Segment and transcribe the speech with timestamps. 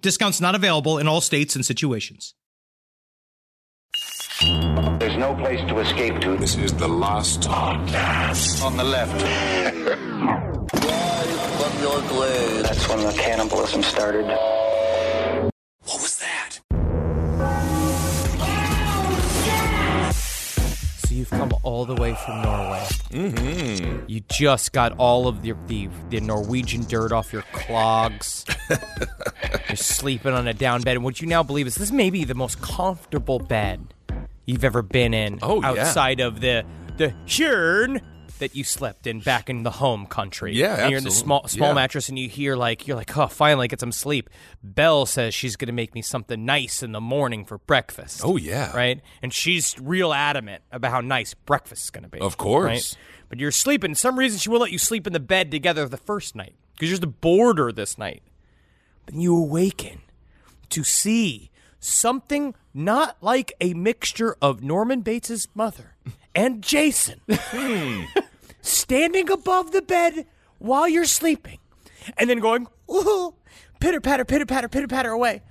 [0.00, 2.34] Discounts not available in all states and situations.
[4.98, 6.36] There's no place to escape to.
[6.36, 8.64] This is the last podcast.
[8.64, 9.20] On the left.
[11.60, 12.62] from your grave.
[12.62, 14.24] That's when the cannibalism started.
[14.24, 16.39] What was that?
[21.20, 22.84] You've come all the way from Norway.
[23.10, 24.04] Mm-hmm.
[24.08, 28.44] You just got all of the, the the Norwegian dirt off your clogs.
[29.68, 32.24] You're sleeping on a down bed, and what you now believe is this may be
[32.24, 33.94] the most comfortable bed
[34.46, 35.38] you've ever been in.
[35.42, 35.68] Oh, yeah.
[35.68, 36.64] outside of the
[36.96, 38.00] the Shern
[38.40, 40.54] that you slept in back in the home country.
[40.54, 41.74] Yeah, and you're in the small small Yeah.
[41.74, 44.28] mattress, and you hear like you're like, oh, finally get some sleep.
[44.62, 48.20] Belle says she's gonna make me something nice in the morning for breakfast.
[48.24, 48.74] Oh, yeah.
[48.76, 49.00] right.
[49.22, 52.18] And she's real adamant about how nice breakfast is gonna be.
[52.18, 52.66] Of course.
[52.66, 52.96] right?
[53.28, 53.94] But you're sleeping.
[53.94, 56.90] Some reason she won't let you sleep in the bed together the first night because
[56.90, 58.22] you're just bored her this night.
[59.06, 60.00] But you awaken
[60.70, 65.94] to see something not like a mixture of Norman Bates's mother
[66.34, 68.02] and Jason hmm.
[68.62, 70.26] standing above the bed
[70.58, 71.58] while you're sleeping
[72.16, 73.34] and then going, ooh,
[73.80, 75.42] pitter patter, pitter patter, pitter patter away.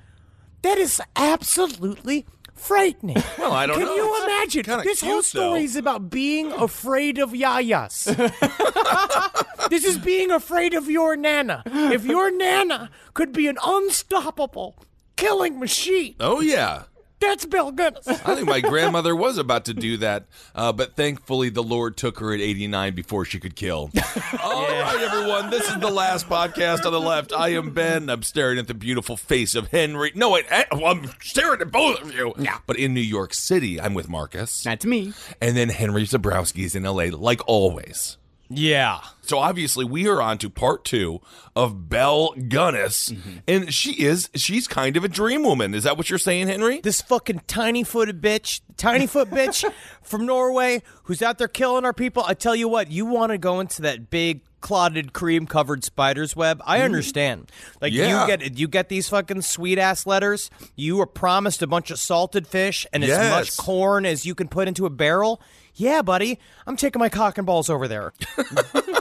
[0.62, 3.16] That is absolutely frightening.
[3.38, 3.96] Well, I don't Can know.
[3.96, 4.64] Can you imagine?
[4.64, 5.66] kinda This whole story though.
[5.66, 8.04] is about being afraid of yayas.
[9.70, 11.64] this is being afraid of your nana.
[11.66, 14.76] If your nana could be an unstoppable
[15.16, 16.84] killing machine, Oh yeah.
[17.20, 18.08] That's Bill Gunness.
[18.08, 20.26] I think my grandmother was about to do that,
[20.56, 23.92] uh, but thankfully the Lord took her at 89 before she could kill.
[24.42, 27.34] All right, everyone, this is the last podcast on the left.
[27.34, 28.10] I am Ben.
[28.10, 30.12] I'm staring at the beautiful face of Henry.
[30.16, 32.34] No, wait, eh, I'm staring at both of you.
[32.38, 32.60] Yeah.
[32.66, 34.64] But in New York City, I'm with Marcus.
[34.64, 35.14] That's me.
[35.42, 38.18] And then Henry Zabrowski is in LA, like always.
[38.50, 39.00] Yeah.
[39.30, 41.22] So obviously we are on to part two
[41.56, 43.38] of Belle Gunness, mm-hmm.
[43.48, 45.76] and she is she's kind of a dream woman.
[45.76, 46.82] Is that what you're saying, Henry?
[46.82, 51.94] This fucking tiny footed bitch, tiny foot bitch from Norway who's out there killing our
[51.94, 52.24] people.
[52.26, 56.36] I tell you what, you want to go into that big clotted cream covered spider's
[56.36, 56.60] web.
[56.66, 56.86] I mm-hmm.
[56.86, 57.52] understand.
[57.82, 58.22] Like Yeah.
[58.22, 60.50] you get you get these fucking sweet ass letters.
[60.76, 64.48] You are promised a bunch of salted fish and as much corn as you can
[64.48, 65.40] put into a barrel.
[65.76, 66.40] Yeah, buddy.
[66.66, 68.14] I'm taking my cock and balls over there.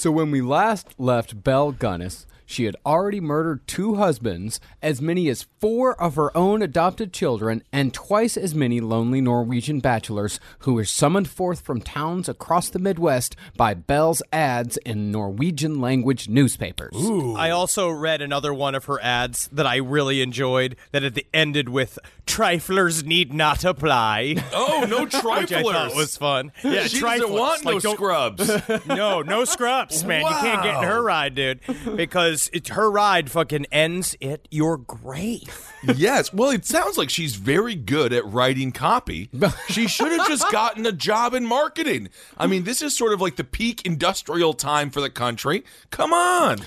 [0.00, 5.28] So when we last left Belle Gunness, she had already murdered two husbands, as many
[5.28, 10.74] as four of her own adopted children, and twice as many lonely Norwegian bachelors who
[10.74, 16.94] were summoned forth from towns across the Midwest by Belle's ads in Norwegian language newspapers.
[16.96, 17.34] Ooh.
[17.36, 21.68] I also read another one of her ads that I really enjoyed that it ended
[21.68, 24.36] with triflers need not apply.
[24.54, 25.14] Oh, no Which
[25.52, 26.52] I thought was fun.
[26.64, 27.18] Yeah, she triflers.
[27.20, 28.60] doesn't want no Like, don't- scrubs.
[28.86, 30.22] no, no scrubs, man.
[30.22, 31.60] You can't get in her ride, dude,
[31.96, 34.48] because it, her ride fucking ends it.
[34.50, 35.48] You're grave.
[35.96, 36.32] Yes.
[36.32, 39.28] Well, it sounds like she's very good at writing copy.
[39.68, 42.08] She should have just gotten a job in marketing.
[42.36, 45.64] I mean, this is sort of like the peak industrial time for the country.
[45.90, 46.58] Come on.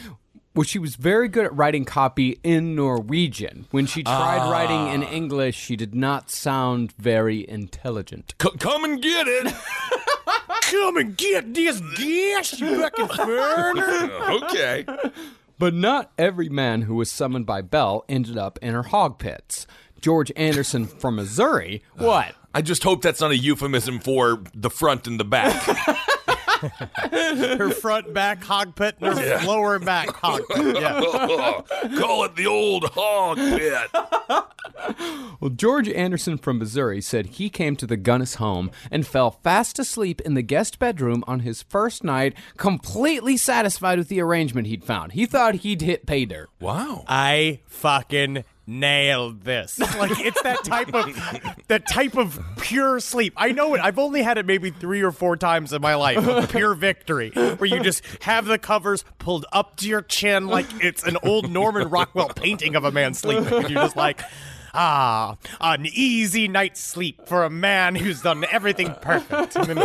[0.55, 3.65] Well, she was very good at writing copy in Norwegian.
[3.71, 5.11] When she tried writing in ah.
[5.11, 8.35] English, she did not sound very intelligent.
[8.41, 9.53] C- come and get it.
[10.61, 14.11] Come and get this gas, you fucking foreigner.
[14.43, 14.85] okay.
[15.63, 19.65] But not every man who was summoned by Belle ended up in her hog pits.
[20.01, 22.35] George Anderson from Missouri, what?
[22.53, 25.65] I just hope that's not a euphemism for the front and the back.
[26.69, 30.77] Her front back hog pit and her lower back hog pit.
[30.79, 30.99] Yeah.
[31.99, 33.89] Call it the old hog pit.
[35.39, 39.79] Well, George Anderson from Missouri said he came to the Gunness home and fell fast
[39.79, 44.83] asleep in the guest bedroom on his first night, completely satisfied with the arrangement he'd
[44.83, 45.13] found.
[45.13, 46.49] He thought he'd hit pay dirt.
[46.59, 47.03] Wow.
[47.07, 49.79] I fucking nailed this.
[49.93, 51.05] Like it's that type of
[51.67, 53.33] that type of pure sleep.
[53.37, 53.81] I know it.
[53.81, 56.49] I've only had it maybe three or four times in my life.
[56.49, 61.03] Pure victory, where you just have the covers pulled up to your chin like it's
[61.03, 63.45] an old Norman Rockwell painting of a man sleeping.
[63.45, 64.21] And you're just like.
[64.75, 69.55] Ah, an easy night's sleep for a man who's done everything perfect.
[69.55, 69.77] And, then,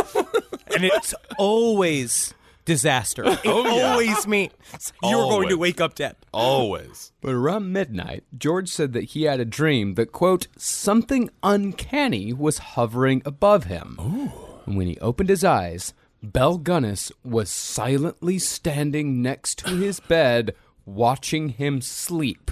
[0.73, 2.33] and it's always
[2.69, 3.23] disaster.
[3.43, 4.53] It always means
[5.01, 6.15] you're going to wake up dead.
[6.31, 7.11] Always.
[7.19, 12.59] But around midnight, George said that he had a dream that, quote, something uncanny was
[12.59, 13.97] hovering above him.
[13.99, 14.31] Ooh.
[14.67, 20.53] And when he opened his eyes, Belle Gunness was silently standing next to his bed,
[20.85, 22.51] watching him sleep.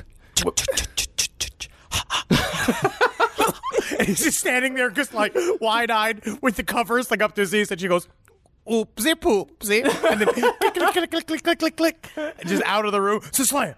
[4.00, 7.42] And he's just standing there, just like wide eyed with the covers like up to
[7.42, 8.08] his knees, and she goes,
[8.70, 12.86] oopsie poopsie, and then click, click, click, click, click, click, click, click, and just out
[12.86, 13.22] of the room.
[13.32, 13.76] So slam.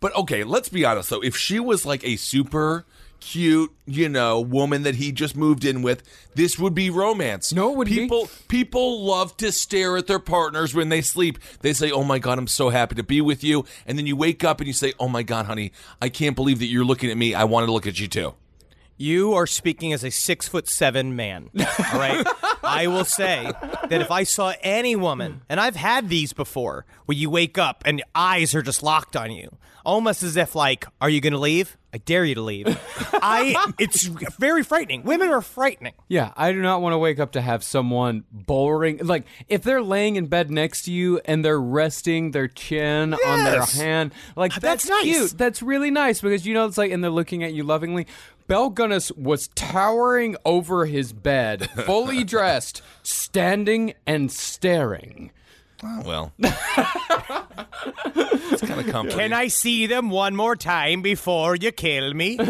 [0.00, 1.22] But okay, let's be honest though.
[1.22, 2.86] If she was like a super
[3.20, 6.02] cute, you know, woman that he just moved in with,
[6.34, 7.52] this would be romance.
[7.52, 8.02] No, it wouldn't be.
[8.02, 11.38] people people love to stare at their partners when they sleep.
[11.60, 14.16] They say, "Oh my god, I'm so happy to be with you," and then you
[14.16, 17.10] wake up and you say, "Oh my god, honey, I can't believe that you're looking
[17.10, 17.34] at me.
[17.34, 18.34] I want to look at you too."
[19.00, 21.48] You are speaking as a six foot seven man.
[21.58, 22.26] All right.
[22.62, 23.50] I will say
[23.88, 27.82] that if I saw any woman, and I've had these before, where you wake up
[27.86, 29.56] and eyes are just locked on you,
[29.86, 31.78] almost as if like, "Are you going to leave?
[31.94, 32.66] I dare you to leave."
[33.14, 33.72] I.
[33.78, 35.02] It's very frightening.
[35.04, 35.94] Women are frightening.
[36.08, 38.98] Yeah, I do not want to wake up to have someone boring.
[38.98, 43.44] Like, if they're laying in bed next to you and they're resting their chin on
[43.44, 43.78] their Yes.
[43.80, 45.02] hand, like, That's that's, nice.
[45.04, 45.38] cute.
[45.38, 48.06] That's really nice because, you know, it's like, and they're looking at you lovingly.
[48.50, 55.30] Belle Gunness was towering over his bed, fully dressed, standing and staring.
[55.82, 56.52] Oh, well, it's
[58.62, 59.18] kind of comforting.
[59.18, 62.38] Can I see them one more time before you kill me?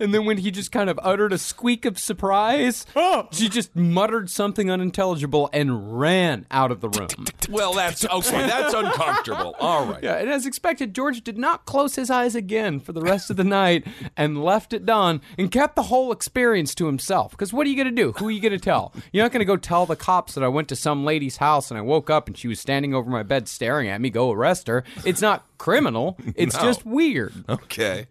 [0.00, 3.28] And then when he just kind of uttered a squeak of surprise, Oh.
[3.30, 7.06] she just muttered something unintelligible and ran out of the room.
[7.48, 8.44] Well, that's okay.
[8.48, 9.54] That's uncomfortable.
[9.60, 10.02] All right.
[10.02, 13.36] Yeah, and as expected, George did not close his eyes again for the rest of
[13.36, 13.86] the night
[14.16, 17.30] and left it done and kept the whole experience to himself.
[17.30, 18.10] Because what are you going to do?
[18.18, 18.92] Who are you going to tell?
[19.12, 21.70] You're not going to go tell the cops that I went to some lady's house
[21.70, 24.10] and I woke up and she was standing over my bed staring at me.
[24.10, 24.84] Go arrest her.
[25.04, 26.62] It's not criminal, it's No.
[26.62, 27.32] just weird.
[27.48, 28.06] Okay.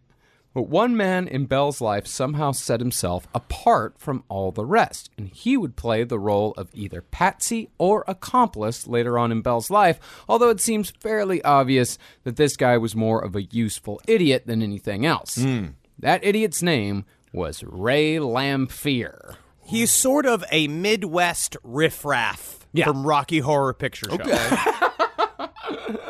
[0.53, 5.27] But one man in Belle's life somehow set himself apart from all the rest, and
[5.27, 9.99] he would play the role of either patsy or accomplice later on in Belle's life,
[10.29, 14.61] although it seems fairly obvious that this guy was more of a useful idiot than
[14.63, 15.35] anything else.
[15.35, 15.65] Hmm.
[15.99, 17.03] That idiot's name
[17.33, 19.35] was Ray Lamphere.
[19.65, 22.85] He's sort of a Midwest riffraff Yeah.
[22.85, 24.15] from Rocky Horror Picture Show.
[24.15, 24.57] Okay.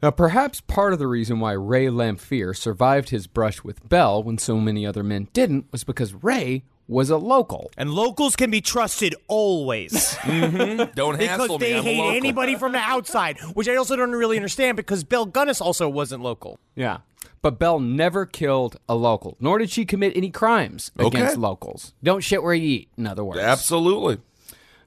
[0.00, 4.38] Now, perhaps part of the reason why Ray Lamphere survived his brush with Belle when
[4.38, 7.72] so many other men didn't was because Ray was a local.
[7.76, 10.14] And locals can be trusted always.
[10.28, 10.92] Mm-hmm.
[10.94, 11.66] Don't because hassle me.
[11.66, 12.16] they I'm hate local.
[12.16, 16.22] anybody from the outside, which I also don't really understand because Belle Gunness also wasn't
[16.22, 16.60] local.
[16.76, 16.98] Yeah.
[17.42, 21.18] But Belle never killed a local, nor did she commit any crimes Okay.
[21.18, 21.92] against locals.
[22.04, 23.40] Don't shit where you eat, in other words.
[23.40, 24.18] Absolutely.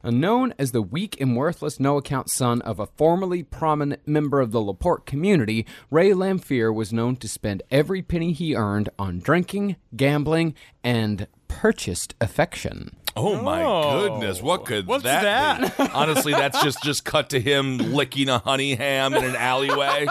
[0.03, 4.51] Known as the weak and worthless, no account son of a formerly prominent member of
[4.51, 9.75] the LaPorte community, Ray Lamphere was known to spend every penny he earned on drinking,
[9.95, 12.95] gambling, and purchased affection.
[13.15, 14.01] Oh my Oh.
[14.07, 15.83] goodness, what could What's that, be?
[15.93, 20.07] Honestly, that's just just cut to him licking a honey ham in an alleyway.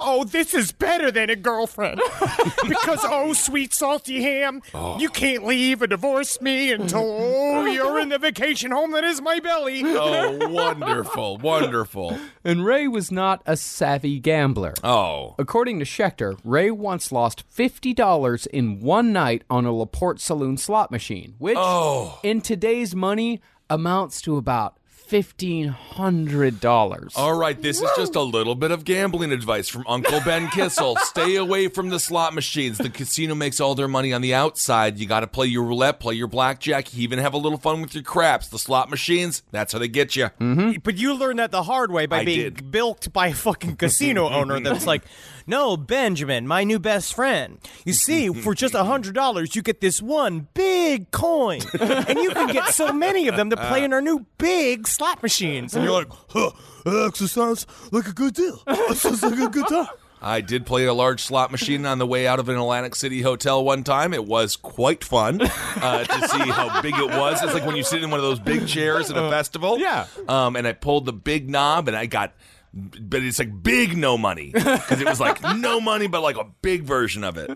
[0.00, 2.00] Oh, this is better than a girlfriend.
[2.68, 4.98] because, oh, sweet salty ham, oh.
[4.98, 9.20] you can't leave or divorce me until, oh, you're in the vacation home that is
[9.20, 9.82] my belly.
[9.84, 12.18] Oh, wonderful, wonderful.
[12.44, 14.74] And Ray was not a savvy gambler.
[14.82, 20.56] Oh, According to Schechter, Ray once lost $50 in one night on a LaPorte saloon
[20.56, 22.18] slot machine, which Oh.
[22.22, 23.40] in today's money
[23.70, 24.76] amounts to about
[25.08, 27.12] $1,500.
[27.16, 27.60] all right.
[27.62, 30.96] This is just a little bit of gambling advice from Uncle Ben Kissel.
[31.00, 32.78] Stay away from the slot machines.
[32.78, 34.98] The casino makes all their money on the outside.
[34.98, 37.94] You got to play your roulette, play your blackjack, even have a little fun with
[37.94, 38.48] your craps.
[38.48, 40.24] The slot machines, that's how they get you.
[40.40, 40.78] Mm-hmm.
[40.82, 42.70] But you learned that the hard way by I being did.
[42.72, 45.02] bilked by a fucking casino owner that's like,
[45.46, 47.58] no, Benjamin, my new best friend.
[47.84, 52.30] You see, for just a hundred dollars, you get this one big coin, and you
[52.30, 55.74] can get so many of them to play in our new big slot machines.
[55.74, 56.50] And you're like, huh,
[56.84, 58.62] that actually sounds like a good deal.
[58.66, 59.88] That sounds like a good time.
[60.22, 63.20] I did play a large slot machine on the way out of an Atlantic City
[63.20, 64.14] hotel one time.
[64.14, 67.42] It was quite fun uh, to see how big it was.
[67.42, 69.78] It's like when you sit in one of those big chairs at a festival.
[69.78, 70.06] yeah.
[70.26, 72.32] Um, and I pulled the big knob and I got
[72.72, 76.46] but it's like big no money because it was like no money, but like a
[76.62, 77.50] big version of it.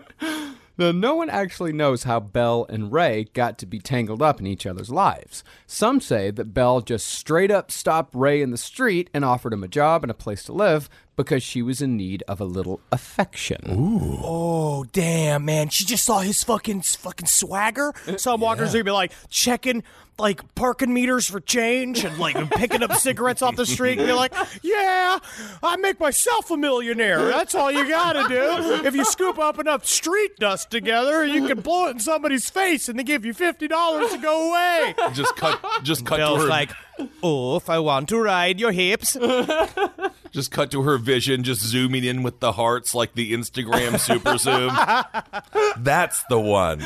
[0.77, 4.47] Now, no one actually knows how Belle and Ray got to be tangled up in
[4.47, 5.43] each other's lives.
[5.67, 9.63] Some say that Belle just straight up stopped Ray in the street and offered him
[9.63, 12.81] a job and a place to live because she was in need of a little
[12.91, 13.59] affection.
[14.23, 15.69] Oh damn, man!
[15.69, 17.93] She just saw his fucking fucking swagger.
[18.17, 19.83] Some walkers gonna be like checking
[20.17, 24.13] like parking meters for change and like picking up cigarettes off the street and be
[24.13, 25.19] like, "Yeah,
[25.63, 27.25] I make myself a millionaire.
[27.25, 28.85] That's all you gotta do.
[28.85, 32.87] If you scoop up enough street dust together, you can blow it in somebody's face
[32.87, 36.43] and they give you fifty dollars to go away." Just cut, just cut to Bill's
[36.43, 36.71] her, like,
[37.23, 39.17] "Oh, if I want to ride your hips."
[40.31, 44.37] just cut to her vision, just zooming in with the hearts like the Instagram super
[44.37, 44.73] zoom.
[45.83, 46.83] That's the one.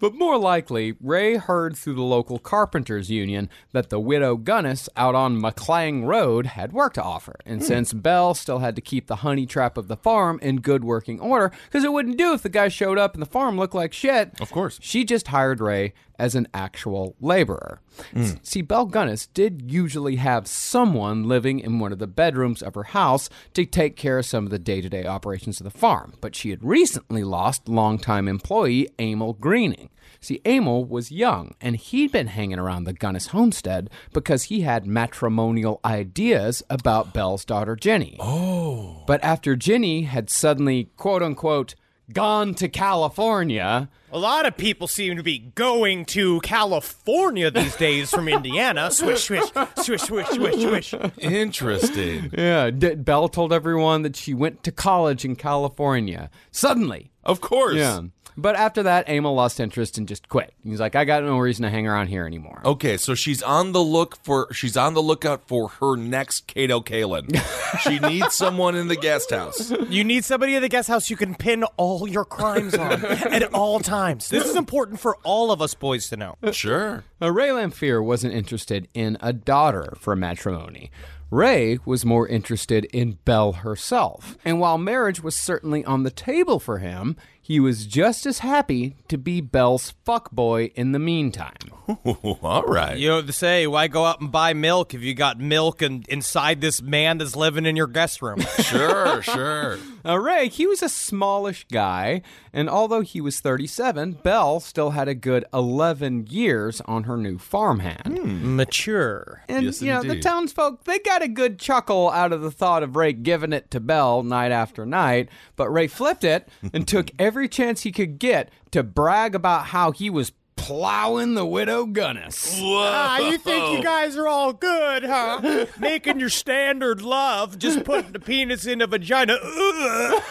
[0.00, 5.14] But more likely, Ray heard through the local carpenters union that the widow Gunness out
[5.14, 7.36] on McClung Road had work to offer.
[7.44, 7.66] And hmm.
[7.66, 11.20] since Belle still had to keep the honey trap of the farm in good working
[11.20, 13.92] order, because it wouldn't do if the guy showed up and the farm looked like
[13.92, 14.40] shit.
[14.40, 14.78] Of course.
[14.80, 17.80] She just hired Ray as an actual laborer.
[18.14, 18.46] S- mm.
[18.46, 22.84] See, Belle Gunness did usually have someone living in one of the bedrooms of her
[22.84, 26.14] house to take care of some of the day to day operations of the farm,
[26.20, 29.88] but she had recently lost longtime employee Emil Greening.
[30.20, 34.86] See, Emil was young, and he'd been hanging around the Gunness homestead because he had
[34.86, 38.18] matrimonial ideas about Belle's daughter Jenny.
[38.20, 39.02] Oh.
[39.06, 41.74] But after Jenny had suddenly, quote unquote,
[42.12, 48.10] gone to California, A lot of people seem to be going to California these days
[48.10, 48.90] from Indiana.
[48.90, 49.44] Swish, swish,
[49.76, 50.94] swish, swish, swish, swish.
[51.18, 52.30] Interesting.
[52.36, 56.30] Yeah, D- Belle told everyone that she went to college in California.
[56.50, 57.10] Suddenly.
[57.24, 57.76] Of course.
[57.76, 58.02] Yeah.
[58.36, 60.52] But after that, Emil lost interest and just quit.
[60.64, 62.60] He's like, I got no reason to hang around here anymore.
[62.64, 66.80] Okay, so she's on the look for she's on the lookout for her next Kato
[66.80, 67.40] Kaelin.
[67.80, 69.72] she needs someone in the guest house.
[69.88, 73.52] You need somebody in the guest house you can pin all your crimes on at
[73.54, 74.28] all times.
[74.28, 76.36] This is important for all of us boys to know.
[76.52, 77.04] Sure.
[77.20, 80.90] Now, Ray Lamphere wasn't interested in a daughter for matrimony.
[81.30, 84.36] Ray was more interested in Belle herself.
[84.44, 87.16] And while marriage was certainly on the table for him,
[87.50, 91.56] he was just as happy to be Belle's fuckboy in the meantime.
[92.04, 92.96] All right.
[92.96, 93.66] You know what to say?
[93.66, 97.34] Why go out and buy milk if you got milk and inside this man that's
[97.34, 98.38] living in your guest room?
[98.60, 99.78] Sure, sure.
[100.04, 105.08] Now, Ray, he was a smallish guy, and although he was 37, Belle still had
[105.08, 108.18] a good 11 years on her new farmhand.
[108.18, 109.42] Hmm, mature.
[109.48, 112.82] And, Yes, you know, the townsfolk, they got a good chuckle out of the thought
[112.82, 117.10] of Ray giving it to Belle night after night, but Ray flipped it and took
[117.18, 122.60] every chance he could get to brag about how he was plowing the widow Gunness.
[122.62, 125.66] Ah, you think you guys are all good, huh?
[125.80, 129.38] Making your standard love, just putting the penis in a vagina.
[129.42, 130.22] Ugh.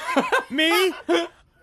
[0.49, 0.93] Me?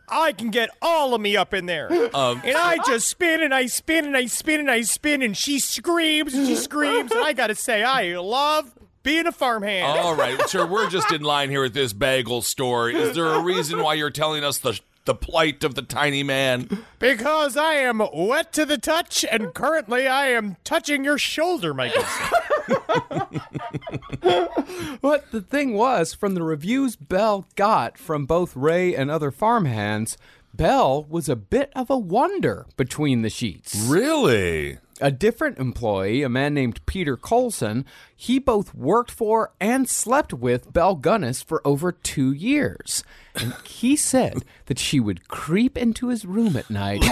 [0.09, 1.93] I can get all of me up in there.
[2.15, 5.37] Um, and I just spin and I spin and I spin and I spin and
[5.37, 7.11] she screams and she screams.
[7.13, 9.99] And I gotta say, I love being a farmhand.
[9.99, 10.67] All right, sir.
[10.67, 12.91] We're just in line here at this bagel store.
[12.91, 16.69] Is there a reason why you're telling us the the plight of the tiny man?
[16.99, 22.03] Because I am wet to the touch and currently I am touching your shoulder, Michael.
[25.03, 30.17] But the thing was, from the reviews Belle got from both Ray and other farmhands,
[30.55, 33.77] Belle was a bit of a wonder between the sheets.
[33.87, 34.79] Really?
[35.01, 37.85] A different employee, a man named Peter Colson,
[38.17, 43.05] he both worked for and slept with Belle Gunness for over two years.
[43.35, 47.03] And he said that she would creep into his room at night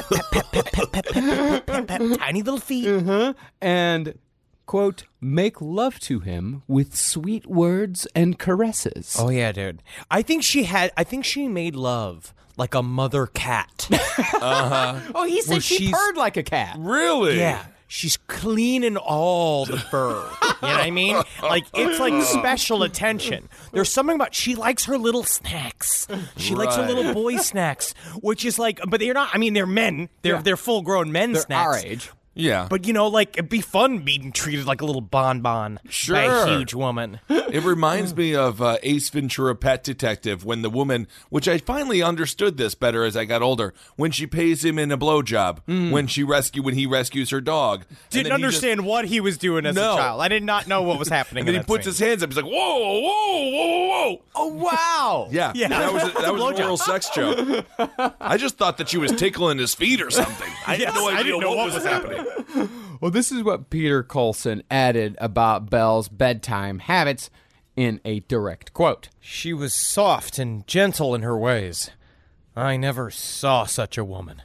[1.13, 3.35] Tiny little feet.
[3.61, 4.19] and,
[4.67, 9.17] quote, make love to him with sweet words and caresses.
[9.19, 9.83] Oh yeah, dude.
[10.11, 10.91] I think she had.
[10.97, 13.89] I think she made love like a mother cat.
[13.93, 15.01] uh-huh.
[15.15, 16.77] Oh, he said Where she she's- purred like a cat.
[16.79, 17.39] Really?
[17.39, 17.65] yeah.
[17.97, 20.15] She's cleaning all the fur.
[20.43, 21.15] You know what I mean?
[21.45, 23.49] Like it's like special attention.
[23.73, 26.09] There's something about she likes her little snacks.
[26.37, 26.93] She likes her Right.
[26.93, 29.31] little boy snacks, which is like, but they're not.
[29.33, 30.09] I mean, they're men.
[30.23, 31.67] They're they're full grown men They're snacks.
[31.69, 32.11] our age.
[32.35, 32.67] Yeah.
[32.69, 36.47] But you know, like it'd be fun being treated like a little bonbon by a
[36.47, 37.21] huge woman.
[37.29, 42.03] It reminds me of uh, Ace Ventura: Pet Detective when the woman, which I finally
[42.03, 45.59] understood this better as I got older, when she pays him in a blowjob,
[45.93, 47.85] when she rescue when he rescues her dog.
[48.11, 49.95] Didn't then he just- understand what he was doing as No.
[49.95, 50.21] a child.
[50.21, 51.47] I did not know what was happening.
[51.47, 51.91] and he puts scene.
[51.93, 52.31] his hands up.
[52.31, 55.29] He's like, "Whoa, whoa, whoa, whoa!" Oh, wow.
[55.31, 55.69] Yeah, Yeah.
[55.69, 56.57] That was a, that was Blowjob.
[56.57, 57.65] an oral sex joke.
[58.21, 60.49] I just thought that she was tickling his feet or something.
[60.67, 62.24] I had Yes, no I idea didn't know what, what was happening.
[63.01, 67.29] Well, this is what Peter Colson added about Belle's bedtime habits.
[67.77, 69.09] in a direct quote.
[69.21, 71.91] She was soft and gentle in her ways.
[72.57, 74.43] I never saw such a woman.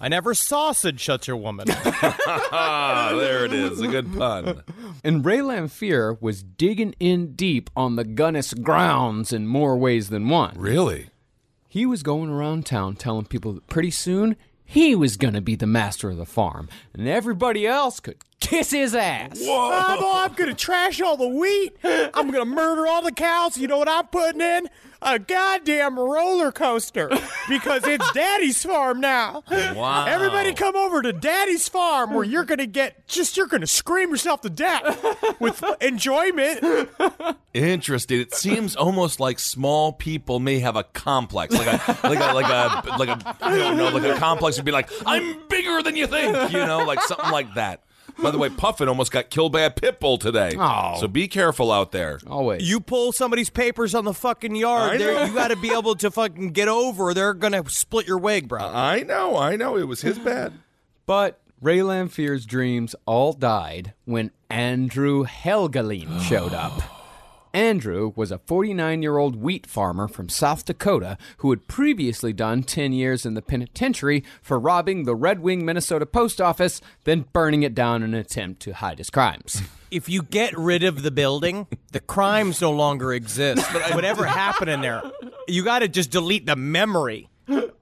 [0.00, 1.66] I never sausage such a woman.
[1.90, 3.80] There it is.
[3.80, 4.62] A good pun.
[5.02, 10.28] And Ray Lamphere was digging in deep on the Gunness grounds in more ways than
[10.28, 10.54] one.
[10.56, 11.08] Really?
[11.68, 14.36] He was going around town telling people that pretty soon
[14.70, 18.70] he was going to be the master of the farm, and everybody else could kiss
[18.70, 19.36] his ass.
[19.42, 21.76] Oh, boy, I'm gonna trash all the wheat.
[21.82, 23.58] I'm gonna murder all the cows.
[23.58, 24.68] You know what I'm putting in?
[25.02, 27.08] A goddamn roller coaster
[27.48, 29.42] because it's Daddy's farm now.
[29.50, 30.04] Wow.
[30.06, 34.42] Everybody come over to Daddy's farm where you're gonna get just you're gonna scream yourself
[34.42, 36.88] to death with enjoyment.
[37.54, 38.20] Interesting.
[38.20, 42.50] It seems almost like small people may have a complex, like a like a like
[42.50, 45.96] a like a I don't know, like a complex would be like, I'm bigger than
[45.96, 47.82] you think, you know, like something like that.
[48.22, 50.52] By the way, Puffin almost got killed by a pit bull today.
[50.58, 50.96] Oh.
[51.00, 52.20] So be careful out there.
[52.26, 52.68] Always.
[52.68, 55.94] You pull somebody's papers on the fucking yard, I there- you got to be able
[55.96, 57.04] to fucking get over.
[57.04, 58.60] or They're gonna split your wig, bro.
[58.60, 59.76] I know, I know.
[59.76, 60.52] It was his bad.
[61.06, 66.80] But Ray Lamphere's dreams all died when Andrew Helgelien showed up.
[67.52, 72.62] Andrew was a 49 year old wheat farmer from South Dakota who had previously done
[72.62, 77.62] 10 years in the penitentiary for robbing the Red Wing, Minnesota post office, then burning
[77.62, 79.62] it down in an attempt to hide his crimes.
[79.90, 83.66] if you get rid of the building, the crimes no longer exist.
[83.72, 85.02] But whatever happened in there,
[85.46, 87.28] you got to just delete the memory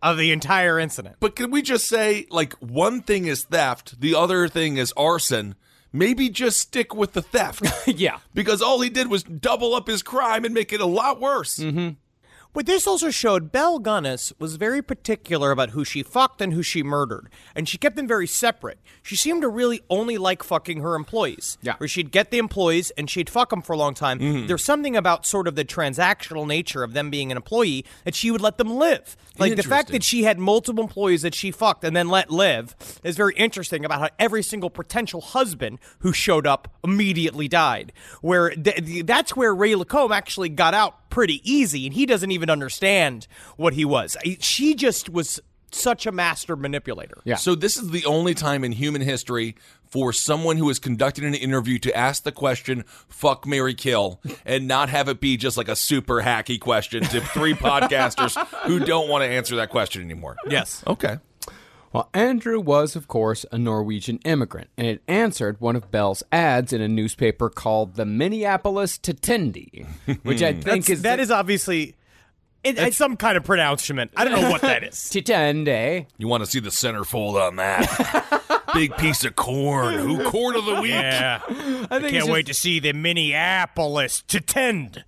[0.02, 1.16] of the entire incident.
[1.20, 5.54] But can we just say, like, one thing is theft, the other thing is arson?
[5.92, 7.66] Maybe just stick with the theft.
[7.86, 8.18] yeah.
[8.34, 11.58] because all he did was double up his crime and make it a lot worse.
[11.58, 11.90] Mm-hmm.
[12.52, 16.62] But this also showed Belle Gunness was very particular about who she fucked and who
[16.62, 18.78] she murdered, and she kept them very separate.
[19.02, 21.58] She seemed to really only like fucking her employees.
[21.62, 21.74] Yeah.
[21.76, 24.18] Where she'd get the employees and she'd fuck them for a long time.
[24.18, 24.46] Mm-hmm.
[24.46, 28.30] There's something about sort of the transactional nature of them being an employee that she
[28.30, 29.16] would let them live.
[29.38, 32.74] Like the fact that she had multiple employees that she fucked and then let live
[33.04, 37.92] is very interesting about how every single potential husband who showed up immediately died.
[38.20, 42.30] Where th- th- that's where Ray Lacombe actually got out pretty easy, and he doesn't
[42.30, 44.16] even understand what he was.
[44.40, 45.40] She just was
[45.70, 47.20] such a master manipulator.
[47.24, 47.36] Yeah.
[47.36, 49.56] So this is the only time in human history
[49.90, 54.68] for someone who is conducting an interview to ask the question "fuck, Mary kill" and
[54.68, 59.08] not have it be just like a super hacky question to three podcasters who don't
[59.08, 60.36] want to answer that question anymore.
[60.48, 60.82] Yes.
[60.86, 61.18] Okay.
[61.92, 66.72] Well, Andrew was, of course, a Norwegian immigrant, and had answered one of Belle's ads
[66.72, 69.86] in a newspaper called the Minneapolis Tetendi,
[70.22, 71.94] which I think That's, is that the- is obviously
[72.64, 74.10] it, it's some kind of pronouncement.
[74.16, 74.94] I don't know what that is.
[75.12, 76.06] Tetende.
[76.18, 78.64] You want to see the centerfold on that?
[78.74, 79.94] Big piece of corn.
[79.94, 80.90] Who corn of the week?
[80.90, 81.40] Yeah.
[81.48, 85.04] I think Can't it's wait to see the Minneapolis to tend.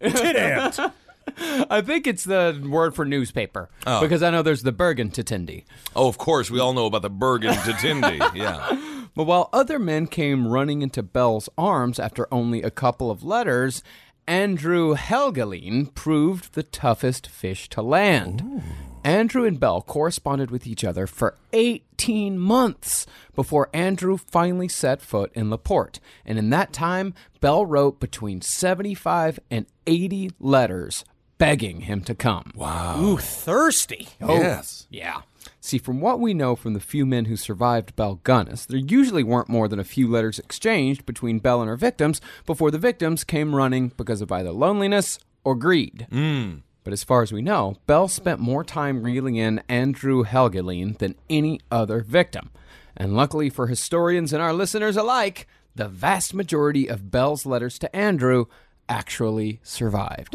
[1.70, 4.00] I think it's the word for newspaper Oh.
[4.00, 5.64] because I know there's the Bergen Tetendi.
[5.96, 6.50] Oh, of course.
[6.50, 8.18] We all know about the Bergen to Tindy.
[8.34, 8.80] Yeah.
[9.16, 13.82] But while other men came running into Belle's arms after only a couple of letters,
[14.28, 18.62] Andrew Helgelien proved the toughest fish to land.
[19.02, 25.32] Andrew and Belle corresponded with each other for 18 months before Andrew finally set foot
[25.34, 25.98] in LaPorte.
[26.24, 31.04] And in that time, Belle wrote between 75 and 80 letters
[31.40, 32.52] begging him to come.
[32.54, 33.00] Wow.
[33.00, 34.08] Ooh, thirsty.
[34.20, 34.86] Yes.
[34.90, 35.22] Yeah.
[35.58, 39.22] See, from what we know from the few men who survived Belle Gunness, there usually
[39.22, 43.24] weren't more than a few letters exchanged between Belle and her victims before the victims
[43.24, 46.06] came running because of either loneliness or greed.
[46.12, 46.60] Mm.
[46.84, 51.14] But as far as we know, Belle spent more time reeling in Andrew Helgelien than
[51.30, 52.50] any other victim.
[52.94, 57.96] And luckily for historians and our listeners alike, the vast majority of Belle's letters to
[57.96, 58.44] Andrew
[58.90, 60.34] actually survived.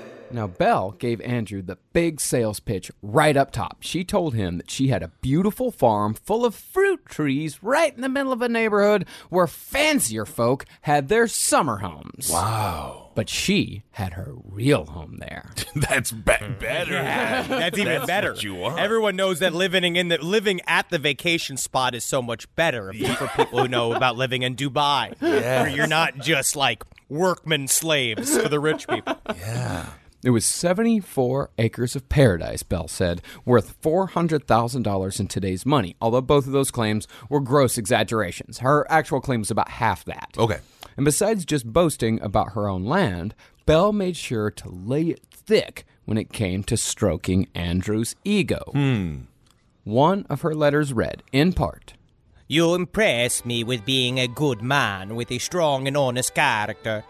[0.33, 3.77] Now, Belle gave Andrew the big sales pitch right up top.
[3.81, 8.01] She told him that she had a beautiful farm full of fruit trees right in
[8.01, 12.29] the middle of a neighborhood where fancier folk had their summer homes.
[12.31, 13.09] Wow.
[13.13, 15.51] But she had her real home there.
[15.75, 16.21] That's be-
[16.59, 16.93] better.
[16.93, 18.31] That's even better.
[18.31, 18.79] what you want.
[18.79, 22.93] Everyone knows that living in the living at the vacation spot is so much better
[22.93, 28.37] for people who know about living in Dubai, where you're not just like workman slaves
[28.37, 29.17] for the rich people.
[29.35, 29.87] Yeah.
[30.23, 36.45] It was 74 acres of paradise, Belle said, worth $400,000 in today's money, although both
[36.45, 38.59] of those claims were gross exaggerations.
[38.59, 40.35] Her actual claim was about half that.
[40.37, 40.59] Okay.
[40.95, 43.33] And besides just boasting about her own land,
[43.65, 48.61] Belle made sure to lay it thick when it came to stroking Andrew's ego.
[48.73, 49.15] Hmm.
[49.83, 51.93] One of her letters read, in part,
[52.47, 57.03] You impress me with being a good man with a strong and honest character.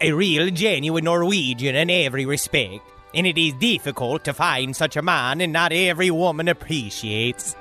[0.00, 2.82] A real, genuine Norwegian in every respect.
[3.14, 7.56] And it is difficult to find such a man, and not every woman appreciates.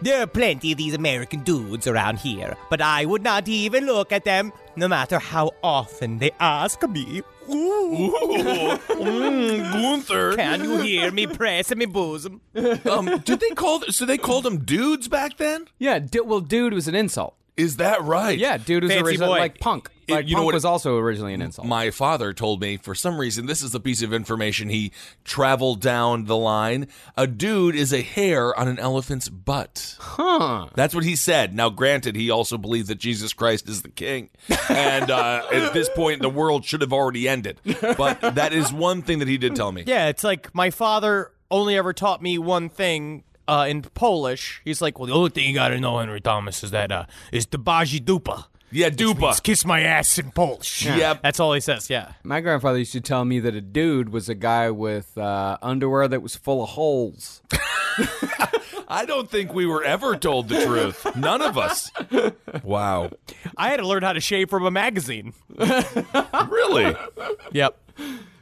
[0.00, 4.12] There are plenty of these American dudes around here, but I would not even look
[4.12, 7.22] at them, no matter how often they ask me.
[7.50, 8.14] Ooh.
[8.88, 10.36] Mm, Gunther.
[10.36, 12.40] Can you hear me pressing my bosom?
[12.88, 13.80] Um, did they call?
[13.90, 15.66] So they called them dudes back then?
[15.78, 17.34] Yeah, d- well, dude was an insult.
[17.56, 18.38] Is that right?
[18.38, 19.38] Yeah, dude was Fancy originally boy.
[19.38, 19.90] like punk.
[20.08, 21.66] It- Like you know punk what- was also originally an insult.
[21.66, 24.90] My father told me for some reason this is the piece of information he
[25.24, 26.88] traveled down the line.
[27.16, 29.96] A dude is a hair on an elephant's butt.
[30.00, 30.68] huh.
[30.74, 31.54] That's what he said.
[31.54, 34.30] Now, granted, he also believed that Jesus Christ is the king,
[34.70, 37.60] and uh, at this point, the world should have already ended.
[37.80, 39.84] But that is one thing that he did tell me.
[39.86, 44.60] Yeah, it's like my father only ever taught me one thing uh, in Polish.
[44.64, 47.04] He's like, well, the only thing you got to know, Henry Thomas, is that uh,
[47.32, 48.46] is the baji dupa.
[48.70, 49.20] Yeah, Which dupa.
[49.20, 50.86] means kiss my ass in Polish.
[50.86, 51.20] Yep.
[51.22, 52.12] That's all he says, yeah.
[52.22, 56.08] My grandfather used to tell me that a dude was a guy with uh, underwear
[56.08, 57.42] that was full of holes.
[58.88, 61.06] I don't think we were ever told the truth.
[61.16, 61.90] None of us.
[62.62, 63.10] Wow.
[63.56, 65.34] I had to learn how to shave from a magazine.
[66.48, 66.96] Really?
[67.52, 67.78] Yep.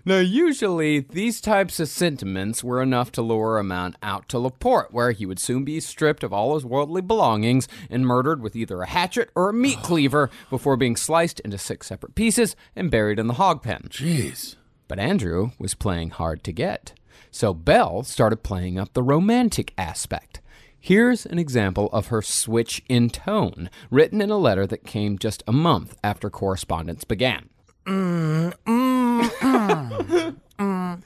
[0.04, 4.92] Now, usually, these types of sentiments were enough to lure a man out to Laporte,
[4.92, 8.80] where he would soon be stripped of all his worldly belongings and murdered with either
[8.80, 13.18] a hatchet or a meat cleaver before being sliced into six separate pieces and buried
[13.18, 13.88] in the hog pen.
[13.90, 14.56] Jeez.
[14.88, 16.94] But Andrew was playing hard to get.
[17.30, 20.40] So Belle started playing up the romantic aspect.
[20.80, 25.42] Here's an example of her switch in tone, written in a letter that came just
[25.46, 27.50] a month after correspondence began.
[27.90, 31.02] Mm, mm, mm.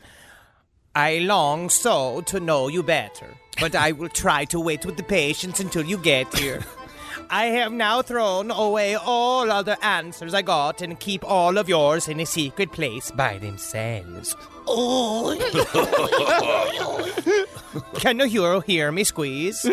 [0.94, 5.02] I long so to know you better, but I will try to wait with the
[5.02, 6.62] patience until you get here.
[7.30, 12.06] I have now thrown away all other answers I got and keep all of yours
[12.06, 14.36] in a secret place by themselves.
[14.66, 15.34] Oh.
[17.94, 19.66] Can you hear, hear me squeeze?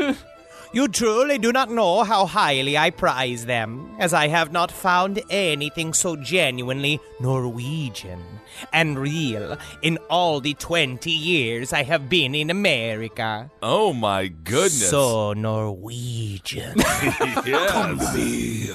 [0.74, 5.22] You truly do not know how highly I prize them, as I have not found
[5.30, 8.41] anything so genuinely Norwegian
[8.74, 13.50] and real in all the 20 years I have been in America.
[13.62, 14.90] Oh my goodness.
[14.90, 16.74] So Norwegian.
[16.78, 17.72] yes.
[17.72, 18.70] Come to me.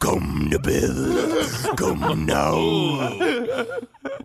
[0.00, 1.76] Come to Bill.
[1.76, 2.56] Come now.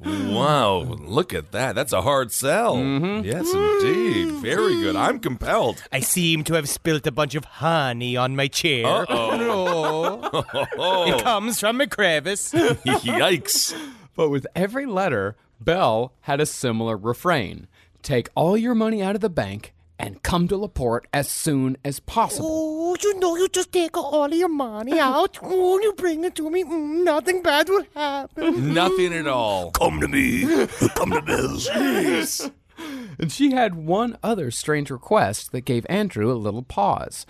[0.06, 1.76] Wow, look at that.
[1.76, 2.76] That's a hard sell.
[2.76, 3.26] Mm-hmm.
[3.26, 4.32] Yes, indeed.
[4.42, 4.96] Very good.
[4.96, 5.82] I'm compelled.
[5.92, 8.86] I seem to have spilt a bunch of honey on my chair.
[8.86, 9.38] Uh-oh.
[9.38, 11.06] No.
[11.08, 12.52] It comes from a crevice.
[12.54, 13.76] Yikes.
[14.16, 17.68] But with every letter, Belle had a similar refrain
[18.02, 22.00] Take all your money out of the bank and come to Laporte as soon as
[22.00, 22.48] possible.
[22.48, 25.40] Oh, you know, you just take all of your money out.
[25.42, 26.64] Oh, you bring it to me.
[26.64, 28.76] Mm, nothing bad will happen.
[28.76, 29.72] Nothing at all.
[29.72, 30.42] Come to me.
[30.96, 31.58] Come to Bill.
[31.58, 32.52] Jeez.
[33.18, 37.26] And she had one other strange request that gave Andrew a little pause.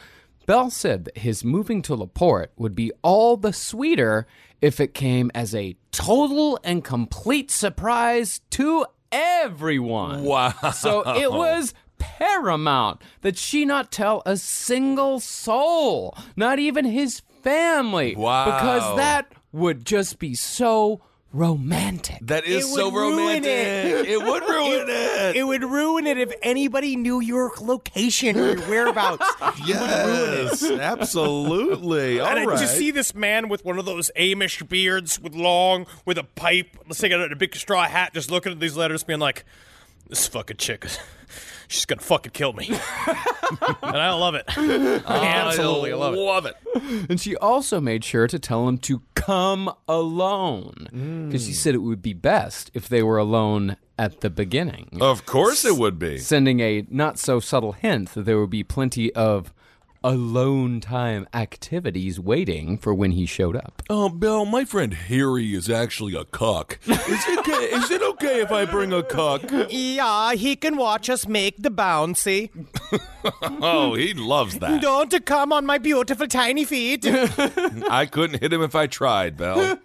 [0.45, 4.27] Belle said that his moving to Laporte would be all the sweeter
[4.62, 10.23] if it came as a total and complete surprise to everyone.
[10.23, 10.53] Wow.
[10.73, 18.15] So it was paramount that she not tell a single soul, not even his family.
[18.15, 18.45] Wow.
[18.45, 21.01] Because that would just be so
[21.33, 22.17] romantic.
[22.21, 23.51] That is It so romantic.
[23.51, 24.05] it.
[24.15, 25.35] It would ruin it.
[25.35, 29.25] It would ruin it if anybody knew your location or your whereabouts.
[29.65, 32.19] Yes, absolutely.
[32.21, 32.59] All and right.
[32.59, 36.77] just see this man with one of those Amish beards with long, with a pipe,
[36.85, 39.43] let's say a big straw hat, just looking at these letters, being like,
[40.07, 40.99] "This fucking chick, is-
[41.67, 42.67] she's gonna fucking kill me,"
[43.82, 44.45] and I love it.
[44.58, 46.17] I Absolutely, I love it.
[46.17, 46.56] Love it.
[47.10, 51.28] And she also made sure to tell him to come alone.
[51.28, 54.97] Because she said it would be best if they were alone at the beginning.
[55.01, 56.17] Of course it would be.
[56.17, 59.54] Sending a not so subtle hint that there would be plenty of
[60.05, 63.81] alone time activities waiting for when he showed up.
[63.89, 66.77] Uh, oh, Bill, my friend Harry is actually a cuck.
[66.85, 69.41] Is it okay, is it okay if I bring a cuck?
[69.69, 72.51] Yeah, he can watch us make the bouncy.
[73.41, 74.83] Oh, he loves that.
[74.83, 77.03] Don't come on my beautiful tiny feet.
[77.89, 79.79] I couldn't hit him if I tried, Belle.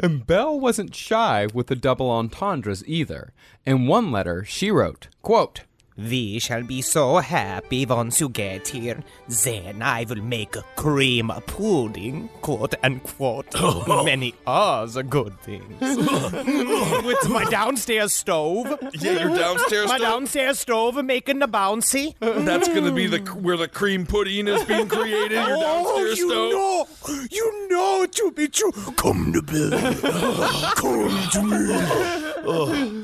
[0.00, 3.34] And Belle wasn't shy with the double entendres either.
[3.66, 5.64] In one letter, she wrote, quote,
[5.96, 8.98] We shall be so happy once you get here.
[9.44, 13.46] Then I will make a cream pudding, quote unquote.
[13.86, 14.02] Oh.
[14.04, 15.80] Many other good things.
[15.80, 18.78] With my downstairs stove.
[18.94, 20.08] Yeah, your downstairs My stove?
[20.08, 22.14] downstairs stove making the bouncy.
[22.18, 25.32] That's going to be the where the cream pudding is being created.
[25.32, 26.52] Your oh, downstairs you stove.
[26.52, 26.86] know,
[27.30, 28.72] you know to be true.
[28.96, 29.70] Come to Bill.
[30.76, 31.42] Come to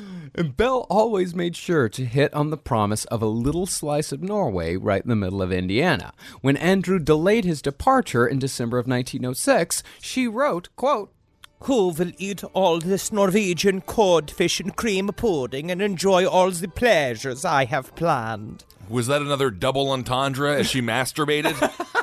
[0.01, 0.07] me.
[0.41, 4.23] And Belle always made sure to hit on the promise of a little slice of
[4.23, 6.15] Norway right in the middle of Indiana.
[6.41, 11.13] When Andrew delayed his departure in December of 1906, she wrote, quote,
[11.65, 17.45] Who will eat all this Norwegian codfish and cream pudding and enjoy all the pleasures
[17.45, 18.65] I have planned?
[18.91, 21.55] Was that another double entendre as she masturbated?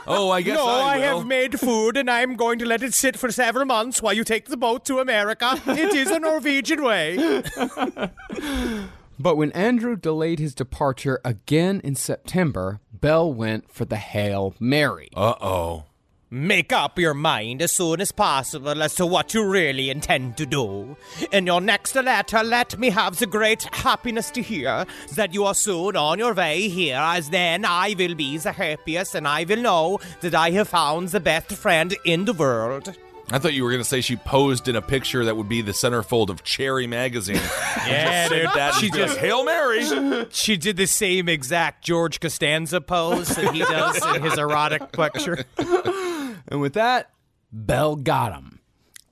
[0.07, 2.93] oh, I guess no, I, I, have made food and I'm going to let it
[2.93, 5.61] sit for several months while you take the boat to America.
[5.67, 7.43] It is a Norwegian way.
[9.19, 15.09] But when Andrew delayed his departure again in September, Belle went for the Hail Mary.
[15.15, 15.85] Uh oh.
[16.29, 20.45] Make up your mind as soon as possible as to what you really intend to
[20.45, 20.97] do.
[21.31, 24.85] In your next letter, let me have the great happiness to hear
[25.15, 29.15] that you are soon on your way here, as then I will be the happiest
[29.15, 32.93] and I will know that I have found the best friend in the world.
[33.29, 35.61] I thought you were going to say she posed in a picture that would be
[35.61, 37.41] the centerfold of Cherry magazine.
[37.87, 38.47] Yeah, dude.
[38.53, 40.25] that She like, just- Hail Mary.
[40.31, 45.45] She did the same exact George Costanza pose that he does in his erotic picture.
[46.47, 47.09] And with that,
[47.51, 48.59] Belle got him.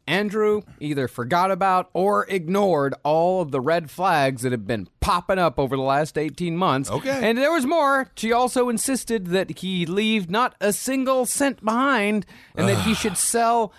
[0.07, 5.39] Andrew either forgot about or ignored all of the red flags that have been popping
[5.39, 6.91] up over the last 18 months.
[6.91, 7.27] Okay.
[7.27, 8.11] And there was more.
[8.15, 13.17] She also insisted that he leave not a single cent behind and that he should
[13.17, 13.73] sell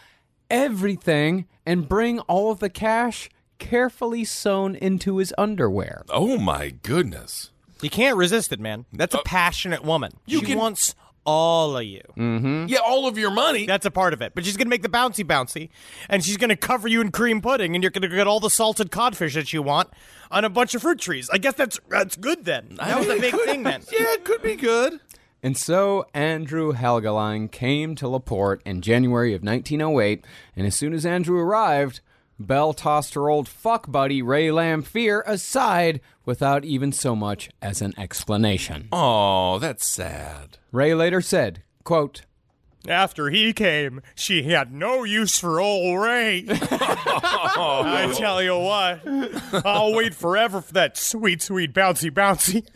[0.51, 6.03] everything and bring all of the cash carefully sewn into his underwear.
[6.11, 7.51] Oh my goodness.
[7.83, 8.87] You can't resist it, man.
[8.93, 10.13] That's a uh, passionate woman.
[10.27, 10.95] you she can- wants
[11.27, 12.01] all of you.
[12.17, 12.67] Mm-hmm.
[12.69, 13.67] Yeah, all of your money.
[13.67, 14.33] That's a part of it.
[14.35, 15.69] But she's going to make the bouncy bouncy,
[16.09, 18.41] and she's going to cover you in cream pudding, and you're going to get all
[18.41, 19.91] the salted codfish that you want
[20.31, 21.29] on a bunch of fruit trees.
[21.31, 22.77] I guess that's that's good then.
[22.77, 23.83] That was a big thing then.
[23.93, 25.01] Yeah, it could be good.
[25.43, 30.25] And so Andrew Helgelien came to Laporte in January of 1908,
[30.57, 32.01] and as soon as Andrew arrived,
[32.39, 37.95] Belle tossed her old fuck buddy Ray Lamphere aside without even so much as an
[37.99, 38.89] explanation.
[38.93, 40.59] Oh, that's sad.
[40.71, 42.23] Ray later said, quote,
[42.87, 46.45] After he came, she had no use for old Ray.
[46.51, 52.67] I tell you what, I'll wait forever for that sweet, sweet bouncy bouncy.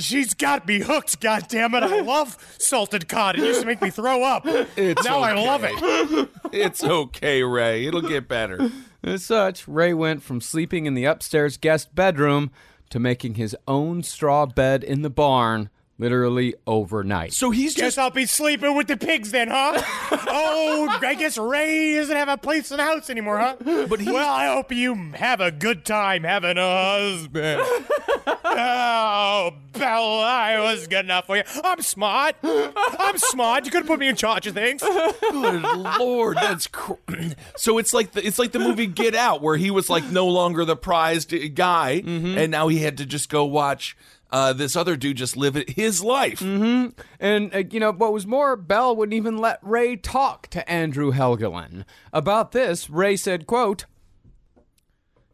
[0.00, 1.84] She's got me hooked, goddammit.
[1.84, 3.38] I love salted cod.
[3.38, 4.42] It used to make me throw up.
[4.44, 6.28] It's now I love it.
[6.52, 7.86] It's okay, Ray.
[7.86, 8.70] It'll get better.
[9.02, 12.50] As such, Ray went from sleeping in the upstairs guest bedroom
[12.90, 17.32] to making his own straw bed in the barn literally overnight.
[17.32, 19.82] So he's Guess just I'll be sleeping with the pigs then, huh?
[20.28, 23.56] oh, I guess Ray doesn't have a place in the house anymore, huh?
[23.88, 27.62] But well, I hope you have a good time having a husband.
[28.44, 31.42] oh, Bella, I was good enough for you.
[31.64, 32.36] I'm smart.
[32.42, 33.64] I'm smart.
[33.64, 34.82] You could have put me in charge of things.
[34.82, 35.62] Good
[35.98, 36.94] lord, that's cr-
[37.56, 37.78] so.
[37.78, 40.64] It's like the it's like the movie Get Out, where he was like no longer
[40.64, 42.38] the prized guy, mm-hmm.
[42.38, 43.96] and now he had to just go watch
[44.30, 46.40] uh, this other dude just live his life.
[46.40, 47.00] Mm-hmm.
[47.20, 51.12] And, uh, you know, what was more, Belle wouldn't even let Ray talk to Andrew
[51.12, 51.84] Helgelien.
[52.12, 53.86] About this, Ray said, quote,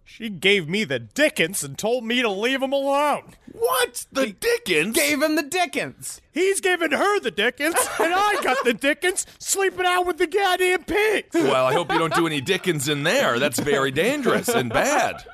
[0.05, 3.35] She gave me the Dickens and told me to leave him alone.
[3.53, 4.97] What the Dickens?
[4.97, 6.21] Gave him the Dickens.
[6.33, 10.85] He's giving her the Dickens, and I got the Dickens sleeping out with the goddamn
[10.85, 11.35] pigs.
[11.35, 13.39] Well, I hope you don't do any Dickens in there.
[13.39, 15.25] That's very dangerous and bad.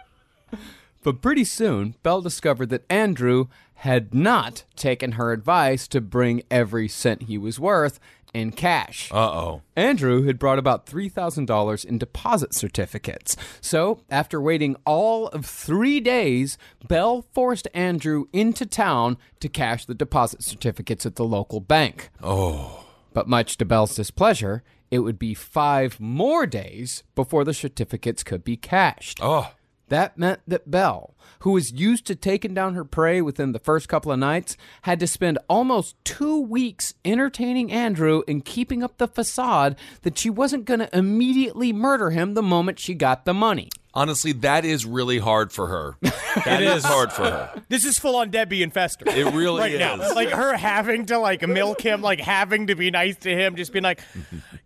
[1.03, 6.89] But pretty soon, Belle discovered that Andrew had not taken her advice to bring every
[6.89, 7.99] cent he was worth
[8.35, 9.11] in cash.
[9.11, 9.63] Uh oh.
[9.77, 13.37] Andrew had brought about $3,000 in deposit certificates.
[13.61, 19.95] So, after waiting all of three days, Belle forced Andrew into town to cash the
[19.95, 22.11] deposit certificates at the local bank.
[22.23, 22.85] Oh.
[23.13, 28.45] But much to Belle's displeasure, it would be five more days before the certificates could
[28.45, 29.19] be cashed.
[29.23, 29.53] Oh.
[29.91, 33.89] That meant that Belle, who was used to taking down her prey within the first
[33.89, 39.09] couple of nights, had to spend almost two weeks entertaining Andrew and keeping up the
[39.09, 43.69] facade that she wasn't going to immediately murder him the moment she got the money.
[43.93, 45.97] Honestly, that is really hard for her.
[46.45, 47.63] That is hard for her.
[47.69, 49.05] This is full on Debbie and Fester.
[49.09, 49.81] It really right is.
[49.81, 50.15] now.
[50.15, 53.73] Like her having to like milk him, like having to be nice to him, just
[53.73, 54.01] being like,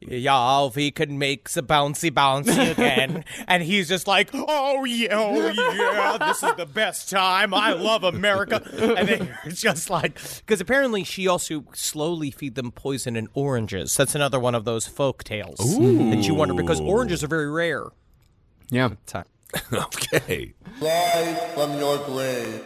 [0.06, 5.48] "Yeah, he can make the bouncy bouncy again," and he's just like, "Oh yeah, oh
[5.50, 7.52] yeah, this is the best time.
[7.54, 8.62] I love America."
[8.96, 13.96] And then it's just like, because apparently she also slowly feed them poison and oranges.
[13.96, 16.10] That's another one of those folk tales Ooh.
[16.10, 17.86] that you wonder because oranges are very rare.
[18.70, 18.90] Yeah.
[19.06, 19.26] Time.
[19.72, 20.54] okay.
[20.80, 22.64] Rise from your grave.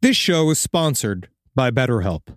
[0.00, 2.36] This show is sponsored by BetterHelp.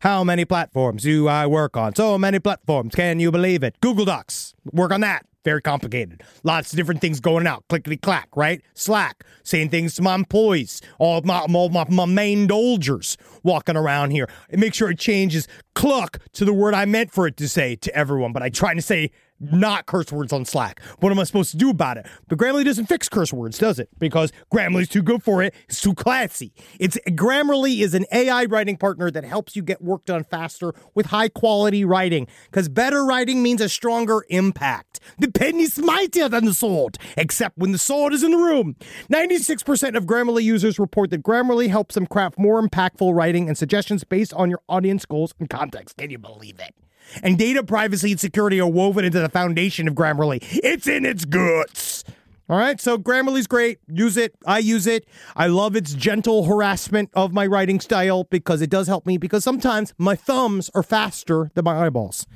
[0.00, 1.94] How many platforms do I work on?
[1.94, 2.94] So many platforms.
[2.94, 3.78] Can you believe it?
[3.82, 4.54] Google Docs.
[4.72, 5.26] Work on that.
[5.44, 6.22] very complicated.
[6.42, 7.64] Lots of different things going out.
[7.68, 8.62] Clickety clack, right?
[8.72, 14.12] Slack, saying things to my employees, all my, all my, my main dolgers walking around
[14.12, 14.26] here.
[14.48, 17.76] And make sure it changes cluck to the word I meant for it to say
[17.76, 18.32] to everyone.
[18.32, 19.10] But I try to say
[19.40, 20.80] not curse words on Slack.
[21.00, 22.06] What am I supposed to do about it?
[22.28, 23.88] But Grammarly doesn't fix curse words, does it?
[23.98, 25.54] Because Grammarly's too good for it.
[25.68, 26.52] It's too classy.
[26.78, 31.06] It's Grammarly is an AI writing partner that helps you get work done faster with
[31.06, 32.26] high quality writing.
[32.50, 35.00] Because better writing means a stronger impact.
[35.18, 38.76] The pen is mightier than the sword, except when the sword is in the room.
[39.10, 44.04] 96% of Grammarly users report that Grammarly helps them craft more impactful writing and suggestions
[44.04, 45.96] based on your audience goals and context.
[45.96, 46.74] Can you believe it?
[47.22, 50.38] And data privacy and security are woven into the foundation of Grammarly.
[50.62, 52.04] It's in its guts.
[52.48, 53.78] All right, so Grammarly's great.
[53.86, 54.34] Use it.
[54.44, 55.06] I use it.
[55.36, 59.44] I love its gentle harassment of my writing style because it does help me because
[59.44, 62.26] sometimes my thumbs are faster than my eyeballs.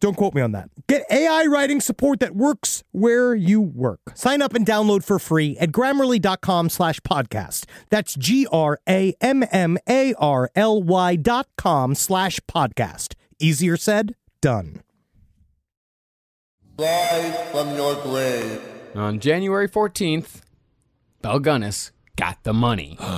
[0.00, 0.70] Don't quote me on that.
[0.86, 4.00] Get AI writing support that works where you work.
[4.14, 7.66] Sign up and download for free at grammarly.com slash podcast.
[7.90, 13.14] That's G R A M M A R L Y dot com slash podcast.
[13.40, 14.82] Easier said, done.
[16.78, 18.60] Rise from your grave.
[18.94, 20.42] On January 14th,
[21.22, 22.98] Belle Gunness got the money.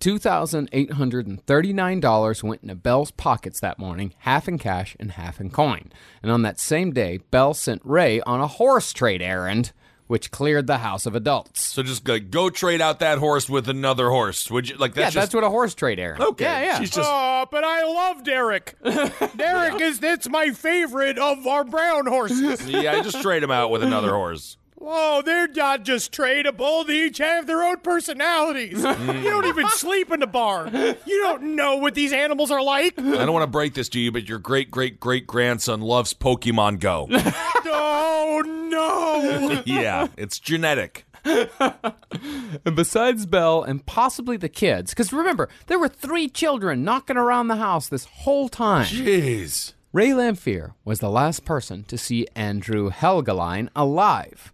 [0.00, 5.92] $2,839 went into Belle's pockets that morning, half in cash and half in coin.
[6.22, 9.72] And on that same day, Belle sent Ray on a horse trade errand,
[10.08, 11.62] which cleared the house of adults.
[11.62, 14.50] So just go, go trade out that horse with another horse.
[14.50, 16.22] Would you like that's yeah, just that's what a horse trade errand.
[16.22, 16.78] Okay, Yeah, yeah.
[16.80, 18.74] she's just Oh, but I love Derek.
[19.36, 22.66] Derek is that's my favorite of our brown horses.
[22.68, 24.56] yeah, I just trade him out with another horse.
[24.80, 26.86] Oh, they're not just tradable.
[26.86, 28.84] They each have their own personalities.
[29.18, 30.72] You don't even sleep in the barn.
[30.74, 32.98] You don't know what these animals are like.
[32.98, 36.14] I don't want to break this to you, but your great great great grandson loves
[36.14, 37.08] Pokemon Go.
[37.70, 39.62] Oh no!
[39.66, 41.04] yeah, it's genetic.
[41.24, 47.48] And besides Belle and possibly the kids, because remember, there were three children knocking around
[47.48, 48.86] the house this whole time.
[48.86, 49.72] Jeez.
[49.92, 54.52] Ray Lamphere was the last person to see Andrew Helgelien alive.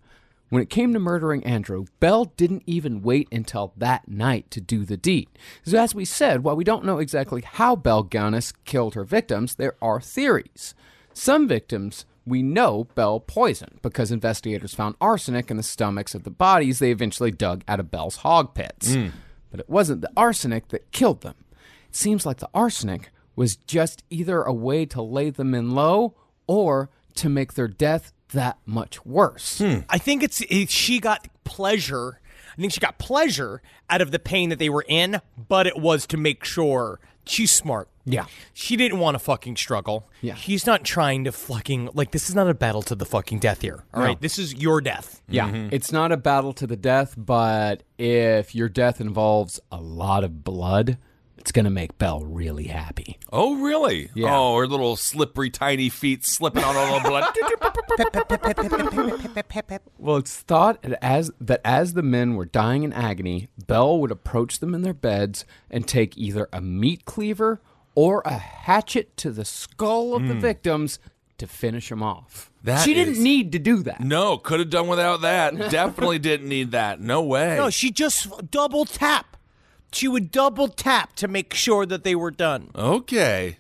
[0.55, 4.85] When it came to murdering Andrew, Belle didn't even wait until that night to do
[4.85, 5.29] the deed.
[5.65, 9.57] So, as we said, while we don't know exactly how Belle Gunness killed her victims,
[9.57, 10.77] there are theories.
[11.13, 16.31] Some victims we know Belle poisoned because investigators found arsenic in the stomachs of the
[16.31, 18.95] bodies they eventually dug out of Belle's hog pits.
[18.95, 19.09] Hmm.
[19.51, 21.35] But it wasn't the arsenic that killed them.
[21.89, 26.15] It seems like the arsenic was just either a way to lay them in low
[26.47, 29.59] or to make their death that much worse.
[29.59, 29.79] Hmm.
[29.89, 32.21] I think it's it, she got pleasure.
[32.57, 35.77] I think she got pleasure out of the pain that they were in, but it
[35.77, 37.89] was to make sure she's smart.
[38.05, 38.27] Yeah.
[38.53, 40.09] She didn't want to fucking struggle.
[40.21, 40.35] Yeah.
[40.35, 43.63] She's not trying to fucking like this is not a battle to the fucking death
[43.63, 43.85] here.
[43.95, 44.07] All No.
[44.09, 45.23] right, This is your death.
[45.29, 45.69] Yeah, mm-hmm.
[45.73, 50.45] it's not a battle to the death, but if your death involves a lot of
[50.45, 50.99] blood,
[51.45, 53.19] it's going to make Belle really happy.
[53.31, 54.09] Oh, really?
[54.15, 54.35] Yeah.
[54.35, 57.25] Oh, her little slippery, tiny feet slipping on all the blood.
[59.99, 64.11] Well, it's thought that as that as the men were dying in agony, Belle would
[64.11, 67.61] approach them in their beds and take either a meat cleaver
[67.95, 70.41] or a hatchet to the skull of the hmm.
[70.41, 70.99] victims
[71.39, 72.51] to finish them off.
[72.63, 74.01] That she didn't need to do that.
[74.01, 75.57] no, could have done without that.
[75.71, 77.01] Definitely didn't need that.
[77.01, 77.57] No way.
[77.57, 79.34] No, she just double tap.
[79.95, 82.71] She would double tap to make sure that they were done.
[82.75, 83.59] okay.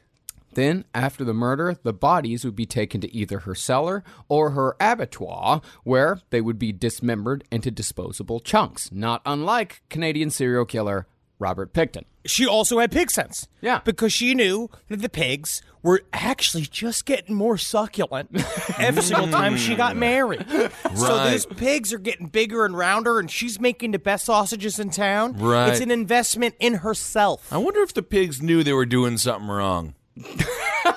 [0.54, 4.76] Then, after the murder, the bodies would be taken to either her cellar or her
[4.78, 11.08] abattoir, where they would be dismembered into disposable chunks, not unlike Canadian serial killer
[11.44, 12.04] Robert Pickton.
[12.24, 13.48] She also had pig sense.
[13.60, 13.80] Yeah.
[13.84, 18.30] Because she knew that the pigs were actually just getting more succulent
[18.78, 19.98] every single time she got mm.
[19.98, 20.46] married.
[20.48, 21.32] So Right.
[21.32, 25.34] these pigs are getting bigger and rounder, and she's making the best sausages in town.
[25.36, 25.68] Right.
[25.68, 27.52] It's an investment in herself.
[27.52, 29.94] I wonder if the pigs knew they were doing something wrong.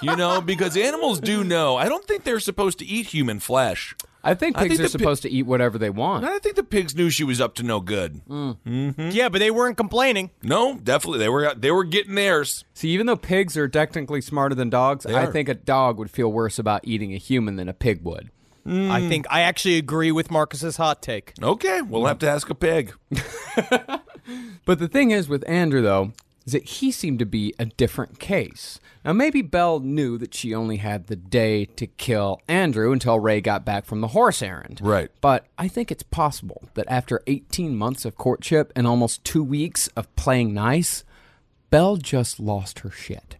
[0.02, 1.76] you know, because animals do know.
[1.76, 3.96] I don't think they're supposed to eat human flesh.
[4.28, 6.26] I think I pigs think are the pi- supposed to eat whatever they want.
[6.26, 8.22] I think the pigs knew she was up to no good.
[8.28, 8.58] Mm.
[8.66, 9.10] Mm-hmm.
[9.12, 10.32] Yeah, but they weren't complaining.
[10.44, 11.54] No, definitely they were.
[11.56, 12.66] They were getting theirs.
[12.74, 15.32] See, even though pigs are technically smarter than dogs, I are.
[15.32, 18.32] think a dog would feel worse about eating a human than a pig would.
[18.66, 18.92] Mm.
[18.92, 21.34] I think I actually agree with Marcus's hot take.
[21.42, 22.94] Okay, we'll have to ask a pig.
[24.66, 26.12] But the thing is with Andrew, though,
[26.48, 28.80] is that he seemed to be a different case.
[29.04, 33.42] Now, maybe Belle knew that she only had the day to kill Andrew until Ray
[33.42, 34.80] got back from the horse errand.
[34.82, 35.12] Right.
[35.20, 39.90] But I think it's possible that after 18 months of courtship and almost two weeks
[39.90, 41.04] of playing nice,
[41.70, 43.36] Belle just lost her shit.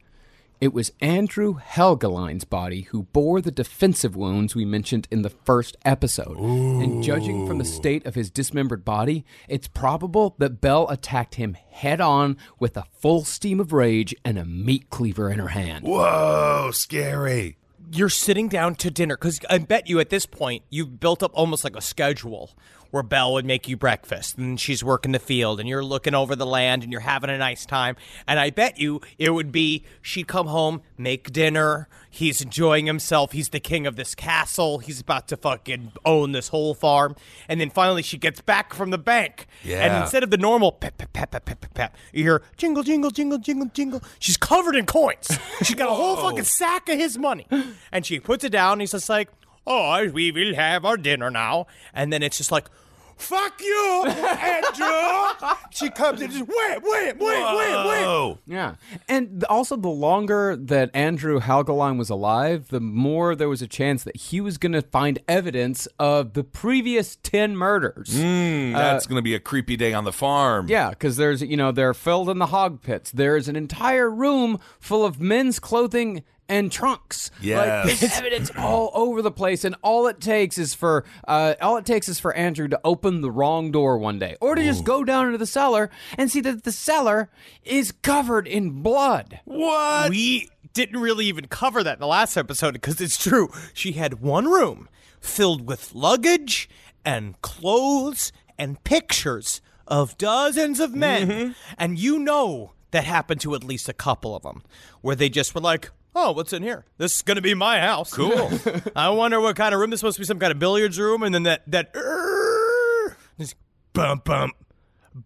[0.60, 5.78] It was Andrew Helgelien's body who bore the defensive wounds we mentioned in the first
[5.86, 6.36] episode.
[6.40, 11.54] And judging from the state of his dismembered body, it's probable that Belle attacked him
[11.54, 15.86] head on with a full steam of rage and a meat cleaver in her hand.
[15.86, 17.58] Whoa, scary.
[17.92, 21.32] You're sitting down to dinner because I bet you at this point you've built up
[21.36, 22.52] almost like a schedule
[22.92, 26.36] where Belle would make you breakfast and she's working the field and you're looking over
[26.36, 27.96] the land and you're having a nice time.
[28.28, 31.88] And I bet you it would be she'd come home, make dinner.
[32.10, 33.32] He's enjoying himself.
[33.32, 34.80] He's the king of this castle.
[34.80, 37.16] He's about to fucking own this whole farm.
[37.48, 39.48] And then finally she gets back from the bank.
[39.84, 42.84] And instead of the normal pep, pep, pep, pep, pep, pep, pep, you hear jingle,
[42.84, 44.04] jingle, jingle, jingle, jingle.
[44.20, 45.38] She's covered in coins.
[45.62, 46.30] She's got a whole oh.
[46.30, 47.48] fucking sack of his money.
[47.92, 48.74] And she puts it down.
[48.74, 49.30] And he's just like,
[49.68, 51.68] oh, we will have our dinner now.
[51.94, 52.70] And then it's just like,
[53.18, 55.50] fuck you, Andrew.
[55.72, 58.38] she comes in and just, wait, wait, wait, wait, wait.
[58.46, 58.76] Yeah.
[59.10, 64.04] And also, the longer that Andrew Helgelien was alive, the more there was a chance
[64.04, 68.16] that he was going to find evidence of the previous 10 murders.
[68.16, 70.68] Hmm, uh, that's going to be a creepy day on the farm.
[70.70, 73.12] Yeah, because there's, you know, they're filled in the hog pits.
[73.12, 77.30] There's an entire room full of men's clothing and trunks.
[77.36, 78.00] Like, Yes.
[78.00, 81.86] there's evidence all over the place, and all it takes is for uh, all it
[81.86, 85.04] takes is for Andrew to open the wrong door one day, or to just go
[85.04, 87.30] down into the cellar and see that the cellar
[87.64, 89.40] is covered in blood.
[89.46, 90.10] What?
[90.10, 93.50] We didn't really even cover that in the last episode because it's true.
[93.74, 94.88] She had one room
[95.20, 96.70] filled with luggage
[97.04, 101.56] and clothes and pictures of dozens of men.
[101.78, 104.62] And you know that happened to at least a couple of them
[105.02, 105.90] where they just were like,
[106.20, 106.84] Oh, what's in here?
[106.98, 108.12] This is gonna be my house.
[108.12, 108.50] Cool.
[108.96, 109.92] I wonder what kind of room.
[109.92, 113.14] This is supposed to be some kind of billiards room, and then that that uh,
[113.40, 113.56] just
[113.94, 114.56] bump bump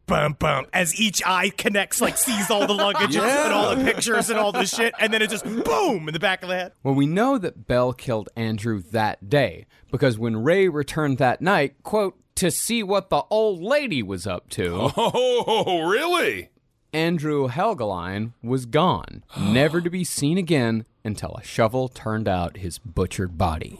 [0.05, 4.29] bump bump as each eye connects, like sees all the luggage and all the pictures
[4.29, 6.73] and all the shit, and then it just boom in the back of the head.
[6.83, 11.83] Well, we know that Belle killed Andrew that day because when Ray returned that night,
[11.83, 16.49] quote, to see what the old lady was up to, Oh, really?
[16.93, 22.77] Andrew Helgelien was gone, never to be seen again until a shovel turned out his
[22.77, 23.75] butchered body.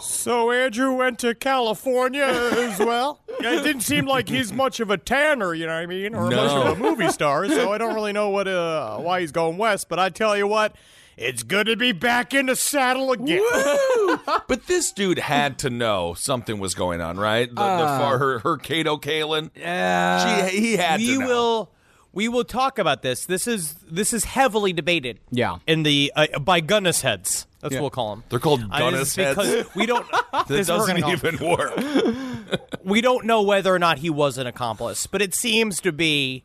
[0.00, 3.20] So Andrew went to California as well.
[3.40, 6.14] Yeah, it didn't seem like he's much of a tanner, you know what I mean,
[6.14, 7.48] or much of a movie star.
[7.48, 9.88] So I don't really know what uh, why he's going west.
[9.88, 10.76] But I tell you what,
[11.16, 13.40] it's good to be back in the saddle again.
[14.46, 17.48] But this dude had to know something was going on, right?
[17.48, 19.50] The, the far her her Kato Kaelin.
[19.56, 20.48] Yeah.
[20.48, 21.26] She he had we to know.
[21.26, 21.70] will
[22.12, 23.24] we will talk about this.
[23.26, 25.20] This is this is heavily debated.
[25.30, 25.58] Yeah.
[25.66, 27.46] in the uh, by Gunness heads.
[27.60, 27.80] That's Yeah.
[27.80, 28.24] what we'll call them.
[28.30, 29.36] They're called I- Gunness heads.
[29.38, 30.06] because we don't.
[30.32, 31.68] That this is what we're doesn't gonna call 'em.
[31.72, 32.60] even work.
[32.84, 36.44] we don't know whether or not he was an accomplice, but it seems to be.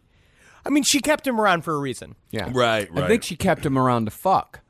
[0.65, 2.15] I mean, she kept him around for a reason.
[2.31, 2.49] Yeah.
[2.51, 4.61] Right, I think she kept him around to fuck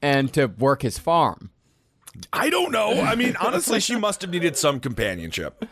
[0.00, 1.50] and to work his farm.
[2.32, 3.00] I don't know.
[3.00, 5.64] I mean, honestly, she must have needed some companionship.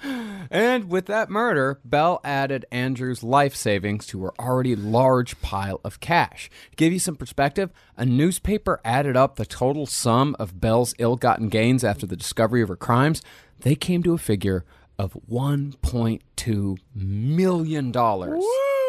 [0.51, 6.01] And with that murder, Belle added Andrew's life savings to her already large pile of
[6.01, 6.51] cash.
[6.71, 11.17] To give you some perspective, a newspaper added up the total sum of Belle's ill
[11.17, 13.23] gotten gains after the discovery of her crimes.
[13.61, 14.65] They came to a figure
[14.99, 17.93] of $1.2 million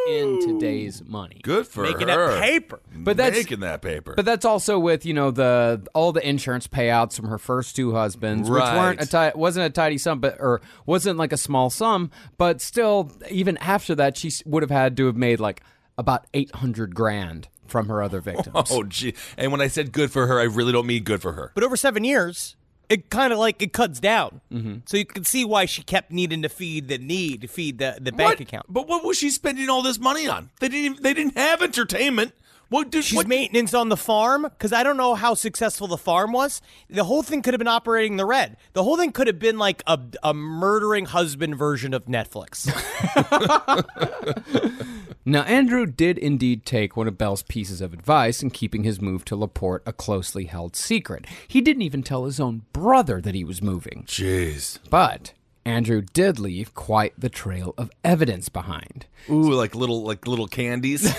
[0.07, 1.39] in today's money.
[1.43, 2.31] Good for Making her.
[2.33, 2.79] that paper.
[2.95, 4.13] But that's- making that paper.
[4.15, 7.93] But that's also with you know the all the insurance payouts from her first two
[7.93, 11.69] husbands, which weren't a ti- wasn't a tidy sum, but or wasn't like a small
[11.69, 15.61] sum, but still, even after that, she would have had to have made like
[15.97, 18.69] about eight hundred grand from her other victims.
[18.71, 19.15] oh, gee.
[19.37, 21.51] And when I said good for her, I really don't mean good for her.
[21.55, 22.55] But over seven years,
[22.89, 24.41] it kind of like it cuts down.
[24.51, 24.77] Mm-hmm.
[24.85, 27.97] So you can see why she kept needing to feed the need to feed the,
[27.99, 28.39] the bank What?
[28.41, 28.65] account.
[28.69, 30.49] But what was she spending all this money on?
[30.59, 30.85] They didn't.
[30.85, 32.33] Even, they didn't have entertainment.
[32.69, 35.97] What did She's what, maintenance on the farm because I don't know how successful the
[35.97, 36.61] farm was.
[36.89, 38.57] The whole thing could have been operating the red.
[38.73, 42.65] The whole thing could have been like a, a murdering husband version of Netflix.
[45.27, 49.25] Now, Andrew did indeed take one of Belle's pieces of advice in keeping his move
[49.25, 51.25] to Laporte a closely held secret.
[51.47, 54.03] He didn't even tell his own brother that he was moving.
[54.07, 54.77] Jeez.
[54.87, 55.33] But
[55.65, 59.07] Andrew did leave quite the trail of evidence behind.
[59.27, 61.11] Ooh, like little like little candies.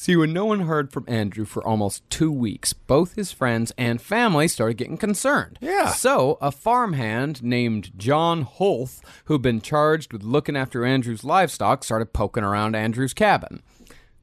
[0.00, 4.00] See, when no one heard from Andrew for almost two weeks, both his friends and
[4.00, 5.58] family started getting concerned.
[5.60, 5.90] Yeah.
[5.90, 12.14] So, a farmhand named John Holth, who'd been charged with looking after Andrew's livestock, started
[12.14, 13.62] poking around Andrew's cabin.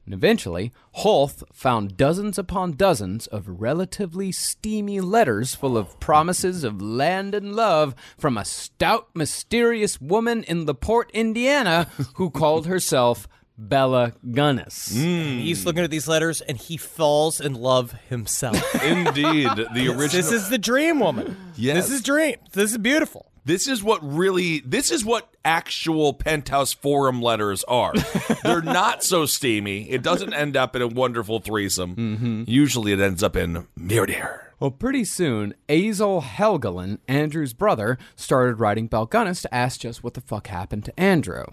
[0.04, 6.82] And eventually, Holth found dozens upon dozens of relatively steamy letters full of promises of
[6.82, 14.12] land and love from a stout, mysterious woman in LaPorte, Indiana, who called herself Bella
[14.24, 14.94] Gunness.
[14.94, 18.56] He's looking at these letters and he falls in love himself.
[18.84, 20.08] Indeed, the original.
[20.08, 21.36] this is the dream woman.
[21.56, 21.88] Yes.
[21.88, 22.36] This is dream.
[22.52, 23.26] This is beautiful.
[23.44, 24.60] This is what really.
[24.60, 27.94] This is what actual penthouse forum letters are.
[28.42, 29.88] They're not so steamy.
[29.90, 31.96] It doesn't end up in a wonderful threesome.
[31.96, 32.44] Mm-hmm.
[32.46, 34.47] Usually, it ends up in murder.
[34.60, 40.14] Well, pretty soon, Asle Helgelien, Andrew's brother, started writing Belle Gunness to ask just what
[40.14, 41.44] the fuck happened to Andrew.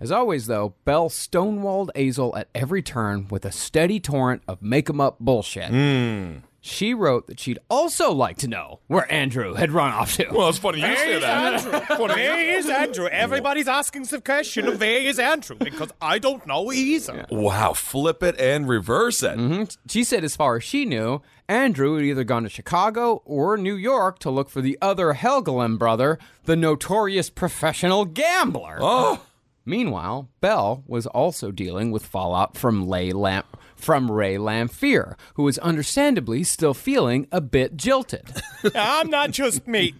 [0.00, 4.88] As always, though, Belle stonewalled Azel at every turn with a steady torrent of make
[4.88, 5.68] 'em up bullshit.
[5.68, 6.36] Hmm.
[6.66, 10.26] She wrote that she'd also like to know where Andrew had run off to.
[10.32, 11.98] Well, it's funny you say that.
[11.98, 13.06] Where is Andrew?
[13.06, 17.26] Everybody's asking the question of where is Andrew because I don't know either.
[17.30, 19.36] Wow, flip it and reverse it.
[19.36, 19.76] Mhm.
[19.90, 23.74] She said, as far as she knew, Andrew had either gone to Chicago or New
[23.76, 28.78] York to look for the other Helgelien brother, the notorious professional gambler.
[28.80, 29.20] Oh,
[29.66, 33.44] Meanwhile, Belle was also dealing with fallout from Lay Lam-
[33.76, 38.30] from Ray Lamphere, who was understandably still feeling a bit jilted.
[38.74, 39.94] I'm not just me.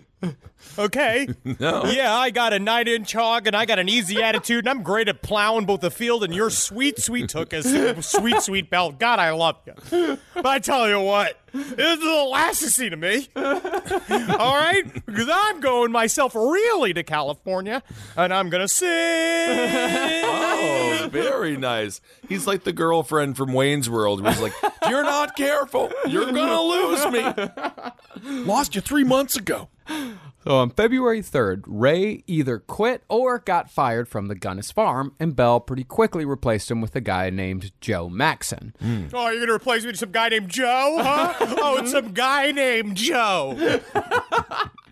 [0.79, 1.29] Okay.
[1.61, 1.85] No.
[1.85, 4.83] Yeah, I got a nine inch hog and I got an easy attitude and I'm
[4.83, 7.65] great at plowing both the field and your sweet, sweet took is
[8.07, 8.91] sweet, sweet bell.
[8.91, 10.19] God, I love you.
[10.35, 13.29] But I tell you what, this is the last to see to me.
[13.37, 14.83] All right?
[15.07, 17.83] Because I'm going myself really to California
[18.17, 18.89] and I'm going to sing.
[20.25, 22.01] oh, very nice.
[22.29, 26.33] He's like the girlfriend from Wayne's World, where he's like, "If "You're not careful, you're
[26.33, 29.69] gonna lose me." Lost you three months ago.
[30.45, 35.35] So on February 3rd, Ray either quit or got fired from the Gunness farm, and
[35.35, 38.75] Belle pretty quickly replaced him with a guy named Joe Maxon.
[38.83, 41.35] Oh, you're going to replace me with some guy named Joe, huh?
[41.63, 43.81] oh, it's some guy named Joe.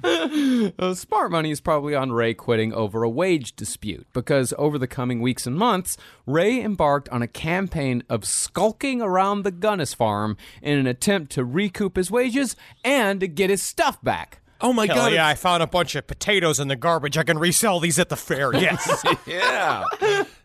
[0.04, 4.88] Uh, smart money is probably on Ray quitting over a wage dispute because over the
[4.88, 5.96] coming weeks and months,
[6.26, 11.44] Ray embarked on a campaign of skulking around the Gunness farm in an attempt to
[11.44, 14.41] recoup his wages and to get his stuff back.
[14.62, 15.12] Oh my Hell god!
[15.12, 17.18] yeah, I found a bunch of potatoes in the garbage.
[17.18, 18.52] I can resell these at the fair.
[18.62, 19.04] Yes.
[19.26, 19.84] yeah.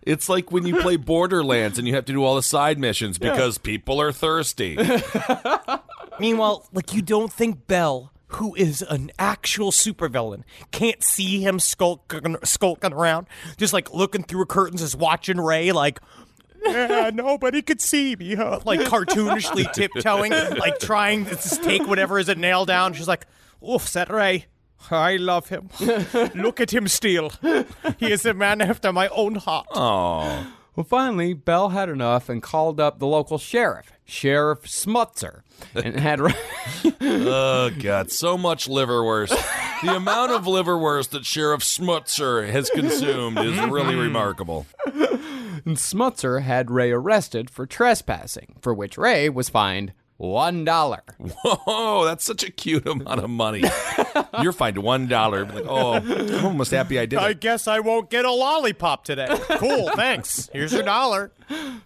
[0.02, 3.18] It's like when you play Borderlands and you have to do all the side missions
[3.18, 4.78] because people are thirsty.
[6.20, 12.38] Meanwhile, like you don't think Belle, who is an actual supervillain, can't see him skulking,
[12.44, 16.00] skulking around, just like looking through curtains, is watching Ray like.
[16.66, 18.60] Yeah, nobody could see me, huh?
[18.66, 22.94] Like cartoonishly tiptoeing, like trying to just take whatever is a nail down.
[22.94, 23.26] She's like,
[23.64, 24.46] "Oof, that Ray.
[24.92, 25.70] I love him.
[26.36, 27.32] Look at him steal.
[27.98, 30.54] He is a man after my own heart." Oh.
[30.78, 35.42] Well, finally, Belle had enough and called up the local sheriff, Sheriff Smutzer,
[35.74, 36.20] and had
[37.02, 39.36] Oh god, so much liverwurst.
[39.82, 43.72] The amount of liverwurst that Sheriff Smutzer has consumed is mm-hmm.
[43.72, 44.68] really remarkable.
[44.86, 51.04] and Smutzer had Ray arrested for trespassing, for which Ray was fined one dollar.
[51.20, 53.64] Whoa, that's such a cute amount of money.
[54.42, 55.46] You're fined one dollar.
[55.46, 57.22] Like, oh, I'm almost happy I did It.
[57.22, 57.40] I it.
[57.40, 59.28] guess I won't get a lollipop today.
[59.58, 60.50] Cool, thanks.
[60.52, 61.32] Here's your dollar.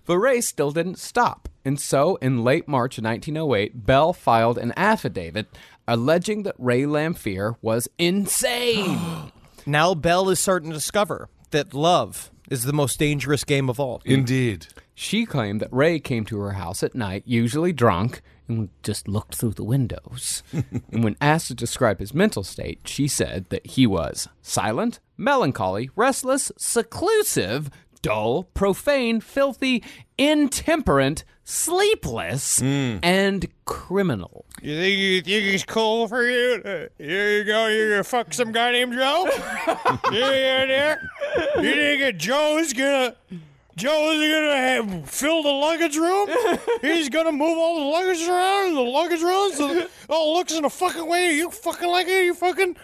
[0.05, 1.49] The race still didn't stop.
[1.63, 5.47] And so, in late March of 1908, Belle filed an affidavit
[5.87, 9.31] alleging that Ray Lamphere was insane.
[9.63, 14.01] Now Bell is starting to discover that love is the most dangerous game of all.
[14.05, 14.65] Indeed.
[15.01, 19.33] She claimed that Ray came to her house at night, usually drunk, and just looked
[19.33, 20.43] through the windows.
[20.53, 25.89] and when asked to describe his mental state, she said that he was silent, melancholy,
[25.95, 27.71] restless, seclusive,
[28.03, 29.83] dull, profane, filthy,
[30.19, 32.97] intemperate, sleepless, hmm.
[33.01, 34.45] and criminal.
[34.61, 36.61] You think, you think it's cool for you?
[36.61, 37.65] to- Here you go.
[37.67, 39.27] You're gonna fuck some guy named Joe.
[40.11, 41.09] yeah, there.
[41.55, 43.15] You think Joe's gonna?
[43.81, 46.29] Joe's gonna have, fill the luggage room?
[46.81, 50.33] He's gonna move all the luggage around in the luggage room so it all oh,
[50.35, 51.33] looks in a fucking way.
[51.33, 52.25] You fucking like it?
[52.25, 52.75] You fucking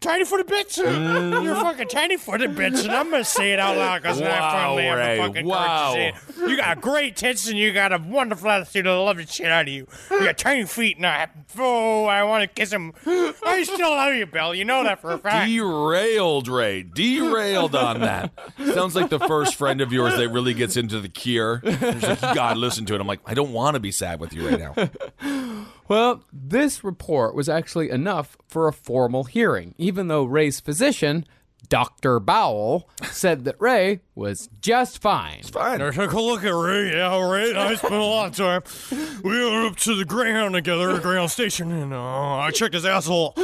[0.00, 0.82] tiny footed bitch?
[0.82, 1.44] Mm-hmm.
[1.44, 4.50] You're fucking tiny footed bitch, and I'm gonna say it out loud because I Wow,
[4.52, 5.92] finally have the fucking wow.
[5.92, 6.48] courage to say it.
[6.50, 8.86] You got great tits and you got a wonderful attitude.
[8.86, 9.86] I love the shit out of you.
[10.10, 11.28] You got tiny feet and I,
[11.58, 12.92] oh, I want to kiss them.
[13.06, 14.54] I still love you, Bill.
[14.54, 15.50] You know that for a fact.
[15.50, 16.82] Derailed, Ray.
[16.84, 18.32] Derailed on that.
[18.72, 21.60] Sounds like the first friend of yours that really gets into the cure.
[21.64, 23.00] Like, you listen to it.
[23.00, 25.66] I'm like, I don't want to be sad with you right now.
[25.88, 31.26] Well, this report was actually enough for a formal hearing, even though Ray's physician,
[31.68, 32.18] Dr.
[32.20, 35.38] Bowell said that Ray was just fine.
[35.40, 35.80] It's Fine.
[35.82, 36.90] I took a look at Ray.
[36.92, 39.20] Yeah, Ray and I spent a lot of time.
[39.22, 42.84] We went up to the Greyhound together at Greyhound Station, and uh, I checked his
[42.84, 43.34] asshole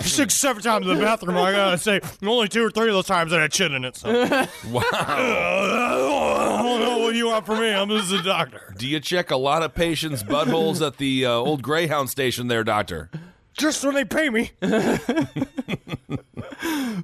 [0.00, 1.36] six, seven times in the bathroom.
[1.36, 3.96] I gotta say, only two or three of those times I had shit in it.
[3.96, 4.08] So.
[4.68, 4.82] Wow.
[4.92, 7.72] I don't know what you want from me.
[7.72, 8.74] I'm just a doctor.
[8.76, 12.64] Do you check a lot of patients' buttholes at the uh, old Greyhound station there,
[12.64, 13.10] Doctor?
[13.58, 14.52] Just when they pay me.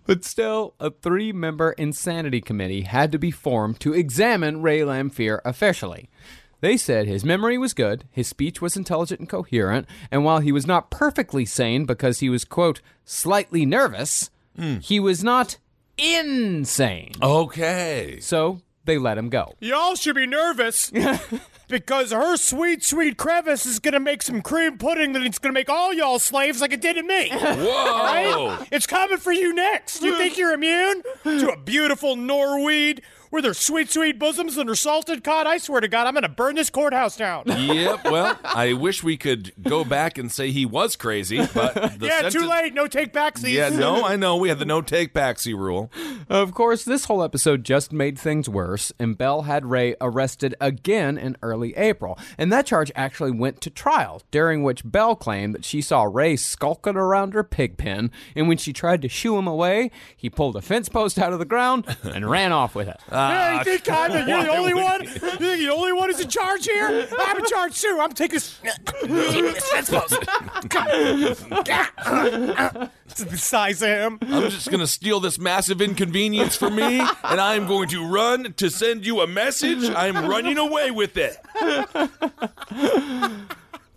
[0.07, 5.41] But still, a three member insanity committee had to be formed to examine Ray Lamphere
[5.45, 6.11] officially.
[6.61, 10.53] They said his memory was good, his speech was intelligent and coherent, and while he
[10.53, 14.77] was not perfectly sane because he was, quote, slightly nervous, hmm.
[14.79, 15.59] he was not
[15.99, 17.13] insane.
[17.23, 18.19] Okay.
[18.21, 19.55] So they let him go.
[19.61, 20.93] Y'all should be nervous
[21.69, 25.69] because her sweet, sweet crevice is gonna make some cream pudding that it's gonna make
[25.71, 27.31] all y'all slaves like it did to me.
[27.31, 27.71] Whoa.
[27.71, 28.69] All right?
[28.71, 30.03] It's coming for you next.
[30.03, 33.03] You think you're immune to a beautiful Norweed
[33.35, 35.47] with her sweet, sweet bosoms and her salted cod?
[35.47, 37.45] I swear to God, I'm gonna burn this courthouse down.
[37.75, 38.05] Yep.
[38.05, 42.29] Well, I wish we could go back and say he was crazy, but the yeah,
[42.29, 42.73] too late.
[42.75, 43.53] No take backsies.
[43.53, 44.37] Yeah, no, I know.
[44.37, 45.91] We had the no take backsy rule.
[46.29, 51.19] Of course, this whole episode just made things worse, and Belle had Ray arrested again
[51.19, 52.19] in early April.
[52.39, 56.37] And that charge actually went to trial, during which Belle claimed that she saw Ray
[56.37, 60.57] skulking around her pig pen, and when she tried to shoo him away, he pulled
[60.57, 63.01] a fence post out of the ground and ran off with it.
[63.11, 65.03] Ah, Yeah, uh, you think I'm the, you're the only one?
[65.03, 67.09] You think you're the only one who's in charge here?
[67.19, 67.99] I'm in charge too.
[68.01, 68.59] I'm taking this.
[69.03, 70.15] this post.
[73.07, 74.19] It's the size of him.
[74.23, 78.53] I'm just going to steal this massive inconvenience for me, and I'm going to run
[78.55, 79.89] to send you a message.
[79.91, 81.39] I'm running away with it.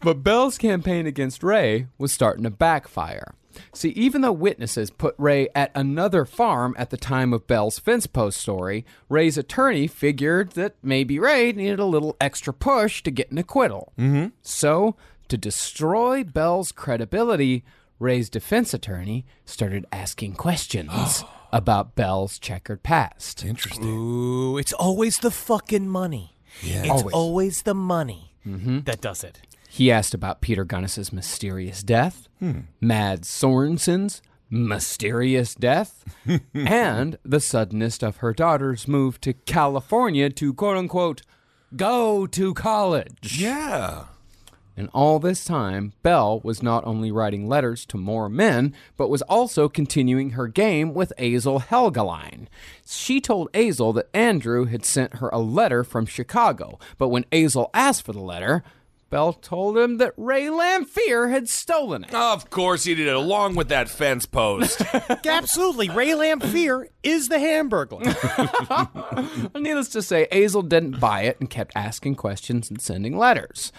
[0.02, 3.34] But Belle's campaign against Ray was starting to backfire.
[3.74, 8.08] See, even though witnesses put Ray at another farm at the time of Belle's fence
[8.08, 13.32] post story, Ray's attorney figured that maybe Ray needed a little extra push to get
[13.32, 13.94] an acquittal.
[13.98, 14.28] Mm-hmm.
[14.42, 14.96] So,
[15.30, 17.64] to destroy Belle's credibility,
[18.00, 23.44] Ray's defense attorney started asking questions about Belle's checkered past.
[23.44, 23.86] Interesting.
[23.86, 26.36] Ooh, it's always the fucking money.
[26.62, 26.82] Yeah.
[26.82, 27.14] It's Always.
[27.14, 29.42] always, the money that does it.
[29.78, 32.62] He asked about Peter Gunness's mysterious death, hmm.
[32.82, 36.04] Mad Sorensen's mysterious death,
[36.56, 41.22] and the suddenest of her daughter's move to California to quote unquote
[41.76, 43.40] go to college.
[43.40, 44.06] Yeah.
[44.76, 49.22] And all this time, Belle was not only writing letters to more men, but was
[49.24, 52.48] also continuing her game with Asle Helgelien.
[52.84, 57.70] She told Azel that Andrew had sent her a letter from Chicago, but when Azel
[57.76, 58.64] asked for the letter,
[59.10, 62.14] Belle told him that Ray Lamphere had stolen it.
[62.14, 64.82] Of course he did it, along with that fence post.
[65.26, 65.90] Absolutely.
[65.90, 68.04] Ray Lamphere is the Hamburglar.
[69.60, 73.72] Needless to say, Azel didn't buy it and kept asking questions and sending letters.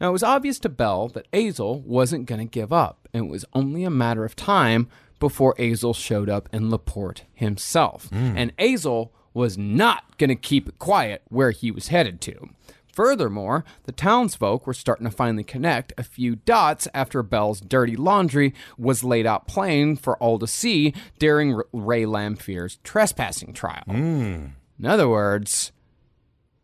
[0.00, 3.30] Now, it was obvious to Belle that Azel wasn't going to give up, and it
[3.30, 8.08] was only a matter of time before Azel showed up in Laporte himself.
[8.08, 8.36] Hmm.
[8.36, 12.50] And Azel was not going to keep it quiet where he was headed to.
[12.94, 18.54] Furthermore, the townsfolk were starting to finally connect a few dots after Belle's dirty laundry
[18.78, 23.82] was laid out plain for all to see during Ray Lamphere's trespassing trial.
[23.86, 24.46] Hmm.
[24.78, 25.72] In other words,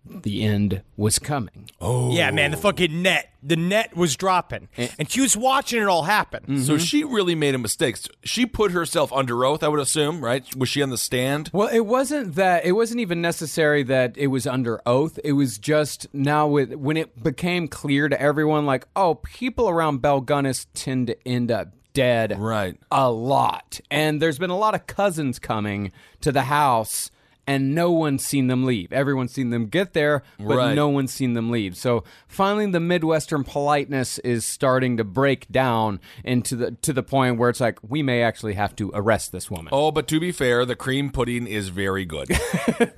[0.04, 1.70] the end was coming.
[1.80, 2.12] Oh.
[2.12, 3.28] Yeah, man, the fucking net.
[3.42, 4.68] The net was dropping.
[4.76, 4.88] Eh.
[4.98, 6.58] And she was watching it all happen.
[6.62, 6.82] So mm-hmm.
[6.82, 7.96] she really made a mistake.
[8.22, 10.44] She put herself under oath, I would assume, right?
[10.56, 11.50] Was she on the stand?
[11.52, 12.64] Well, it wasn't that.
[12.64, 15.18] It wasn't even necessary that it was under oath.
[15.24, 20.02] It was just now with when it became clear to everyone, like, oh, people around
[20.02, 22.76] Belle Gunness tend to end up dead, Right.
[22.90, 27.10] A lot, and there's been a lot of cousins coming to the house.
[27.46, 28.92] And no one's seen them leave.
[28.92, 30.74] Everyone's seen them get there, but Right.
[30.74, 31.76] no one's seen them leave.
[31.76, 37.38] So finally, the Midwestern politeness is starting to break down into the to the point
[37.38, 39.68] where it's like we may actually have to arrest this woman.
[39.72, 42.28] Oh, but to be fair, the cream pudding is very good.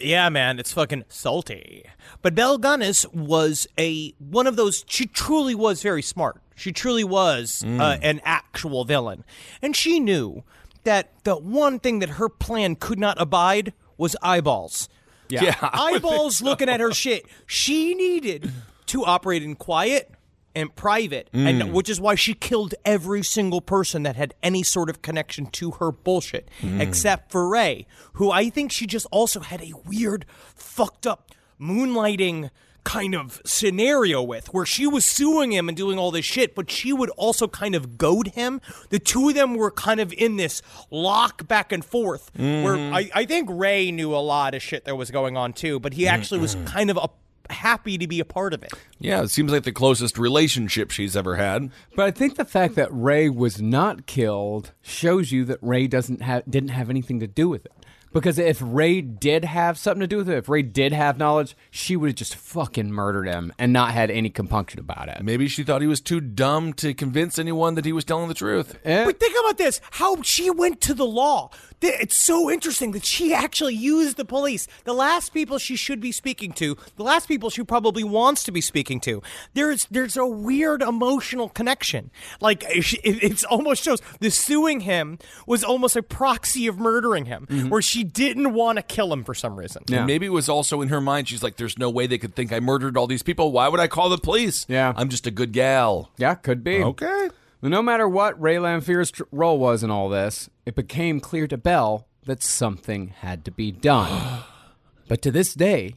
[0.00, 1.84] Yeah, man, it's fucking salty.
[2.20, 4.84] But Belle Gunness was a one of those.
[4.88, 6.40] She truly was very smart.
[6.54, 9.24] She truly was uh, an actual villain,
[9.62, 10.42] and she knew
[10.84, 14.88] that the one thing that her plan could not abide was eyeballs.
[15.28, 15.56] Yeah.
[15.72, 17.26] eyeballs looking at her shit.
[17.46, 18.50] She needed
[18.86, 20.10] to operate in quiet
[20.54, 21.72] and private, and mm.
[21.72, 25.72] which is why she killed every single person that had any sort of connection to
[25.72, 26.78] her bullshit, mm.
[26.78, 32.50] except for Ray, who I think she just also had a weird, fucked up, moonlighting
[32.84, 36.70] kind of scenario with where she was suing him and doing all this shit, but
[36.70, 38.60] she would also kind of goad him.
[38.90, 42.94] The two of them were kind of in this lock back and forth where Mm-hmm.
[42.94, 45.92] I, I think Ray knew a lot of shit that was going on too, but
[45.94, 47.08] he actually was kind of a,
[47.52, 48.72] happy to be a part of it.
[48.98, 51.70] Yeah, it seems like the closest relationship she's ever had.
[51.94, 56.22] But I think the fact that Ray was not killed shows you that Ray doesn't
[56.22, 57.72] have didn't have anything to do with it.
[58.12, 61.56] Because if Ray did have something to do with it, if Ray did have knowledge,
[61.70, 65.22] she would have just fucking murdered him and not had any compunction about it.
[65.22, 68.34] Maybe she thought he was too dumb to convince anyone that he was telling the
[68.34, 68.78] truth.
[68.84, 69.04] Eh?
[69.04, 71.50] But think about this: how she went to the law.
[71.82, 74.66] Th- It's so interesting that she actually used the police.
[74.84, 78.52] The last people she should be speaking to, the last people she probably wants to
[78.52, 79.20] be speaking to.
[79.54, 82.10] There's there's a weird emotional connection.
[82.40, 87.46] Like it, it's almost shows the suing him was almost a proxy of murdering him,
[87.50, 87.68] mm-hmm.
[87.68, 89.82] where she didn't want to kill him for some reason.
[89.90, 91.28] And maybe it was also in her mind.
[91.28, 93.50] She's like, "There's no way they could think I murdered all these people.
[93.50, 94.64] Why would I call the police?
[94.68, 94.92] Yeah.
[94.96, 96.80] I'm just a good gal." Yeah, could be.
[96.82, 97.30] Okay.
[97.70, 101.56] No matter what Ray Lamphere's tr- role was in all this, it became clear to
[101.56, 104.42] Belle that something had to be done.
[105.08, 105.94] but to this day,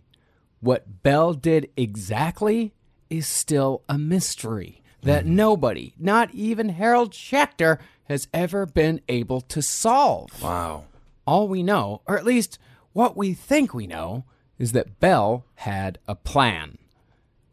[0.59, 2.73] what Belle did exactly
[3.09, 5.35] is still a mystery that mm-hmm.
[5.35, 10.43] nobody, not even Harold Schechter, has ever been able to solve.
[10.43, 10.85] Wow.
[11.25, 12.59] All we know, or at least
[12.93, 14.25] what we think we know,
[14.59, 16.77] is that Belle had a plan.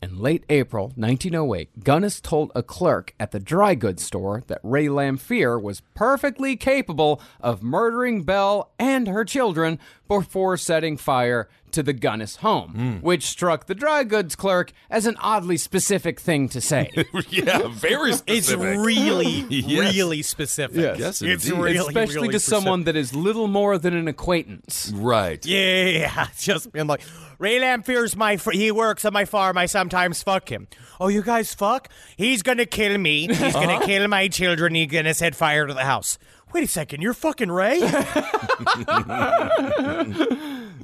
[0.02, 4.86] In late April 1908, Gunness told a clerk at the dry goods store that Ray
[4.86, 9.78] Lamphere was perfectly capable of murdering Belle and her children
[10.20, 15.16] before setting fire to the Gunness home, which struck the dry goods clerk as an
[15.20, 16.90] oddly specific thing to say.
[17.30, 18.58] yeah, very specific.
[18.76, 19.94] It's really, Yes.
[19.94, 20.76] really specific.
[20.76, 20.98] Yes.
[20.98, 21.62] Yes, it's indeed.
[21.62, 22.62] really, Especially really to specific.
[22.62, 24.92] someone that is little more than an acquaintance.
[24.94, 25.44] Right.
[25.46, 26.26] Yeah, yeah, yeah.
[26.38, 27.00] Just being like,
[27.38, 29.56] Ray Lamphere's my fr- he works on my farm.
[29.56, 30.68] I sometimes fuck him.
[31.00, 31.88] Oh, you guys fuck?
[32.18, 33.28] He's gonna kill me.
[33.28, 33.64] He's Uh-huh.
[33.66, 34.74] gonna kill my children.
[34.74, 36.18] He's gonna set fire to the house.
[36.52, 37.80] Wait a second, you're fucking Ray?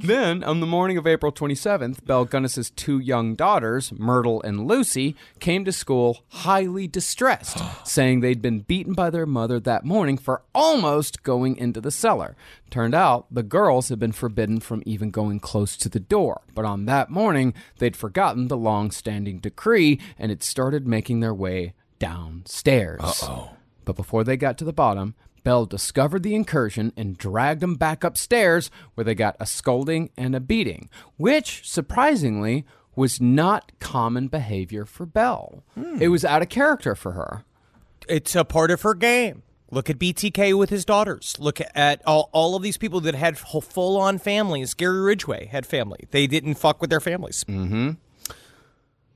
[0.01, 5.16] Then, on the morning of April 27th, Belle Gunness's two young daughters, Myrtle and Lucy,
[5.41, 10.43] came to school highly distressed, saying they'd been beaten by their mother that morning for
[10.55, 12.37] almost going into the cellar.
[12.71, 16.64] Turned out the girls had been forbidden from even going close to the door, but
[16.64, 21.75] on that morning, they'd forgotten the long standing decree and had started making their way
[21.99, 23.01] downstairs.
[23.03, 23.51] Uh-oh.
[23.85, 25.16] But before they got to the bottom,
[25.49, 30.34] Belle discovered the incursion and dragged them back upstairs, where they got a scolding and
[30.34, 35.64] a beating, which, surprisingly, was not common behavior for Belle.
[36.03, 37.44] It was out of character for her.
[38.11, 39.42] it's a part of her game.
[39.70, 41.34] Look at BTK with his daughters.
[41.38, 44.74] Look at all, all of these people that had full on families.
[44.74, 46.01] Gary Ridgway had family.
[46.11, 47.44] They didn't fuck with their families.
[47.44, 47.92] Mm-hmm.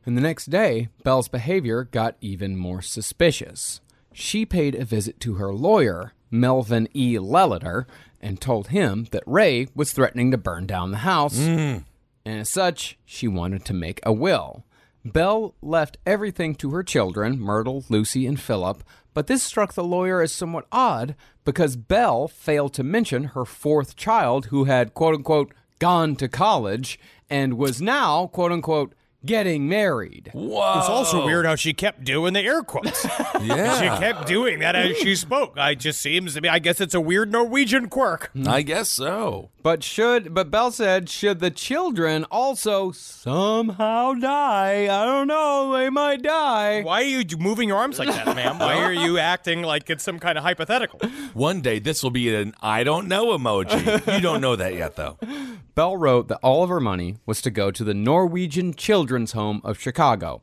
[0.06, 3.82] And the next day, Belle's behavior got even more suspicious.
[4.14, 7.16] She paid a visit to her lawyer, Melvin E.
[7.18, 7.86] Lelliter,
[8.20, 11.38] and told him that Ray was threatening to burn down the house.
[11.38, 11.84] Mm.
[12.24, 14.64] And as such, she wanted to make a will.
[15.04, 20.22] Belle left everything to her children, Myrtle, Lucy, and Philip, but this struck the lawyer
[20.22, 21.14] as somewhat odd
[21.44, 26.98] because Belle failed to mention her fourth child who had, quote unquote, gone to college
[27.28, 28.94] and was now, quote unquote,
[29.24, 30.30] getting married.
[30.32, 30.78] Whoa.
[30.78, 33.06] It's also weird how she kept doing the air quotes.
[33.42, 33.80] Yeah.
[33.80, 35.58] she kept doing that as she spoke.
[35.58, 36.48] I just seems to me.
[36.48, 38.30] I guess it's a weird Norwegian quirk.
[38.46, 39.50] I guess so.
[39.62, 44.84] But should but Belle said should the children also somehow die?
[44.84, 46.82] I don't know, they might die.
[46.82, 48.58] Why are you moving your arms like that, ma'am?
[48.58, 50.98] Why are you acting like it's some kind of hypothetical?
[51.32, 54.14] One day this will be an I don't know emoji.
[54.14, 55.18] You don't know that yet, though.
[55.74, 59.60] Belle wrote that all of her money was to go to the Norwegian Children's Home
[59.64, 60.42] of Chicago.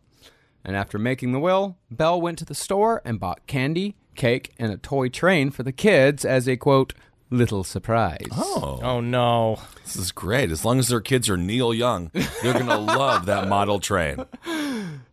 [0.63, 4.72] And after making the will, Belle went to the store and bought candy, cake, and
[4.72, 6.93] a toy train for the kids as a quote,
[7.30, 8.25] little surprise.
[8.32, 9.59] Oh, Oh no.
[9.84, 10.51] this is great.
[10.51, 12.11] As long as their kids are Neil Young,
[12.41, 14.25] they're going to love that model train.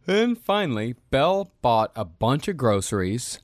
[0.07, 3.41] And finally, Belle bought a bunch of groceries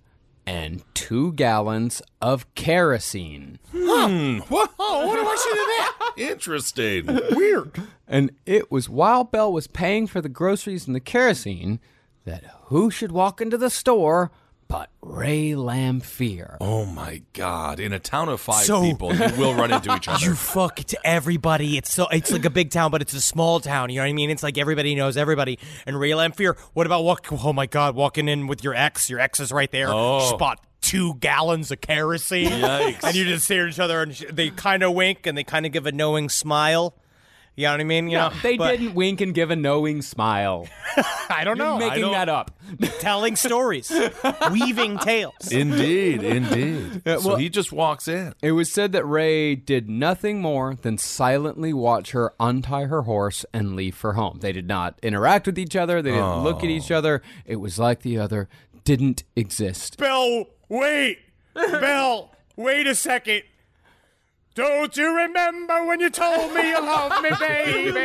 [0.46, 3.58] and two gallons of kerosene.
[3.72, 4.38] Hmm.
[4.48, 4.72] What?
[4.78, 6.12] Oh, what do I see to that?
[6.32, 7.06] Interesting.
[7.36, 7.82] Weird.
[8.08, 11.80] And it was while Belle was paying for the groceries and the kerosene
[12.24, 14.30] that who should walk into the store
[14.72, 16.56] but Ray Lamphere.
[16.60, 17.78] Oh my God!
[17.78, 20.24] In a town of five So- people, you will run into each other.
[20.24, 21.76] You fuck to everybody.
[21.76, 23.90] It's so it's like a big town, but it's a small town.
[23.90, 24.30] You know what I mean?
[24.30, 25.58] It's like everybody knows everybody.
[25.86, 27.28] And Ray Lamphere, what about walk?
[27.30, 29.10] Oh my God, walking in with your ex.
[29.10, 29.88] Your ex is right there.
[29.90, 30.20] Oh.
[30.30, 32.48] Spot two gallons of kerosene.
[32.50, 33.04] Yikes.
[33.04, 35.44] And you just stare at each other, and sh- they kind of wink and they
[35.44, 36.94] kind of give a knowing smile.
[37.54, 38.08] You know what I mean?
[38.08, 40.66] You No, know, they but didn't wink and give a knowing smile.
[41.28, 41.78] I don't You're know.
[41.78, 42.50] making that up.
[43.00, 43.92] Telling stories,
[44.50, 45.52] weaving tales.
[45.52, 47.02] Indeed, indeed.
[47.06, 48.34] so well- he just walks in.
[48.40, 53.44] It was said that Ray did nothing more than silently watch her untie her horse
[53.52, 54.38] and leave for home.
[54.40, 56.00] They did not interact with each other.
[56.00, 56.72] They didn't look at oh.
[56.72, 57.20] each other.
[57.44, 58.48] It was like the other
[58.84, 59.98] didn't exist.
[59.98, 61.18] Belle, wait.
[61.54, 63.42] Belle, wait a second.
[64.54, 68.00] Don't you remember when you told me you loved me, baby?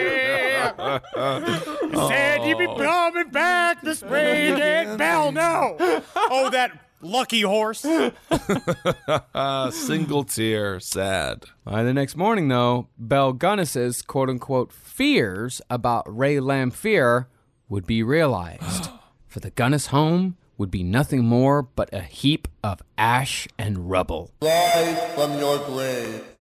[1.92, 2.78] You said you'd be oh.
[2.78, 4.98] coming back this spring again.
[4.98, 5.76] Belle, no.
[6.16, 6.72] Oh, that
[7.02, 7.82] lucky horse.
[9.76, 11.46] Single tear, sad.
[11.66, 17.26] By the next morning, though, Belle Gunness's quote unquote fears about Ray Lamphere
[17.68, 18.90] would be realized.
[19.28, 24.32] For the Gunness home would be nothing more but a heap of ash and rubble.
[24.42, 26.37] Rise from your grave.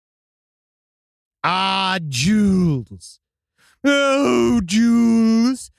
[1.43, 3.19] Ah, Jules.
[3.83, 5.71] Oh, Jules.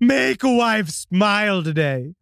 [0.00, 2.14] Make a wife smile today.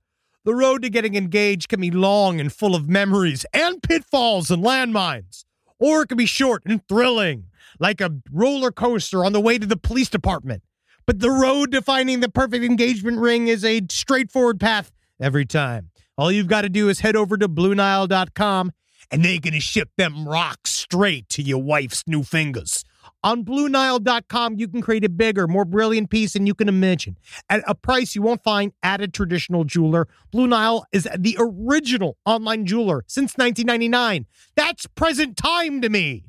[0.45, 4.63] The road to getting engaged can be long and full of memories and pitfalls and
[4.63, 5.45] landmines,
[5.79, 7.47] or it can be short and thrilling,
[7.79, 10.63] like a roller coaster on the way to the police department.
[11.07, 15.91] But the road to finding the perfect engagement ring is a straightforward path every time.
[16.17, 18.73] All you've got to do is head over to BlueNile.com
[19.11, 22.85] and they're going to ship them rocks straight to your wife's new fingers.
[23.23, 27.63] On BlueNile.com, you can create a bigger, more brilliant piece than you can imagine at
[27.67, 30.09] a price you won't find at a traditional jeweler.
[30.31, 34.27] Blue Nile is the original online jeweler since 1999.
[34.57, 36.25] That's present time to me.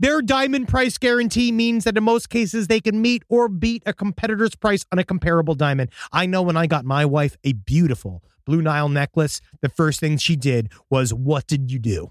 [0.00, 3.92] Their diamond price guarantee means that in most cases they can meet or beat a
[3.92, 5.90] competitor's price on a comparable diamond.
[6.12, 10.16] I know when I got my wife a beautiful Blue Nile necklace, the first thing
[10.18, 12.10] she did was, What did you do?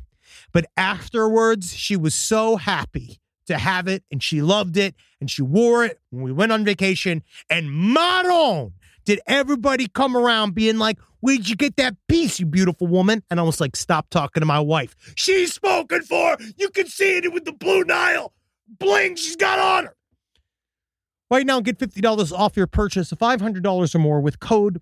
[0.51, 5.41] But afterwards, she was so happy to have it and she loved it and she
[5.41, 7.23] wore it when we went on vacation.
[7.49, 8.73] And Maron,
[9.05, 13.23] did everybody come around being like, Where'd you get that piece, you beautiful woman?
[13.29, 14.95] And I was like, Stop talking to my wife.
[15.15, 16.37] She's spoken for.
[16.57, 18.33] You can see it with the Blue Nile
[18.79, 19.95] bling she's got on her.
[21.31, 24.81] Right now, get $50 off your purchase of $500 or more with code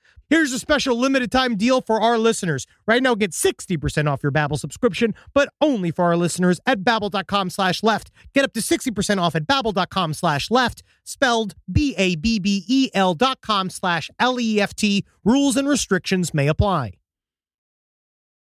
[0.31, 2.65] Here's a special limited time deal for our listeners.
[2.87, 7.49] Right now, get 60% off your Babbel subscription, but only for our listeners at babbel.com
[7.49, 8.11] slash left.
[8.33, 15.05] Get up to 60% off at babbel.com slash left, spelled B-A-B-B-E-L dot com slash L-E-F-T.
[15.25, 16.53] Rules and restrictions may apply.
[16.53, 16.89] Rise from your
[18.15, 18.40] grave.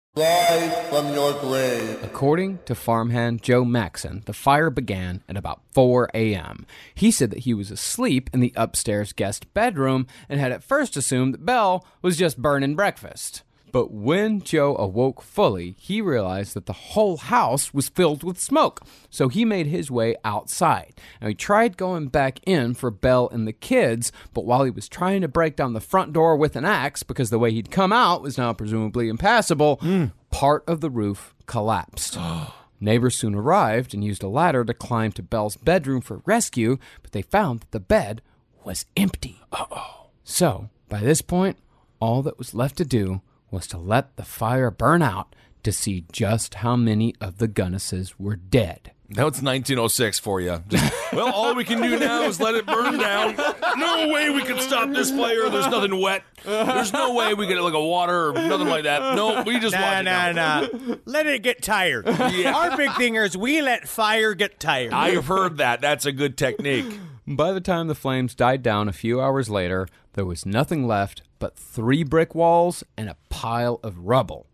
[2.03, 6.65] According to farmhand Joe Maxon, the fire began at about 4 a.m.
[6.93, 10.97] He said that he was asleep in the upstairs guest bedroom and had at first
[10.97, 13.43] assumed that Belle was just burning breakfast.
[13.71, 18.81] But when Joe awoke fully, he realized that the whole house was filled with smoke.
[19.09, 20.93] So he made his way outside.
[21.21, 24.89] Now he tried going back in for Belle and the kids, but while he was
[24.89, 27.93] trying to break down the front door with an axe because the way he'd come
[27.93, 30.05] out was now presumably impassable, hmm.
[30.31, 32.17] part of the roof collapsed.
[32.79, 37.11] Neighbors soon arrived and used a ladder to climb to Belle's bedroom for rescue, but
[37.11, 38.21] they found that the bed
[38.63, 39.41] was empty.
[39.51, 40.07] Uh-oh.
[40.23, 41.57] So, by this point,
[41.99, 46.05] all that was left to do was to let the fire burn out to see
[46.11, 48.91] just how many of the Gunnesses were dead.
[49.11, 50.63] Now it's 1906 for you.
[50.67, 53.35] Just, well, all we can do now is let it burn down.
[53.77, 55.49] No way we can stop this fire.
[55.49, 56.23] There's nothing wet.
[56.45, 59.15] There's no way we get like a water or nothing like that.
[59.15, 60.61] No, we just Nah, watch it nah, now.
[60.61, 60.95] nah.
[61.05, 62.05] Let it get tired.
[62.05, 62.53] Yeah.
[62.55, 64.93] Our big thing is we let fire get tired.
[64.93, 65.81] I've heard that.
[65.81, 66.85] That's a good technique.
[67.25, 69.87] By the time the flames died down a few hours later,
[70.19, 74.47] there was nothing left but three brick walls and a pile of rubble.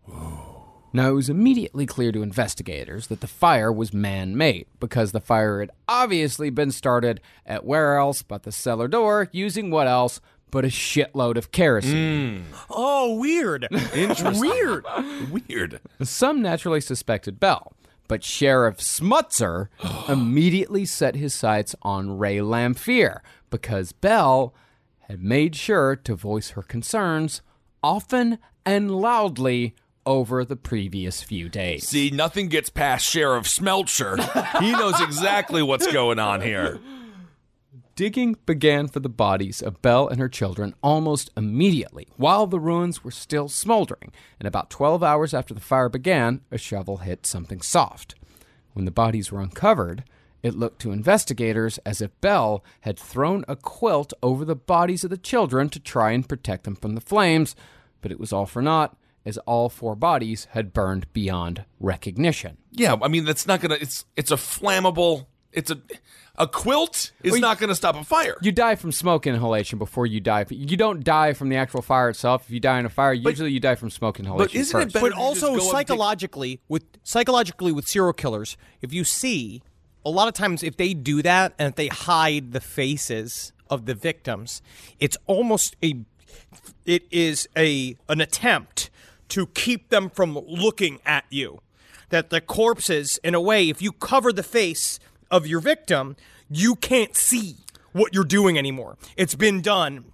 [0.92, 5.20] Now, it was immediately clear to investigators that the fire was man made because the
[5.20, 10.20] fire had obviously been started at where else but the cellar door using what else
[10.52, 12.44] but a shitload of kerosene.
[12.44, 12.64] Mm.
[12.70, 13.66] Oh, weird.
[13.92, 14.38] Interesting.
[14.38, 14.86] Weird.
[15.32, 15.80] Weird.
[16.00, 17.72] Some naturally suspected Belle,
[18.06, 19.66] but Sheriff Smutzer
[20.08, 23.18] immediately set his sights on Ray Lamphere
[23.50, 24.54] because Belle
[25.08, 27.42] had made sure to voice her concerns
[27.82, 31.88] often and loudly over the previous few days.
[31.88, 34.16] See, nothing gets past Sheriff Smelcher.
[34.60, 36.80] he knows exactly what's going on here.
[37.96, 43.02] Digging began for the bodies of Belle and her children almost immediately, while the ruins
[43.02, 47.62] were still smoldering, and about 12 hours after the fire began, a shovel hit something
[47.62, 48.14] soft.
[48.74, 50.04] When the bodies were uncovered,
[50.46, 55.10] it looked to investigators as if Belle had thrown a quilt over the bodies of
[55.10, 57.54] the children to try and protect them from the flames,
[58.00, 62.58] but it was all for naught, as all four bodies had burned beyond recognition.
[62.70, 63.76] Yeah, I mean that's not gonna.
[63.80, 65.26] It's it's a flammable.
[65.52, 65.80] It's a
[66.38, 68.36] a quilt is Well, you- not gonna stop a fire.
[68.42, 70.44] You die from smoke inhalation before you die.
[70.50, 72.44] You don't die from the actual fire itself.
[72.44, 74.46] If you die in a fire, usually you die from smoke inhalation.
[74.46, 77.72] But isn't it better but to just go also up and take- psychologically with psychologically
[77.72, 79.62] with serial killers if you see
[80.06, 83.86] a lot of times if they do that and if they hide the faces of
[83.86, 84.62] the victims
[85.00, 86.04] it's almost a
[86.84, 88.90] it is a an attempt
[89.28, 91.60] to keep them from looking at you.
[92.10, 95.00] That the corpses in a way if you cover the face
[95.30, 96.16] of your victim
[96.48, 97.56] you can't see
[97.92, 98.96] what you're doing anymore.
[99.16, 100.04] It's been done.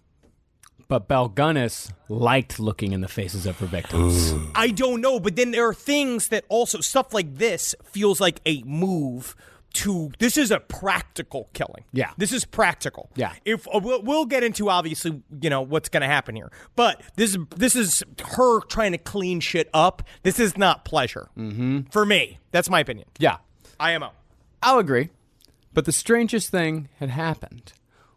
[0.89, 4.35] But Belle Gunness liked looking in the faces of her victims.
[4.55, 8.41] I don't know, but then there are things that also stuff like this feels like
[8.47, 9.37] a move
[9.73, 11.85] to this is a practical killing.
[11.93, 12.11] Yeah.
[12.17, 13.11] This is practical.
[13.15, 13.33] Yeah.
[13.45, 16.51] If uh, we'll, we'll get into obviously, you know, what's going to happen here.
[16.77, 18.03] But this is this is
[18.37, 20.03] her trying to clean shit up.
[20.23, 21.29] This is not pleasure.
[21.37, 21.81] Mm-hmm.
[21.91, 22.39] For me.
[22.51, 23.09] That's my opinion.
[23.19, 23.39] yeah,
[23.81, 24.11] IMO.
[24.63, 25.09] I'll agree.
[25.75, 27.73] But the strangest thing had happened.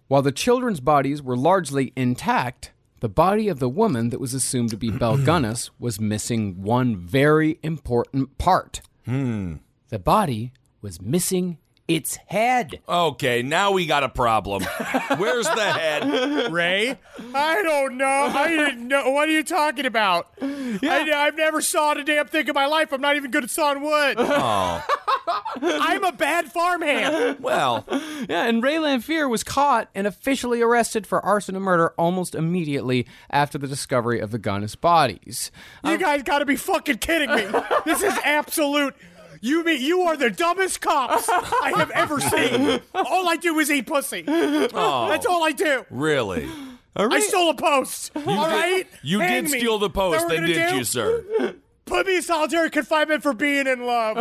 [0.07, 4.69] While the children's bodies were largely intact, the body of the woman that was assumed
[4.71, 8.81] to be Belle Gunness was missing one very important part.
[9.05, 9.55] Hmm.
[9.89, 10.51] The body
[10.85, 11.57] was missing
[11.87, 12.79] its head.
[12.87, 14.63] Okay, now we got a problem.
[15.17, 16.51] Where's the head?
[16.51, 16.99] Ray?
[17.33, 18.05] I don't know.
[18.05, 19.09] I didn't know.
[19.09, 20.27] What are you talking about?
[20.41, 22.91] I, I've never sawed a damn thing in my life.
[22.91, 24.15] I'm not even good at sawing wood.
[24.19, 24.83] Oh,
[25.61, 27.39] I'm a bad farmhand.
[27.39, 27.83] well,
[28.29, 33.07] Yeah, and Ray Lamphere was caught and officially arrested for arson and murder almost immediately
[33.31, 35.51] after the discovery of the Gunness bodies.
[35.83, 37.47] You um, guys got to be fucking kidding me.
[37.85, 38.95] This is absolute.
[39.41, 42.79] You mean you are the dumbest cops I have ever seen.
[42.93, 44.23] All I do is eat pussy.
[44.27, 45.07] Oh.
[45.09, 45.85] That's all I do.
[45.89, 46.47] really?
[46.95, 48.11] I stole a post.
[48.15, 48.85] all right.
[49.03, 49.59] You Hang did me.
[49.59, 50.75] steal the Is that what post, we're then gonna did do?
[50.77, 51.55] you, sir?
[51.85, 54.15] Put me in solitary confinement for being in love.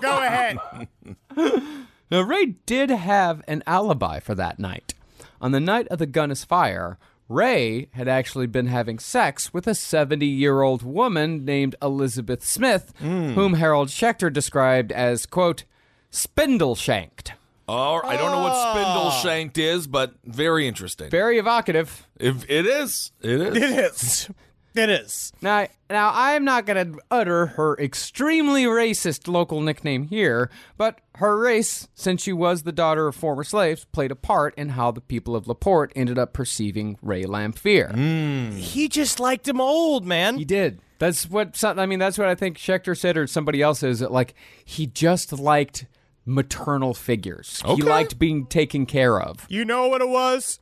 [0.00, 0.58] Go ahead.
[2.10, 4.94] Now, Ray did have an alibi for that night.
[5.40, 6.98] On the night of the Gunness fire,
[7.28, 12.92] Ray had actually been having sex with a 70 year old woman named Elizabeth Smith,
[12.98, 13.32] hmm.
[13.32, 15.64] whom Harold Schechter described as, quote,
[16.10, 17.32] spindle shanked.
[17.68, 18.72] Oh, I don't know what ah.
[18.72, 21.10] spindle shanked is, but very interesting.
[21.10, 22.06] Very evocative.
[22.18, 23.56] If it is, it is.
[23.56, 24.30] It is.
[24.76, 25.32] It is.
[25.40, 31.38] Now, now I'm not going to utter her extremely racist local nickname here, but her
[31.38, 35.00] race, since she was the daughter of former slaves, played a part in how the
[35.00, 37.94] people of Laporte ended up perceiving Ray Lamphere.
[37.94, 38.56] Hmm.
[38.56, 40.36] He just liked him old, man.
[40.36, 40.80] He did.
[40.98, 41.98] That's what some- I mean.
[41.98, 44.00] That's what I think Schechter said, or somebody else is.
[44.00, 45.86] That like he just liked
[46.24, 47.62] maternal figures.
[47.64, 47.76] Okay.
[47.76, 49.46] He liked being taken care of.
[49.48, 50.58] You know what it was?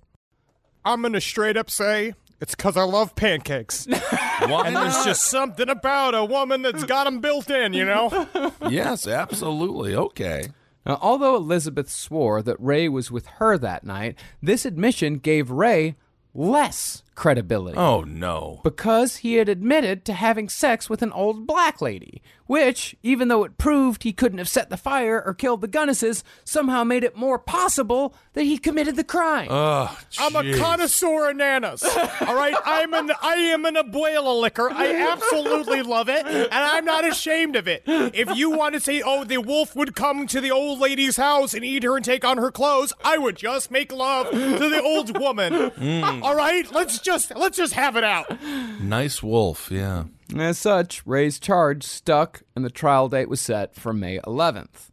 [0.84, 3.86] I'm going to straight up say it's because I love pancakes.
[4.40, 5.06] Why and there's not?
[5.06, 8.26] just something about a woman that's got them built in, you know?
[8.68, 9.94] yes, absolutely.
[9.94, 10.48] Okay.
[10.84, 15.96] Now, although Elizabeth swore that Ray was with her that night, this admission gave Ray
[16.34, 17.76] less credibility.
[17.78, 18.60] Oh no.
[18.64, 23.44] Because he had admitted to having sex with an old black lady, which, even though
[23.44, 27.16] it proved he couldn't have set the fire or killed the Gunnesses, somehow made it
[27.16, 29.48] more possible that he committed the crime.
[29.50, 31.82] Oh, I'm a connoisseur of nanas.
[32.26, 34.70] All right, I'm an I am an abuela liquor.
[34.70, 37.82] I absolutely love it, and I'm not ashamed of it.
[37.86, 41.54] If you want to say, oh, the wolf would come to the old lady's house
[41.54, 44.82] and eat her and take on her clothes, I would just make love to the
[44.82, 45.52] old woman.
[45.52, 46.22] Mm.
[46.22, 48.42] All right, let's just let's just have it out.
[48.80, 49.70] Nice wolf.
[49.70, 50.04] Yeah.
[50.36, 54.90] As such, Ray's charge stuck, and the trial date was set for May 11th.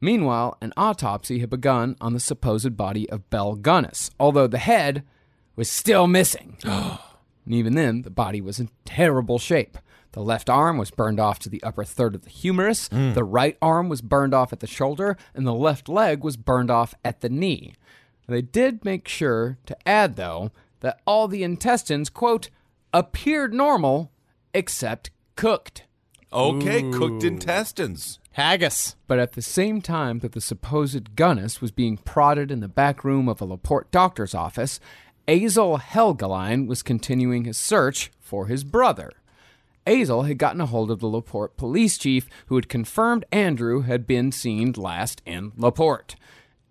[0.00, 5.04] Meanwhile, an autopsy had begun on the supposed body of Belle Gunness, although the head
[5.54, 6.56] was still missing.
[6.64, 6.98] and
[7.46, 9.78] even then, the body was in terrible shape.
[10.10, 13.12] The left arm was burned off to the upper third of the humerus, hmm.
[13.12, 16.70] the right arm was burned off at the shoulder, and the left leg was burned
[16.70, 17.74] off at the knee.
[18.26, 20.50] They did make sure to add, though,
[20.82, 22.50] that all the intestines, quote,
[22.92, 24.12] appeared normal
[24.52, 25.84] except cooked.
[26.32, 28.18] Okay, cooked intestines.
[28.32, 28.96] Haggis.
[29.06, 33.04] But at the same time that the supposed Gunness was being prodded in the back
[33.04, 34.80] room of a Laporte doctor's office,
[35.28, 39.10] Asle Helgelien was continuing his search for his brother.
[39.86, 44.06] Asle had gotten a hold of the Laporte police chief who had confirmed Andrew had
[44.06, 46.16] been seen last in Laporte.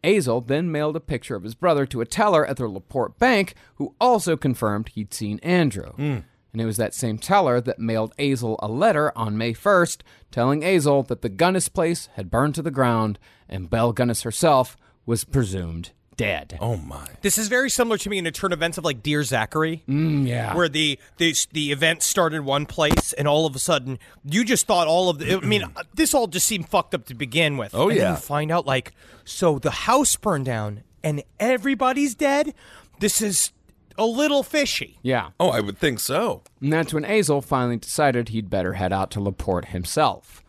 [0.03, 3.53] Asle then mailed a picture of his brother to a teller at the Laporte bank
[3.75, 5.91] who also confirmed he'd seen Andrew.
[5.93, 6.19] Hmm.
[6.53, 10.01] And it was that same teller that mailed Asle a letter on May 1st
[10.31, 14.75] telling Asle that the Gunness place had burned to the ground and Belle Gunness herself
[15.05, 16.57] was presumed dead.
[16.61, 17.07] Oh my.
[17.21, 19.83] This is very similar to me in a turn events of like Dear Zachary.
[19.87, 20.55] Mm, yeah.
[20.55, 24.43] Where the, the the event started in one place and all of a sudden you
[24.43, 25.63] just thought all of the I mean
[25.93, 27.73] this all just seemed fucked up to begin with.
[27.73, 28.11] Oh, And then yeah.
[28.11, 28.93] you find out like
[29.23, 32.53] so the house burned down and everybody's dead.
[32.99, 33.51] This is
[33.97, 34.97] a little fishy.
[35.01, 35.29] Yeah.
[35.39, 36.43] Oh, I would think so.
[36.61, 40.43] And that's when Asle finally decided he'd better head out to Laporte himself.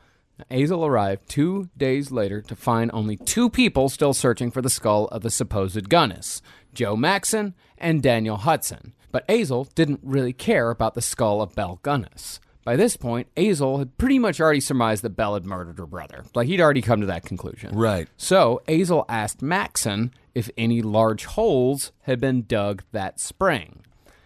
[0.51, 5.07] Asle arrived two days later to find only two people still searching for the skull
[5.07, 6.41] of the supposed Gunness
[6.75, 8.95] Joe Maxon and Daniel Hudson.
[9.11, 12.41] But Asle didn't really care about the skull of Belle Gunness.
[12.65, 16.25] By this point, Asle had pretty much already surmised that Belle had murdered her brother.
[16.35, 17.77] Like, he'd already come to that conclusion.
[17.77, 18.09] Right.
[18.17, 23.82] So, Asle asked Maxon if any large holes had been dug that spring.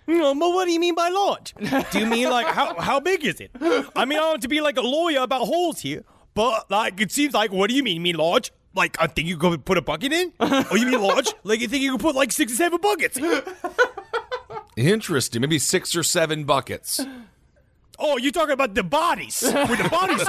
[0.08, 1.54] Mm, no, but what do you mean by large?
[1.90, 3.50] Do you mean like how how big is it?
[3.96, 6.04] I mean, I want to be like a lawyer about holes here,
[6.34, 7.96] but like it seems like what do you mean?
[7.96, 8.52] You mean large?
[8.74, 10.32] Like I think you could put a bucket in?
[10.38, 11.32] Oh, you mean large?
[11.44, 13.18] Like you think you could put like six or seven buckets?
[14.76, 15.40] Interesting.
[15.40, 17.00] Maybe six or seven buckets.
[17.98, 20.26] Oh, you're talking about the bodies with the bodies.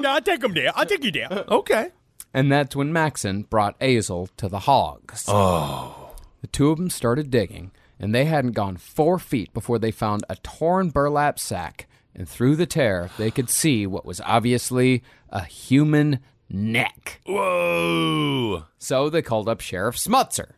[0.00, 0.72] no, I take them there.
[0.74, 1.28] I take you there.
[1.48, 1.90] Okay.
[2.32, 5.24] And that's when Maxon brought Asle to the hogs.
[5.28, 6.14] Oh.
[6.40, 10.24] The two of them started digging, and they hadn't gone four feet before they found
[10.28, 11.86] a torn burlap sack.
[12.14, 16.18] And through the tear, they could see what was obviously a human
[16.48, 17.20] neck.
[17.26, 18.64] Whoa.
[18.78, 20.52] So they called up Sheriff Smutzer,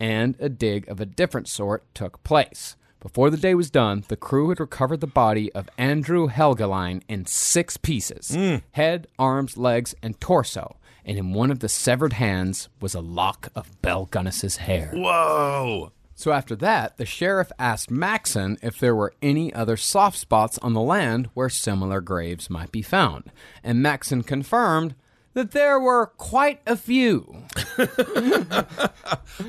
[0.00, 2.74] and a dig of a different sort took place.
[3.00, 7.26] Before the day was done, the crew had recovered the body of Andrew Helgelien in
[7.26, 8.56] six pieces hmm.
[8.72, 10.76] head, arms, legs, and torso.
[11.04, 14.90] And in one of the severed hands was a lock of Belle Gunness's hair.
[14.92, 15.92] Whoa.
[16.18, 20.72] So after that, the sheriff asked Maxon if there were any other soft spots on
[20.72, 23.30] the land where similar graves might be found.
[23.62, 24.96] And Maxon confirmed
[25.34, 27.44] that there were quite a few.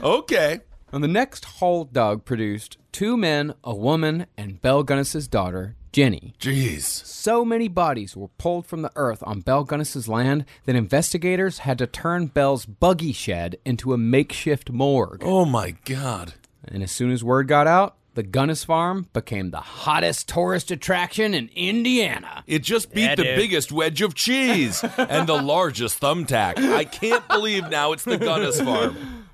[0.04, 0.60] Okay.
[0.92, 6.36] And the next hole dug produced two men, a woman, and Belle Gunness's daughter, Jenny.
[6.40, 6.84] Jeez.
[6.84, 11.80] So many bodies were pulled from the earth on Belle Gunness's land that investigators had
[11.80, 15.24] to turn Belle's buggy shed into a makeshift morgue.
[15.26, 16.34] Oh my God.
[16.66, 21.34] And as soon as word got out, the Gunness farm became the hottest tourist attraction
[21.34, 22.44] in Indiana.
[22.48, 23.36] It just beat Yeah, the dude.
[23.38, 26.58] biggest wedge of cheese and the largest thumbtack.
[26.58, 29.26] I can't believe now it's the Gunness farm.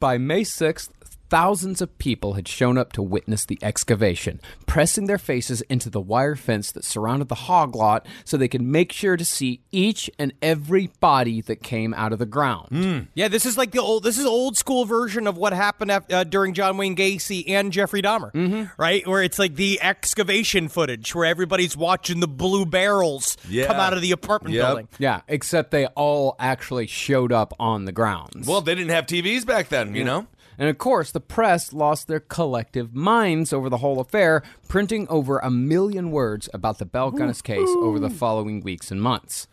[0.00, 0.88] By May 6th,
[1.32, 5.98] thousands of people had shown up to witness the excavation, pressing their faces into the
[5.98, 10.10] wire fence that surrounded the hog lot so they could make sure to see each
[10.18, 13.08] and every body that came out of the ground.
[13.14, 14.02] Yeah, this is like the old.
[14.02, 17.72] This is old school version of what happened af- uh, during John Wayne Gacy and
[17.72, 18.64] Jeffrey Dahmer, mm-hmm.
[18.76, 19.06] right?
[19.06, 23.68] Where it's like the excavation footage, where everybody's watching the blue barrels Yeah.
[23.68, 24.66] come out of the apartment Yep.
[24.66, 24.88] building.
[24.98, 28.46] Yeah, except they all actually showed up on the grounds.
[28.46, 30.26] Well, they didn't have TVs back then, you know?
[30.58, 35.38] And of course, the press lost their collective minds over the whole affair, printing over
[35.38, 39.46] a million words about the Belle Gunness case over the following weeks and months.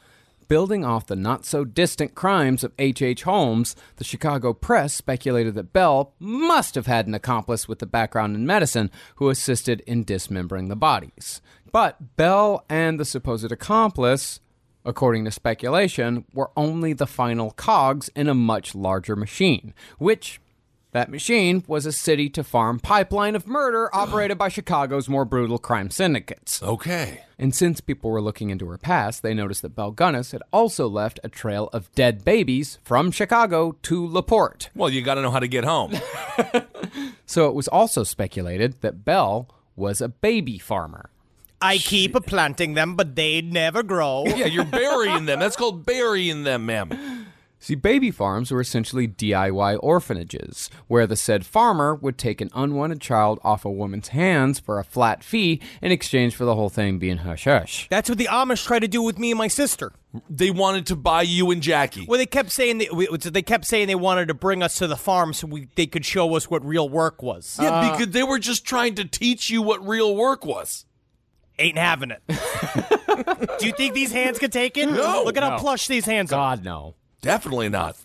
[0.47, 3.03] Building off the not so distant crimes of H.H.
[3.03, 3.23] H.
[3.23, 8.35] Holmes, the Chicago press speculated that Belle must have had an accomplice with a background
[8.35, 11.39] in medicine who assisted in dismembering the bodies.
[11.71, 14.39] But Belle and the supposed accomplice
[14.85, 20.39] according to speculation, were only the final cogs in a much larger machine, which
[20.91, 25.57] that machine was a city to farm pipeline of murder operated by Chicago's more brutal
[25.57, 26.61] crime syndicates.
[26.63, 27.21] Okay.
[27.37, 30.87] And since people were looking into her past, they noticed that Belle Gunness had also
[30.87, 34.69] left a trail of dead babies from Chicago to LaPorte.
[34.75, 35.93] Well, you got to know how to get home.
[37.25, 41.11] So it was also speculated that Belle was a baby farmer.
[41.61, 44.23] I keep planting them, but they never grow.
[44.25, 45.39] yeah, you're burying them.
[45.39, 47.27] That's called burying them, ma'am.
[47.61, 53.01] See, baby farms were essentially DIY orphanages, where the said farmer would take an unwanted
[53.01, 56.99] child off a woman's hands for a flat fee in exchange for the whole thing
[56.99, 57.87] being hush hush.
[57.89, 59.91] That's what the Amish tried to do with me and my sister.
[60.29, 62.05] They wanted to buy you and Jackie.
[62.07, 62.87] Well, they kept saying they,
[63.29, 66.05] they kept saying they wanted to bring us to the farm so we, they could
[66.05, 67.59] show us what real work was.
[67.61, 70.85] Yeah, uh, because they were just trying to teach you what real work was.
[71.59, 72.21] Ain't having it.
[73.59, 74.89] do you think these hands could take it?
[74.89, 75.23] No.
[75.25, 76.55] Look at how plush these hands are.
[76.55, 76.95] God, no.
[77.21, 77.97] Definitely not.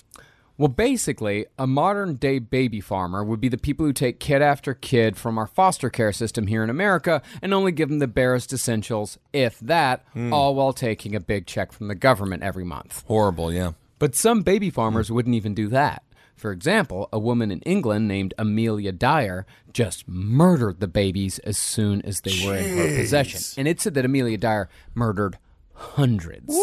[0.56, 4.72] Well, basically, a modern day baby farmer would be the people who take kid after
[4.72, 8.52] kid from our foster care system here in America and only give them the barest
[8.52, 10.32] essentials, if that, hmm.
[10.32, 13.02] all while taking a big check from the government every month.
[13.08, 13.72] Horrible, yeah.
[13.98, 15.14] But some baby farmers hmm.
[15.14, 16.04] wouldn't even do that.
[16.36, 22.02] For example, a woman in England named Amelia Dyer just murdered the babies as soon
[22.02, 23.40] as they were in her possession.
[23.56, 25.38] And it said that Amelia Dyer murdered
[25.74, 26.56] hundreds.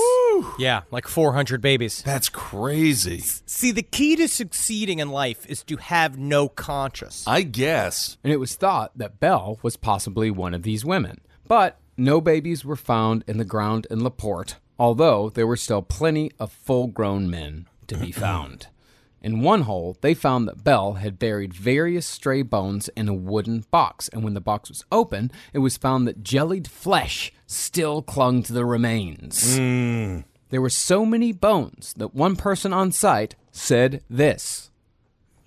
[0.57, 2.01] Yeah, like 400 babies.
[2.03, 3.19] That's crazy.
[3.45, 7.23] See, the key to succeeding in life is to have no conscience.
[7.27, 8.17] I guess.
[8.23, 11.21] And it was thought that Belle was possibly one of these women.
[11.47, 16.31] But no babies were found in the ground in Laporte, although there were still plenty
[16.39, 18.67] of full grown men to be found.
[19.21, 23.65] In one hole, they found that Belle had buried various stray bones in a wooden
[23.69, 28.41] box, and when the box was open, it was found that jellied flesh still clung
[28.43, 29.57] to the remains.
[29.57, 30.21] Hmm.
[30.49, 34.70] There were so many bones that one person on site said this.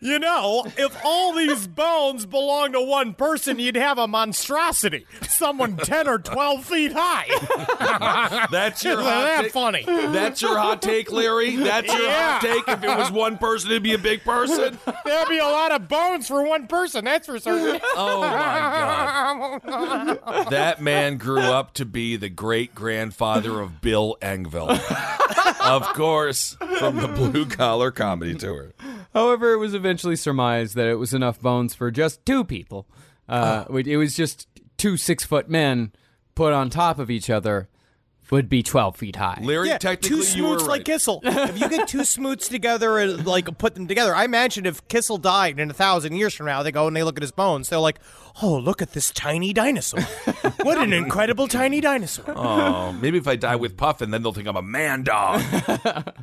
[0.05, 5.07] You know, if all these bones belong to one person, you'd have a monstrosity.
[5.27, 8.47] Someone 10 or 12 feet high.
[8.51, 9.53] That's your Isn't hot that take.
[9.53, 9.85] funny?
[9.87, 11.57] That's your hot take, Larry.
[11.57, 12.69] That's your hot take.
[12.69, 14.79] If it was one person, it'd be a big person.
[15.07, 17.81] There'd be a lot of bones for one person, that's for certain.
[17.97, 20.51] Oh my God!
[20.51, 24.79] That man grew up to be the great grandfather of Bill Engvall,
[25.63, 28.75] of course, from the Blue Collar Comedy Tour.
[29.15, 32.87] However, it was eventually surmised that it was enough bones for just two people.
[33.29, 35.93] Uh, It was just two six foot men
[36.35, 37.69] put on top of each other
[38.31, 39.39] would be 12 feet high.
[39.43, 40.69] Larry, Yeah, technically, two you were smoots right.
[40.71, 41.21] like Kissel.
[41.23, 45.19] if you get two smoots together and like put them together, I imagine if Kissel
[45.19, 47.69] died in a thousand years from now, they go and they look at his bones.
[47.69, 48.01] They're like,
[48.43, 50.01] "Oh, look at this tiny dinosaur!
[50.63, 54.49] what an incredible tiny dinosaur!" Oh, maybe if I die with Puffin, then they'll think
[54.49, 55.43] I'm a man dog.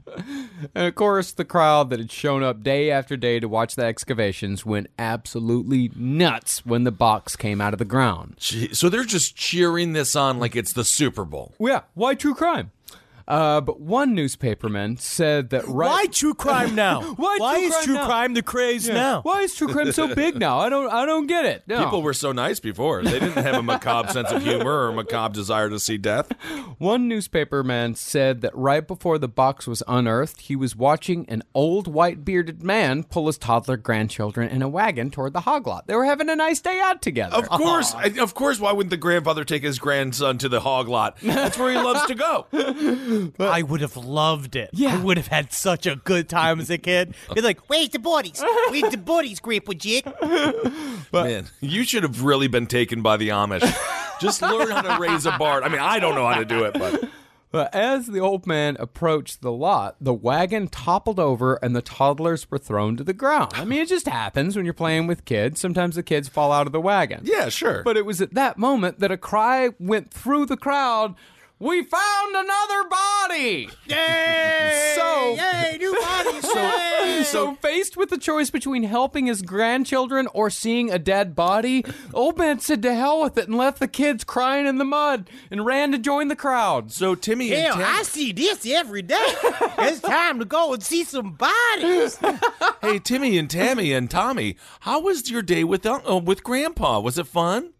[0.75, 3.83] And of course, the crowd that had shown up day after day to watch the
[3.83, 8.35] excavations went absolutely nuts when the box came out of the ground.
[8.37, 11.55] Gee, so they're just cheering this on like it's the Super Bowl.
[11.59, 12.71] Yeah, why true crime?
[13.27, 15.89] Uh, but one newspaperman said that right.
[15.89, 17.01] Why true crime now?
[17.15, 18.05] Why true is crime true now?
[18.05, 18.93] crime the craze Yeah.
[18.93, 19.21] now?
[19.21, 20.59] Why is true crime so big now?
[20.59, 20.91] I don't.
[20.91, 21.63] I don't get it.
[21.67, 21.83] No.
[21.83, 23.03] People were so nice before.
[23.03, 26.31] They didn't have a macabre sense of humor or a macabre desire to see death.
[26.77, 31.87] One newspaperman said that right before the box was unearthed, he was watching an old
[31.87, 35.87] white bearded man pull his toddler grandchildren in a wagon toward the hog lot.
[35.87, 37.35] They were having a nice day out together.
[37.35, 38.59] Of course, I- of course.
[38.59, 41.17] Why wouldn't the grandfather take his grandson to the hog lot?
[41.21, 42.47] That's where he loves to go.
[43.39, 44.69] I would have loved it.
[44.73, 44.93] Yeah.
[44.95, 47.13] I would have had such a good time as a kid.
[47.33, 48.43] Be like, "Where's the bodies?
[48.69, 50.05] Where's the bodies, Grandpa Jake?"
[51.13, 53.61] Man, you should have really been taken by the Amish.
[54.19, 55.63] Just learn how to raise a bard.
[55.63, 57.03] I mean, I don't know how to do it, but
[57.51, 62.49] But as the old man approached the lot, the wagon toppled over and the toddlers
[62.49, 63.51] were thrown to the ground.
[63.55, 65.59] I mean, it just happens when you're playing with kids.
[65.59, 67.21] Sometimes the kids fall out of the wagon.
[67.25, 67.83] yeah, sure.
[67.83, 71.13] But it was at that moment that a cry went through the crowd.
[71.61, 73.69] We found another body.
[73.85, 74.93] Yay!
[74.97, 76.43] So- yay, new bodies!
[76.55, 77.21] yay!
[77.23, 81.85] So, faced with the choice between helping his grandchildren or seeing a dead body,
[82.15, 85.29] old man said to hell with it and left the kids crying in the mud
[85.51, 86.91] and ran to join the crowd.
[86.91, 89.15] so Timmy and Hell, Tim- I see this every day.
[89.21, 92.17] it's time to go and see some bodies.
[92.81, 96.99] hey, Timmy and Tammy and Tommy, how was your day with uh, with Grandpa?
[97.01, 97.73] Was it fun?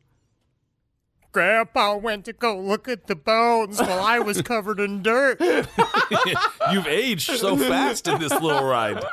[1.32, 5.40] Grandpa went to go look at the bones while I was covered in dirt.
[6.72, 9.04] You've aged so fast in this little ride.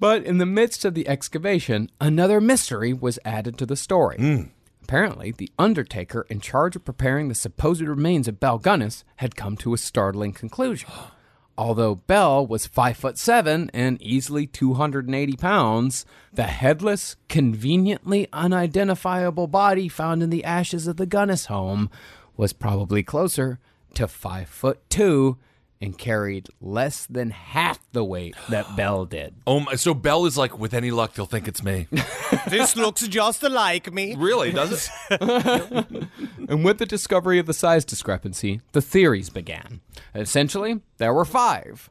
[0.00, 4.16] But in the midst of the excavation, another mystery was added to the story.
[4.16, 4.42] Hmm.
[4.82, 9.56] Apparently, the undertaker in charge of preparing the supposed remains of Belle Gunness had come
[9.58, 10.88] to a startling conclusion.
[11.58, 19.88] Although Belle was five foot seven and easily 280 pounds, the headless, conveniently unidentifiable body
[19.88, 21.90] found in the ashes of the Gunness home
[22.36, 23.58] was probably closer
[23.94, 25.36] to five foot two
[25.80, 29.34] and carried less than half the weight that Belle did.
[29.46, 31.86] Oh, my, so Belle is like, with any luck, they'll think it's me.
[32.48, 34.14] this looks just like me.
[34.16, 34.52] really?
[34.52, 35.86] Does it?
[36.48, 39.82] And with the discovery of the size discrepancy, the theories began.
[40.14, 41.90] Essentially, there were five.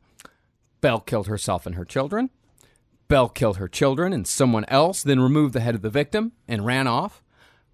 [0.81, 2.31] Belle killed herself and her children.
[3.07, 6.65] Belle killed her children and someone else, then removed the head of the victim and
[6.65, 7.21] ran off.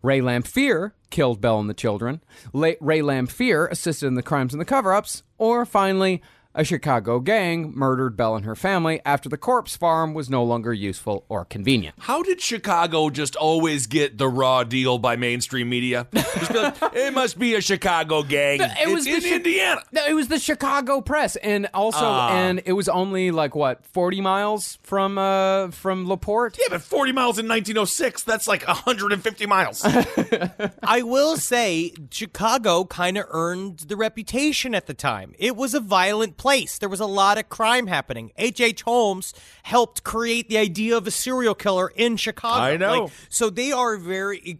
[0.04, 2.22] Ray Lamphere killed Belle and the children.
[2.54, 5.24] Ray Lamphere assisted in the crimes and the cover ups.
[5.38, 6.22] Or finally,
[6.56, 10.72] a Chicago gang murdered Belle and her family after the corpse farm was no longer
[10.74, 11.96] useful or convenient.
[12.00, 16.08] How did Chicago just always get the raw deal by mainstream media?
[16.14, 18.60] Just be like, it must be a Chicago gang.
[18.62, 19.82] It was it's the in Chi- Indiana.
[19.92, 22.30] No, it was the Chicago press, and also, Ah.
[22.34, 26.58] and it was only like what forty miles from uh from Laporte.
[26.60, 29.84] Yeah, but 40 miles in 1906, that's like 150 miles.
[30.84, 35.34] I will say, Chicago kind of earned the reputation at the time.
[35.40, 36.78] It was a violent place.
[36.78, 38.32] There was a lot of crime happening.
[38.38, 38.60] H.
[38.62, 38.82] H.
[38.84, 39.34] Holmes
[39.64, 42.62] helped create the idea of a serial killer in Chicago.
[42.74, 43.04] I know.
[43.06, 44.60] Like, so they are very.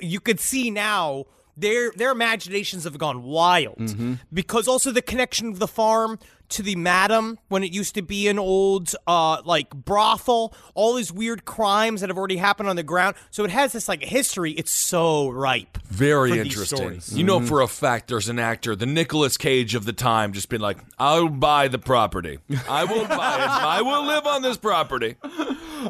[0.00, 1.26] You could see now.
[1.56, 4.14] Their their imaginations have gone wild Mm-hmm.
[4.32, 6.18] because also the connection of the farm
[6.50, 11.12] to the madam when it used to be an old uh like brothel all these
[11.12, 14.52] weird crimes that have already happened on the ground so it has this like history
[14.52, 17.18] it's so ripe Very for these interesting.
[17.18, 20.48] You know, for a fact, there's an actor, the Nicolas Cage of the time, just
[20.48, 22.38] been like, I'll buy the property.
[22.68, 23.48] I will buy it.
[23.48, 25.16] I will live on this property.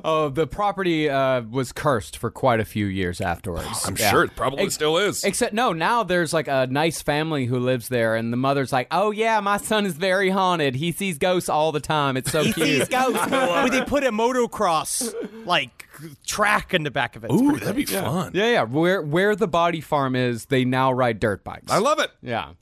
[0.05, 3.85] Oh, the property uh, was cursed for quite a few years afterwards.
[3.85, 5.25] I'm sure it probably Ex- still is.
[5.25, 8.87] Except no, now there's like a nice family who lives there, and the mother's like,
[8.93, 10.75] "Oh yeah, my son is very haunted.
[10.75, 12.17] He sees ghosts all the time.
[12.17, 15.15] It's so he cute." sees ghosts but they put a motocross
[15.47, 15.87] like
[16.27, 18.03] track in the back of it It's Ooh, pretty that'd be great.
[18.03, 18.33] fun.
[18.35, 18.63] Yeah, yeah.
[18.65, 21.71] Where where the body farm is, they now ride dirt bikes.
[21.71, 22.11] I love it.
[22.23, 22.53] Yeah.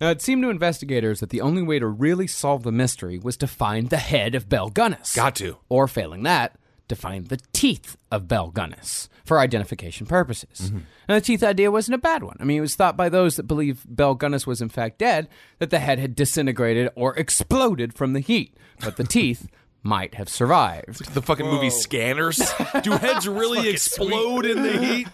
[0.00, 3.36] Now, it seemed to investigators that the only way to really solve the mystery was
[3.38, 5.14] to find the head of Belle Gunness.
[5.14, 5.58] Got to.
[5.68, 6.56] Or, failing that,
[6.88, 10.60] to find the teeth of Belle Gunness for identification purposes.
[10.60, 10.78] Mm-hmm.
[11.08, 12.36] And the teeth idea wasn't a bad one.
[12.40, 15.28] I mean, it was thought by those that believe Gunness was in fact dead
[15.58, 19.48] that the head had disintegrated or exploded from the heat, but the teeth
[19.84, 21.14] might have survived.
[21.14, 22.38] The fucking movie Scanners.
[22.82, 25.08] Do heads really explode in the heat?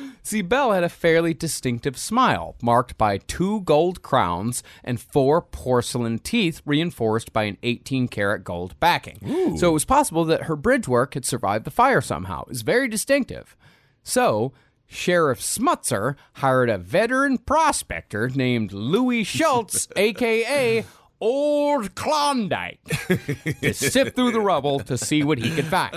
[0.22, 6.18] See, Belle had a fairly distinctive smile, marked by two gold crowns and four porcelain
[6.18, 9.56] teeth reinforced by an 18 karat gold backing.
[9.56, 12.42] So it was possible that her bridge work had survived the fire somehow.
[12.42, 13.56] It was very distinctive.
[14.02, 14.52] So,
[14.86, 20.84] Sheriff Smutzer hired a veteran prospector named Louis Schultz, aka
[21.20, 22.78] Old Klondike,
[23.60, 25.92] to sift through the rubble to see what he could find.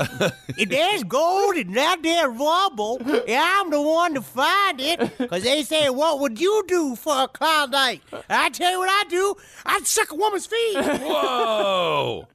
[0.57, 5.17] If there's gold in that there rubble, I'm the one to find it.
[5.17, 8.01] Because they say, what would you do for a Klondike?
[8.29, 9.35] I tell you what I do.
[9.65, 10.77] I'd suck a woman's feet.
[10.77, 12.27] Whoa.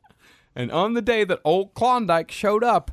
[0.54, 2.92] And on the day that old Klondike showed up,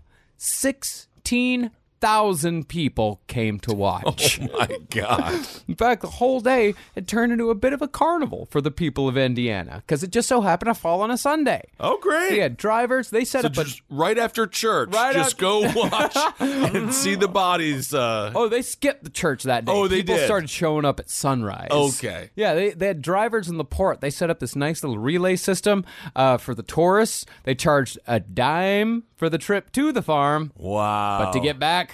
[2.03, 4.37] 16,000 people came to watch.
[4.41, 5.47] Oh my God.
[5.69, 8.71] In fact, the whole day had turned into a bit of a carnival for the
[8.71, 11.61] people of Indiana because it just so happened to fall on a Sunday.
[11.79, 12.31] Oh, great.
[12.31, 13.63] They had drivers, they set So up a.
[13.63, 17.93] just right after church, Right just after- go watch and see the bodies.
[17.93, 19.71] Uh, Oh, they skipped the church that day.
[19.71, 20.25] Oh, they People did.
[20.25, 21.69] started showing up at sunrise.
[21.71, 22.31] Okay.
[22.35, 24.01] Yeah, they, they had drivers in the port.
[24.01, 25.85] They set up this nice little relay system
[26.17, 27.25] uh, for the tourists.
[27.43, 30.51] They charged a dime for the trip to the farm.
[30.57, 31.19] wow.
[31.19, 31.92] But to get back,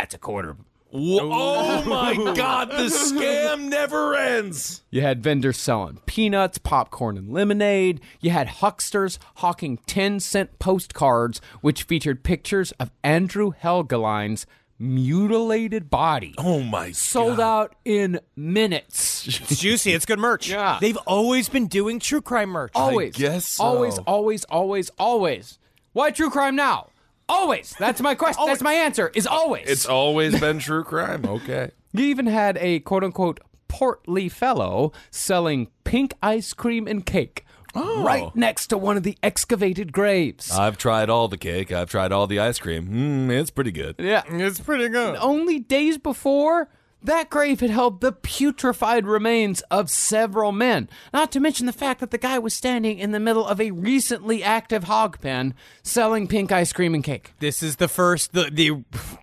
[0.00, 0.56] that's a quarter.
[0.92, 1.30] Whoa, oh.
[1.30, 4.82] oh my God, the scam never ends.
[4.90, 8.00] You had vendors selling peanuts, popcorn, and lemonade.
[8.20, 14.46] You had hucksters hawking 10 cent postcards, which featured pictures of Andrew Helgelien's
[14.78, 16.34] mutilated body.
[16.38, 17.44] Oh my Sold God.
[17.62, 19.26] out in minutes.
[19.28, 20.78] it's juicy it's good merch Yeah.
[20.80, 23.14] they've always been doing true crime merch Always.
[23.14, 23.64] guess so.
[23.64, 25.58] Always, always, always, always.
[25.92, 26.88] Why true crime now?
[27.30, 27.74] Always.
[27.78, 28.44] That's my question.
[28.46, 29.10] That's my answer.
[29.14, 29.68] Is always.
[29.68, 31.24] It's always been true crime.
[31.24, 31.70] Okay.
[31.92, 37.44] You even had a quote unquote portly fellow selling pink ice cream and cake
[37.74, 40.52] right next to one of the excavated graves.
[40.52, 41.72] I've tried all the cake.
[41.72, 42.88] I've tried all the ice cream.
[43.28, 43.96] Mm, it's pretty good.
[43.98, 44.22] yeah.
[44.28, 46.68] it's pretty good Only days before,
[47.02, 50.88] that grave had held the putrefied remains of several men.
[51.12, 53.70] Not to mention the fact that the guy was standing in the middle of a
[53.70, 57.32] recently active hog pen selling pink ice cream and cake.
[57.40, 58.50] this is the first the,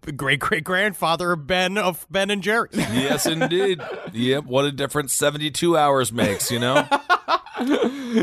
[0.04, 3.82] the great great grandfather of ben of ben and jerry Yes, indeed.
[4.14, 4.46] yep.
[4.46, 6.88] What a difference 72 hours makes, you know?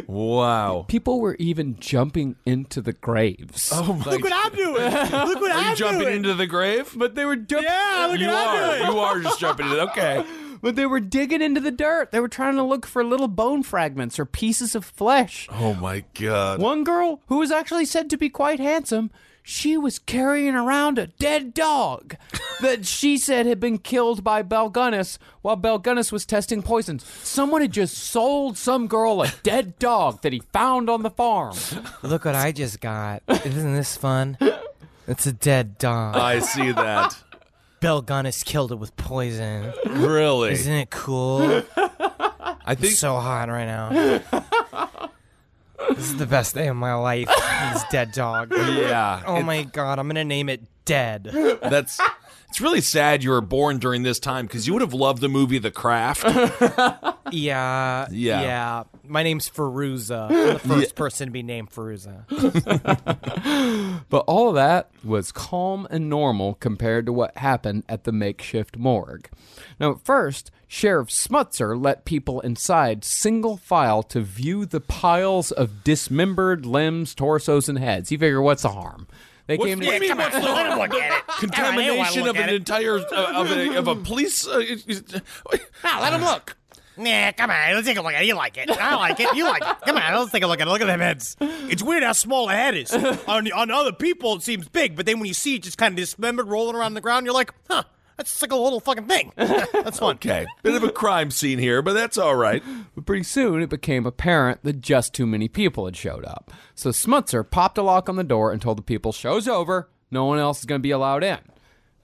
[0.06, 0.84] wow.
[0.88, 3.70] People were even jumping into the graves.
[3.72, 6.46] Oh my look what i'm doing look what Are you i'm jumping doing into the
[6.46, 6.92] grave?
[6.96, 7.68] But they were jumping.
[7.68, 8.78] yeah look You what i'm are.
[8.78, 9.72] doing You are just jumping in.
[9.80, 10.24] Okay.
[10.64, 12.10] But they were digging into the dirt.
[12.10, 15.46] They were trying to look for little bone fragments or pieces of flesh.
[15.52, 16.58] Oh my God.
[16.58, 19.10] One girl, who was actually said to be quite handsome,
[19.46, 22.16] she was carrying around a dead dog
[22.62, 27.04] that she said had been killed by Belle Gunness while Belle Gunness was testing poisons.
[27.22, 31.54] Someone had just sold some girl a dead dog that he found on the farm.
[32.02, 33.22] Look what I just got.
[33.28, 34.38] Isn't this fun?
[35.06, 36.16] It's a dead dog.
[36.16, 37.14] I see that.
[37.80, 39.74] Belle Gunness killed it with poison.
[39.84, 40.52] Really?
[40.52, 41.62] Isn't it cool?
[41.76, 45.10] I think It's so hot right now.
[45.90, 47.28] This is the best day of my life.
[47.72, 48.52] This dead dog.
[48.74, 49.22] Yeah.
[49.26, 51.24] Oh my god, I'm gonna name it Dead.
[51.62, 51.98] That's
[52.54, 55.28] it's really sad you were born during this time because you would have loved the
[55.28, 56.24] movie The Craft.
[57.32, 58.06] Yeah.
[58.12, 58.42] Yeah.
[58.42, 58.82] Yeah.
[59.02, 60.30] My name's Fairuza.
[60.30, 62.26] I'm the first person to be named Fairuza.
[64.08, 68.76] But all of that was calm and normal compared to what happened at the makeshift
[68.76, 69.28] morgue.
[69.80, 75.82] Now, at first, Sheriff Smutzer let people inside single file to view the piles of
[75.82, 78.10] dismembered limbs, torsos, and heads.
[78.10, 79.08] He figured, what's the harm?
[79.46, 80.40] They What came do you mean, what's the
[80.76, 81.26] look at it.
[81.38, 84.46] Contamination of an entire uh, of, a, of a police.
[84.46, 84.60] Uh,
[85.84, 86.56] Now, let him look.
[86.96, 87.74] Nah, come on.
[87.74, 88.26] Let's take a look at it.
[88.26, 88.70] You like it.
[88.70, 89.34] I like it.
[89.34, 89.76] You like it.
[89.84, 90.14] Come on.
[90.14, 90.70] Let's take a look at it.
[90.70, 91.36] Look at them heads.
[91.40, 92.92] It's weird how small a head is.
[93.26, 95.92] on, on other people, it seems big, but then when you see it just kind
[95.92, 97.82] of dismembered rolling around the ground, you're like, huh,
[98.16, 99.32] that's just like a little fucking thing.
[99.36, 100.16] That's fun.
[100.16, 102.62] okay, bit of a crime scene here, but that's all right.
[102.94, 106.52] But pretty soon it became apparent that just too many people had showed up.
[106.74, 109.88] So Smutzer popped a lock on the door and told the people, Show's over.
[110.10, 111.38] No one else is going to be allowed in.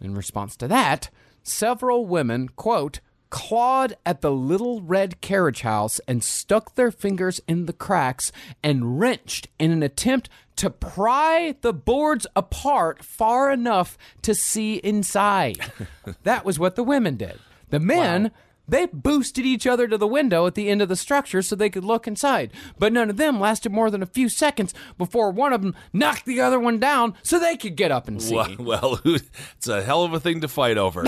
[0.00, 1.10] In response to that,
[1.42, 3.00] several women, quote,
[3.30, 8.32] clawed at the little red carriage house and stuck their fingers in the cracks
[8.62, 15.58] and wrenched in an attempt to pry the boards apart far enough to see inside.
[16.24, 17.38] that was what the women did.
[17.70, 18.32] The men.
[18.68, 21.70] They boosted each other to the window at the end of the structure so they
[21.70, 22.52] could look inside.
[22.78, 26.24] But none of them lasted more than a few seconds before one of them knocked
[26.24, 28.36] the other one down so they could get up and see.
[28.36, 29.00] Well, well,
[29.56, 31.04] it's a hell of a thing to fight over.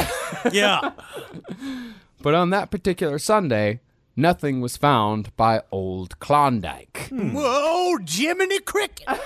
[0.50, 0.90] Yeah.
[2.22, 3.80] But on that particular Sunday,
[4.16, 7.08] nothing was found by Old Klondike.
[7.08, 7.32] Hmm.
[7.34, 9.08] Whoa, Jiminy Cricket.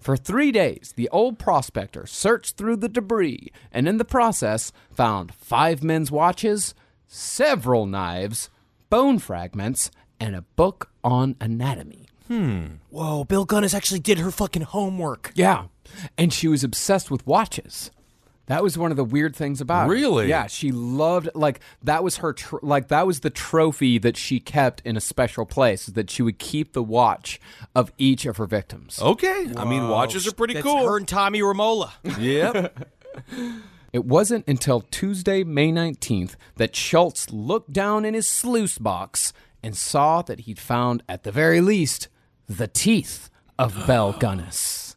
[0.00, 5.34] For three days, the old prospector searched through the debris and in the process found
[5.34, 6.74] five men's watches,
[7.06, 8.50] several knives,
[8.88, 12.06] bone fragments, and a book on anatomy.
[12.28, 12.66] Hmm.
[12.90, 15.32] Whoa, Bill Gunness actually did her fucking homework.
[15.34, 15.64] Yeah.
[16.16, 17.90] And she was obsessed with watches.
[18.50, 19.92] That was one of the weird things about her.
[19.92, 20.28] Really?
[20.28, 24.40] Yeah, she loved like that was her tr- like that was the trophy that she
[24.40, 27.40] kept in a special place that she would keep the watch
[27.76, 29.00] of each of her victims.
[29.00, 30.84] Okay, I mean watches are pretty That's cool.
[30.84, 31.92] her and Tommy Romola.
[32.18, 32.88] Yep.
[33.92, 39.32] It wasn't until Tuesday, May 19th, that Schultz looked down in his sluice box
[39.64, 42.06] and saw that he'd found, at the very least,
[42.48, 44.94] the teeth of Belle Gunness.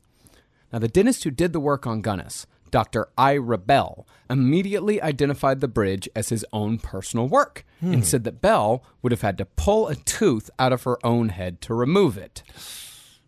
[0.71, 3.07] Now, the dentist who did the work on Gunness, Dr.
[3.19, 8.01] Ira Bell, immediately identified the bridge as his own personal work and hmm.
[8.01, 11.61] said that Belle would have had to pull a tooth out of her own head
[11.61, 12.41] to remove it.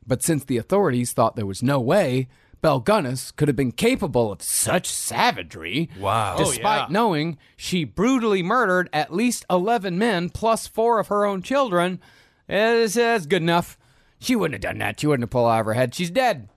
[0.07, 2.27] But since the authorities thought there was no way
[2.61, 6.37] Belle Gunness could have been capable of such savagery, Wow.
[6.39, 11.43] Oh, despite knowing she brutally murdered at least 11 men plus four of her own
[11.43, 11.99] children,
[12.49, 13.77] it's, it's good enough.
[14.17, 14.99] She wouldn't have done that.
[14.99, 15.93] She wouldn't have pulled out of her head.
[15.93, 16.49] She's dead.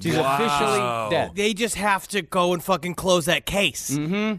[0.00, 1.32] She's officially dead.
[1.34, 3.90] They just have to go and fucking close that case.
[3.90, 4.36] Mm-hmm.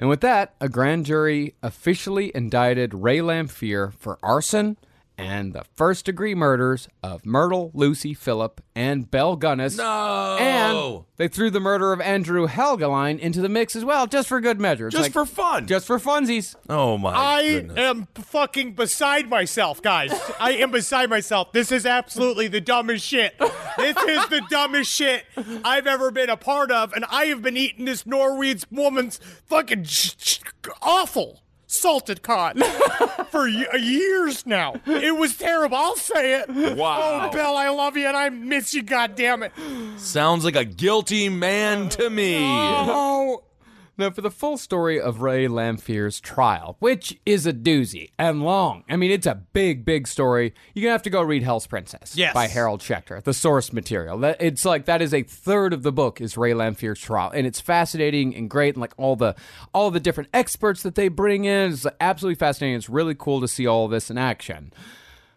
[0.00, 4.76] And with that, a grand jury officially indicted Ray Lamphere for arson
[5.18, 9.76] and the first degree murders of Myrtle, Lucy, Phillip, and Belle Gunness.
[9.76, 10.36] No.
[10.38, 14.40] And they threw the murder of Andrew Helgelien into the mix as well, just for
[14.40, 14.86] good measure.
[14.86, 15.66] It's Just like- for fun.
[15.66, 16.54] Just for funsies.
[16.68, 17.78] oh my I goodness.
[17.78, 20.12] am fucking beside myself, guys.
[20.38, 21.50] I am beside myself.
[21.52, 23.34] This is absolutely the dumbest shit.
[23.76, 25.24] This is the dumbest shit
[25.64, 29.84] I've ever been a part of, and I have been eating this Norwegian woman's fucking
[29.84, 30.38] sh- sh-
[30.80, 32.58] awful salted cod
[33.30, 34.74] for y- uh, years now.
[34.86, 35.76] It was terrible.
[35.76, 36.48] I'll say it.
[36.76, 37.28] Wow.
[37.28, 38.82] Oh, Belle, I love you, and I miss you.
[38.82, 39.52] God damn it.
[39.98, 42.38] Sounds like a guilty man to me.
[42.42, 43.42] Oh.
[43.98, 48.84] Now, for the full story of Ray Lamphere's trial, which is a doozy and long,
[48.88, 50.54] I mean, it's a big, big story.
[50.72, 52.32] You're going to have to go read Hell's Princess Yes.
[52.32, 54.22] by Harold Schechter, the source material.
[54.22, 57.32] It's like that is a third of the book is Ray Lamphere's trial.
[57.34, 58.76] And it's fascinating and great.
[58.76, 59.34] And like all the
[59.74, 62.76] all the different experts that they bring in is absolutely fascinating.
[62.76, 64.72] It's really cool to see all of this in action.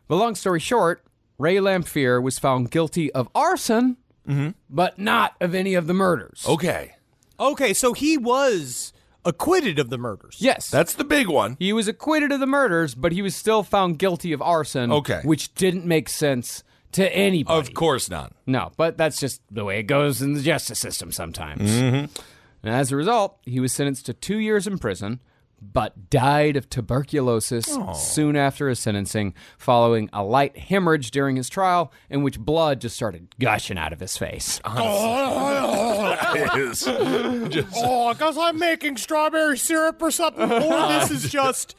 [0.08, 1.04] But long story short,
[1.40, 3.98] Ray Lamphere was found guilty of arson,
[4.28, 4.50] mm-hmm.
[4.70, 6.46] but not of any of the murders.
[6.48, 6.94] Okay.
[7.42, 8.94] Okay, so he was
[9.26, 10.38] acquitted of the murders.
[10.40, 10.70] Yes.
[10.70, 11.58] That's the big one.
[11.60, 14.92] He was acquitted of the murders, but he was still found guilty of arson.
[14.92, 15.22] Okay.
[15.24, 16.64] Which didn't make sense
[16.94, 17.58] to anybody.
[17.60, 18.34] Of course not.
[18.46, 21.70] No, but that's just the way it goes in the justice system sometimes.
[21.70, 22.10] Mhm.
[22.64, 25.20] And as a result, he was sentenced to two years in prison,
[25.62, 27.94] but died of tuberculosis Oh.
[27.94, 32.96] soon after his sentencing, following a light hemorrhage during his trial in which blood just
[32.96, 34.60] started gushing out of his face.
[34.66, 36.88] oh, because
[37.78, 40.52] oh, I'm making strawberry syrup or something.
[40.52, 41.76] Or this is just,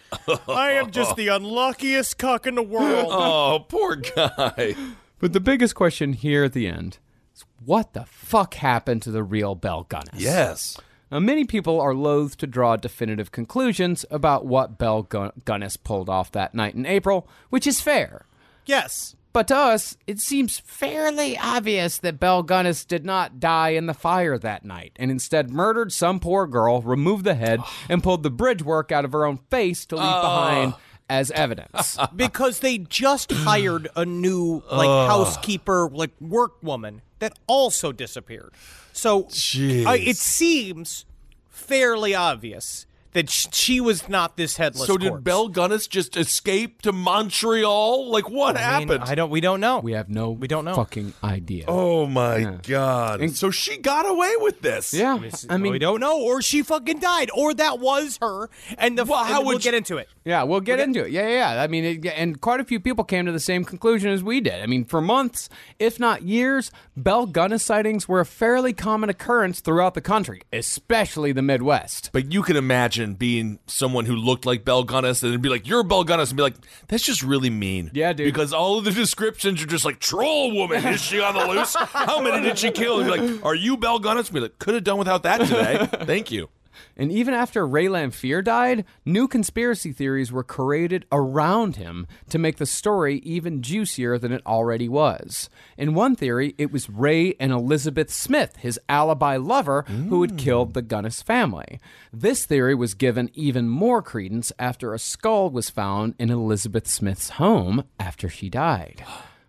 [0.48, 3.09] I am just the unluckiest cuck in the world.
[3.10, 4.74] Oh, poor guy.
[5.18, 6.98] But the biggest question here at the end
[7.34, 10.14] is what the fuck happened to the real Belle Gunness?
[10.20, 10.78] Yes.
[11.12, 16.09] Now, many people are loath to draw definitive conclusions about what Belle Gun- Gunness pulled
[16.09, 18.24] off that night in April, which is fair.
[18.64, 19.14] Yes.
[19.34, 23.94] But to us, it seems fairly obvious that Belle Gunness did not die in the
[23.94, 27.60] fire that night, and instead murdered some poor girl, removed the head,
[27.90, 30.72] and pulled the bridge work out of her own face to leave behind
[31.12, 31.98] as evidence.
[32.16, 35.09] because they just hired a new like Ugh.
[35.09, 38.52] housekeeper like workwoman that also disappeared
[38.93, 41.05] so I, uh, it seems
[41.51, 45.24] fairly obvious that she was not this headless So did corpse.
[45.24, 48.10] Belle Gunness just escape to Montreal?
[48.10, 49.05] Like what I mean, happened?
[49.10, 49.30] I don't.
[49.30, 49.80] We don't know.
[49.80, 50.30] We have no.
[50.30, 50.74] We don't know.
[50.74, 51.64] Fucking idea.
[51.68, 52.59] Oh my Yeah.
[52.66, 53.30] god!
[53.32, 54.93] so she got away with this.
[54.94, 55.18] Yeah,
[55.48, 58.48] I mean, we don't know, or she fucking died, or that was her,
[58.78, 60.09] and the Well, how and we'll would get you- into it.
[60.24, 61.10] Yeah, we'll get into it.
[61.10, 61.62] Yeah, yeah, yeah.
[61.62, 64.40] I mean, it, and quite a few people came to the same conclusion as we
[64.40, 64.62] did.
[64.62, 65.48] I mean, for months,
[65.80, 71.32] if not years, Belle Gunness sightings were a fairly common occurrence throughout the country, especially
[71.32, 72.10] the Midwest.
[72.12, 75.66] But you can imagine being someone who looked like Belle Gunness and then be like,
[75.66, 76.55] "You're Belle Gunness," and be like,
[76.89, 78.27] "That's just really mean." Yeah, dude.
[78.27, 81.74] Because all of the descriptions are just like, "Troll woman, is she on the loose?
[81.74, 84.59] How many did she kill?" And be like, "Are you Belle Gunness?" And be like,
[84.59, 85.89] "Could have done without that today.
[86.07, 86.49] Thank you."
[86.97, 92.56] And even after Ray Lamphere died, new conspiracy theories were created around him to make
[92.56, 95.48] the story even juicier than it already was.
[95.78, 100.74] In one theory, it was Ray and Elizabeth Smith, his alibi lover, who had killed
[100.74, 101.81] the Gunness family.
[102.12, 107.31] This theory was given even more credence after a skull was found in Elizabeth Smith's
[107.31, 109.05] home after she died.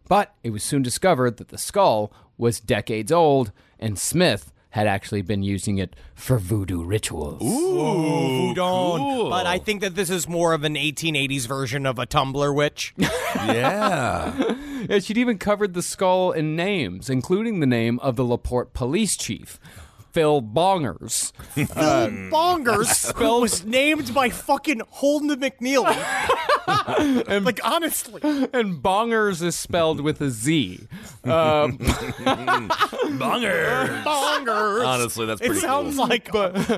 [0.07, 5.21] But it was soon discovered that the skull was decades old, and Smith had actually
[5.21, 7.43] been using it for voodoo rituals.
[7.43, 9.29] Ooh, Voodoo.
[9.29, 12.93] But I think that this is more of an 1880s version of a Tumblr witch.
[13.35, 14.55] Yeah.
[14.89, 18.73] Yeah, she'd even covered the skull in names, including the name of the La Porte
[18.73, 19.57] police chief,
[20.13, 21.31] Phil Bongers.
[21.75, 25.95] Uh, Bongers who was named by fucking Holden McNeely.
[27.45, 30.87] like honestly, and Bongers is spelled with a Z.
[31.23, 31.77] Um,
[33.17, 34.03] Bongers.
[34.03, 34.85] Bongers.
[34.85, 36.07] Honestly, that's pretty It sounds cool.
[36.07, 36.29] like,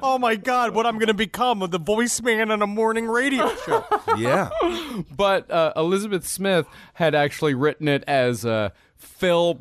[0.03, 3.53] oh my god, what I'm gonna become with the voice man on a morning radio
[3.65, 3.85] show.
[4.17, 4.49] Yeah.
[5.15, 9.59] but uh, Elizabeth Smith had actually written it as uh, Phil.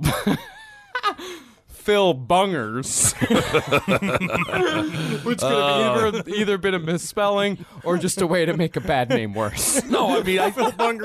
[1.84, 3.12] Phil Bungers,
[5.22, 6.22] which could have either, uh.
[6.26, 9.82] either been a misspelling or just a way to make a bad name worse.
[9.94, 10.50] No, I mean, I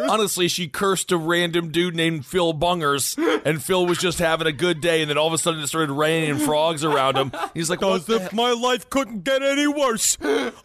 [0.10, 4.52] honestly, she cursed a random dude named Phil Bungers, and Phil was just having a
[4.52, 7.32] good day, and then all of a sudden it started raining frogs around him.
[7.54, 10.18] He's like, "What As if my life couldn't get any worse.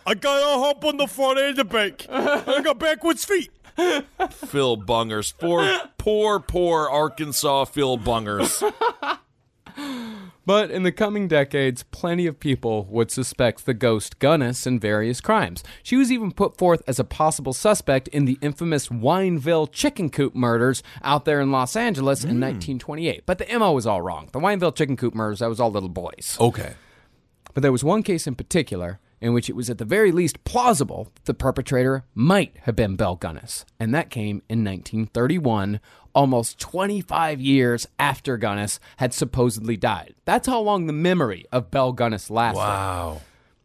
[0.06, 2.06] I got a hump on the front end of the bank.
[2.08, 3.50] I got backwards feet.
[3.76, 5.36] Phil Bungers.
[5.36, 8.62] Poor, poor, poor Arkansas Phil Bungers.
[10.46, 15.20] But in the coming decades, plenty of people would suspect the ghost Gunness in various
[15.20, 15.64] crimes.
[15.82, 20.34] She was even put forth as a possible suspect in the infamous Wineville chicken coop
[20.34, 22.40] murders out there in Los Angeles in hmm.
[22.40, 23.24] 1928.
[23.24, 24.28] But the MO was all wrong.
[24.32, 26.36] The Wineville chicken coop murders, that was all little boys.
[26.38, 26.74] Okay.
[27.54, 30.44] But there was one case in particular in which it was at the very least
[30.44, 35.80] plausible the perpetrator might have been Belle Gunness, and that came in 1931,
[36.14, 40.14] almost 25 years after Gunness had supposedly died.
[40.26, 42.58] That's how long the memory of Belle Gunness lasted.
[42.58, 43.22] Wow.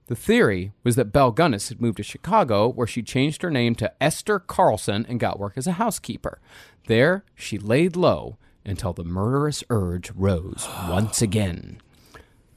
[0.08, 3.76] The theory was that Belle Gunness had moved to Chicago, where she changed her name
[3.76, 6.40] to Esther Carlson and got work as a housekeeper.
[6.88, 11.82] There, she laid low until the murderous urge rose once again.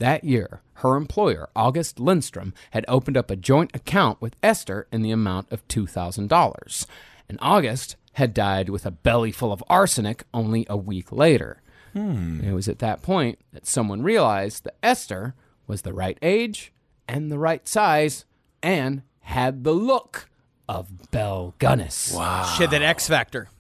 [0.03, 5.03] That year, her employer, August Lindstrom, had opened up a joint account with Esther in
[5.03, 6.87] the amount of $2,000.
[7.29, 11.63] And August had died with a belly full of arsenic only a week later.
[11.95, 15.37] And it was at that point that someone realized that Esther
[15.69, 16.73] was the right age
[17.07, 18.25] and the right size
[18.61, 20.29] and had the look
[20.69, 22.13] of Belle Gunness.
[22.13, 22.53] Wow.
[22.57, 23.51] She had that X Factor.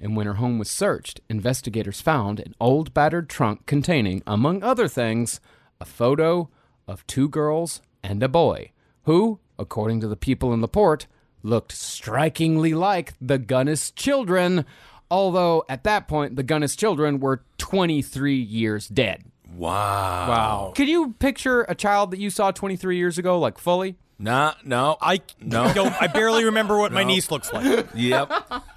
[0.00, 4.88] And when her home was searched, investigators found an old battered trunk containing, among other
[4.88, 5.38] things,
[5.82, 6.48] a photo
[6.88, 8.70] of two girls and a boy
[9.02, 11.06] who, according to the people in the port,
[11.42, 14.64] looked strikingly like the Gunness children,
[15.12, 19.24] Although at that point, the Gunness children were 23 years dead.
[19.54, 20.26] Wow.
[20.26, 20.72] Wow.
[20.74, 23.98] Can you picture a child that you saw 23 years ago, like fully?
[24.22, 24.96] Nah, no.
[25.02, 25.72] I No.
[25.74, 25.92] don't.
[26.00, 27.08] I barely remember what my No.
[27.08, 27.86] niece looks like.
[27.94, 28.30] Yep.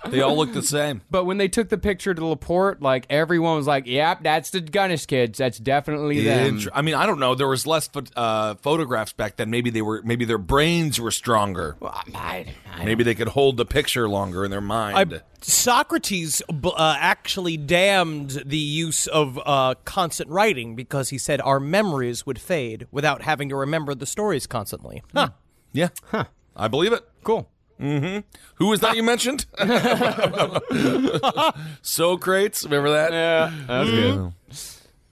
[0.09, 1.01] They all look the same.
[1.11, 4.49] But when they took the picture to La Porte, like everyone was like, "Yep, that's
[4.49, 5.37] the Gunness kids.
[5.37, 7.35] That's definitely them." Inter- I mean, I don't know.
[7.35, 9.49] There was less pho- uh, photographs back then.
[9.51, 10.01] Maybe they were.
[10.03, 11.75] Maybe their brains were stronger.
[12.15, 12.45] I,
[12.75, 15.13] I Maybe they could hold the picture longer in their mind.
[15.13, 21.59] I, Socrates uh, actually damned the use of uh, constant writing because he said our
[21.59, 25.03] memories would fade without having to remember the stories constantly.
[25.13, 25.29] Huh.
[25.71, 25.89] yeah.
[26.05, 26.25] Huh.
[26.55, 27.07] I believe it.
[27.23, 27.47] cool.
[27.79, 28.19] Mm-hmm.
[28.55, 29.45] Who was that you mentioned?
[31.81, 32.63] Socrates.
[32.63, 33.11] Remember that?
[33.11, 34.33] Yeah, that's good.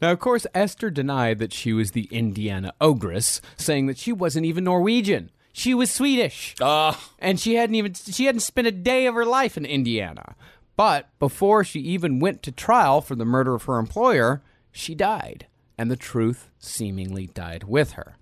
[0.02, 4.46] Now, of course, Esther denied that she was the Indiana ogress, saying that she wasn't
[4.46, 5.30] even Norwegian.
[5.56, 9.26] She was Swedish, Uh, and she hadn't even she hadn't spent a day of her
[9.26, 10.36] life in Indiana.
[10.76, 15.46] But before she even went to trial for the murder of her employer, she died,
[15.78, 18.16] and the truth seemingly died with her.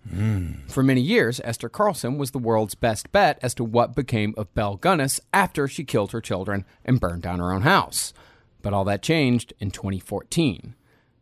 [0.67, 4.53] For many years, Esther Carlson was the world's best bet as to what became of
[4.53, 8.13] Belle Gunness after she killed her children and burned down her own house.
[8.61, 10.75] But all that changed in 2014.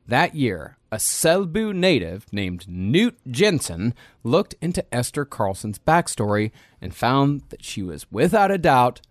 [0.10, 6.49] That year, a Selbu native named Newt Jensen looked into Esther Carlson's backstory
[6.81, 9.02] and found that she was without a doubt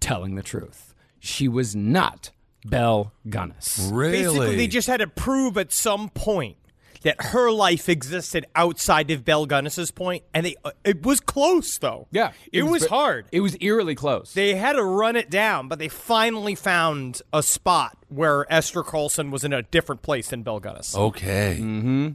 [0.00, 0.94] telling the truth.
[1.20, 2.30] She was not
[2.64, 3.92] Belle Gunness.
[3.94, 6.56] Basically, they just had to prove at some point
[7.02, 11.78] that her life existed outside of Belle Gunness's point, and they uh, it was close
[11.78, 12.08] though.
[12.10, 13.26] Yeah, it, was, ve- hard.
[13.32, 14.32] It was eerily close.
[14.34, 19.30] They had to run it down, but they finally found a spot where Esther Carlson
[19.30, 20.96] was in a different place than Belle Gunness.
[20.96, 21.58] okay.
[21.60, 22.08] Mm-hmm.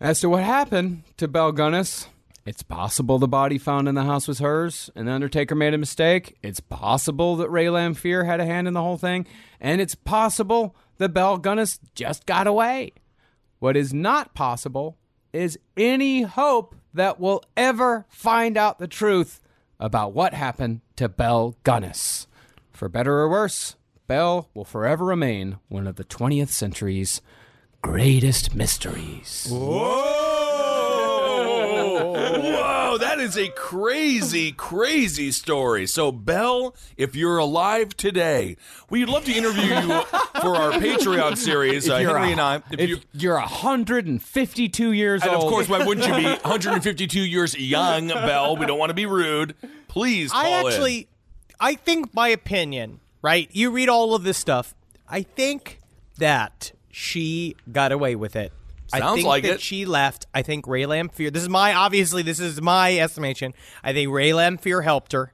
[0.00, 2.08] As to what happened to Belle Gunness,
[2.44, 5.78] it's possible the body found in the house was hers and the Undertaker made a
[5.78, 6.36] mistake.
[6.42, 9.26] It's possible that Ray Lamphere had a hand in the whole thing.
[9.60, 12.92] And it's possible that Belle Gunness just got away.
[13.64, 14.98] What is not possible
[15.32, 19.40] is any hope that we'll ever find out the truth
[19.80, 22.26] about what happened to Belle Gunness.
[22.72, 23.76] For better or worse,
[24.06, 27.22] Belle will forever remain one of the 20th century's
[27.80, 29.48] greatest mysteries.
[29.50, 30.10] Whoa,
[32.98, 35.86] that is a crazy, crazy story.
[35.86, 38.56] So, Belle, if you're alive today,
[38.90, 40.02] we'd love to interview you
[40.40, 42.56] for our Patreon series, uh, If you're Henry a- and I.
[42.70, 45.44] If if you, you're 152 years and old.
[45.44, 48.56] of course, why wouldn't you be 152 years young, Belle?
[48.56, 49.54] We don't want to be rude.
[49.88, 50.66] Please call I in.
[50.66, 51.08] actually,
[51.60, 53.48] I think my opinion, right?
[53.52, 54.74] You read all of this stuff.
[55.08, 55.80] I think
[56.18, 58.52] that she got away with it.
[58.94, 59.60] I Sounds think like that it.
[59.60, 60.26] she left.
[60.32, 61.32] I think Ray Lamphere.
[61.32, 62.22] This is my obviously.
[62.22, 63.52] This is my estimation.
[63.82, 65.32] I think Ray Lamphere helped her.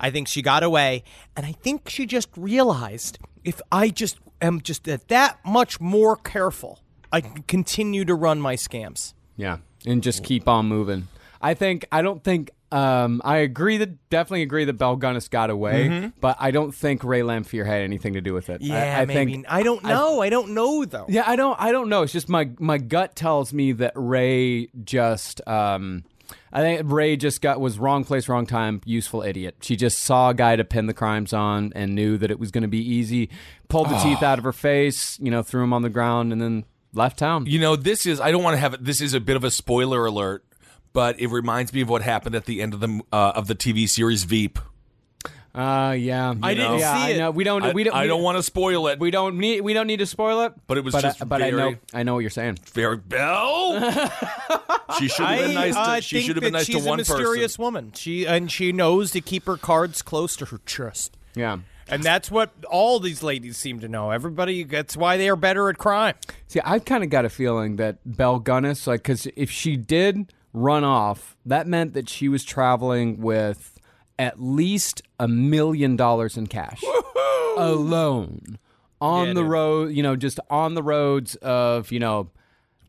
[0.00, 1.04] I think she got away,
[1.36, 6.16] and I think she just realized if I just am just that, that much more
[6.16, 6.80] careful,
[7.12, 9.14] I can continue to run my scams.
[9.36, 11.08] Yeah, and just keep on moving.
[11.40, 15.50] I think I don't think um, I agree that definitely agree that Belle Gunness got
[15.50, 16.12] away, Mhm.
[16.20, 18.62] but I don't think Ray Lamphere had anything to do with it.
[18.62, 19.32] I- Yeah, I, maybe.
[19.34, 20.20] think I don't know.
[20.20, 21.06] I, don't know though.
[21.08, 21.56] Yeah, I don't.
[21.60, 22.02] I don't know.
[22.02, 25.46] It's just my my gut tells me that Ray just.
[25.46, 26.04] Um,
[26.50, 28.80] I think Ray just got was wrong place, wrong time.
[28.86, 29.56] Useful idiot.
[29.60, 32.50] She just saw a guy to pin the crimes on and knew that it was
[32.50, 33.28] going to be easy.
[33.68, 35.18] Pulled the teeth out of her face.
[35.20, 37.44] You know, threw him on the ground and then left town.
[37.46, 39.50] You know, this is, I don't want to have this is a bit of a
[39.50, 40.44] spoiler alert,
[40.92, 43.54] but it reminds me of what happened at the end of the uh, of the
[43.54, 44.58] TV series Veep.
[45.54, 46.34] Uh, yeah.
[46.42, 47.18] I didn't yeah, see I it.
[47.18, 47.30] know.
[47.30, 47.62] We don't.
[47.62, 47.94] I- we don't.
[47.94, 48.98] I we don't want to spoil it.
[48.98, 49.60] We don't need.
[49.60, 50.54] We don't need to spoil it.
[50.66, 51.74] But it was but just I, but I know.
[51.92, 52.58] I know what you're saying.
[52.72, 53.78] Very Bell.
[54.98, 55.74] she should have been nice.
[55.74, 57.62] To, uh, she should have been nice to one a mysterious person.
[57.62, 57.92] woman.
[57.94, 61.18] She and she knows to keep her cards close to her chest.
[61.34, 61.58] Yeah.
[61.88, 64.12] And that's what all these ladies seem to know.
[64.12, 66.14] Everybody, that's why they are better at crime.
[66.48, 70.32] See, I've kind of got a feeling that Belle Gunness, like, because if she did
[70.52, 73.78] run off, that meant that she was traveling with
[74.18, 76.82] at least a million dollars in cash
[77.56, 78.58] alone
[79.00, 79.50] on Yeah, the dude.
[79.50, 79.92] road.
[79.92, 82.30] You know, just on the roads of you know.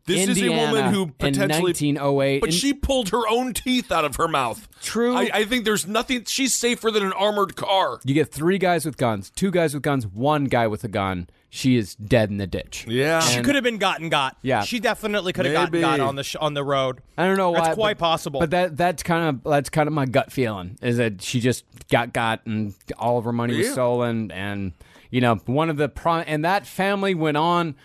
[0.06, 3.54] This is a woman Indiana who in potentially 1908, but and- she pulled her own
[3.54, 4.68] teeth out of her mouth.
[4.82, 5.16] True.
[5.16, 6.24] I, I think there's nothing.
[6.26, 8.00] She's safer than an armored car.
[8.04, 11.26] You get three guys with guns, two guys with guns, one guy with a gun.
[11.56, 12.84] She is dead in the ditch.
[12.88, 13.20] Yeah.
[13.20, 14.36] She could have been gotten got.
[14.42, 14.62] Yeah.
[14.62, 15.82] she definitely could have gotten Maybe.
[15.82, 17.00] got on the sh- on the road.
[17.16, 17.60] I don't know why.
[17.60, 18.40] That's quite but- possible.
[18.40, 21.64] But that that's kind of that's kind of my gut feeling is that she just
[21.90, 23.72] got got and all of her money was Yeah.
[23.72, 24.72] stolen and
[25.12, 27.76] you know one of the pro- and that family went on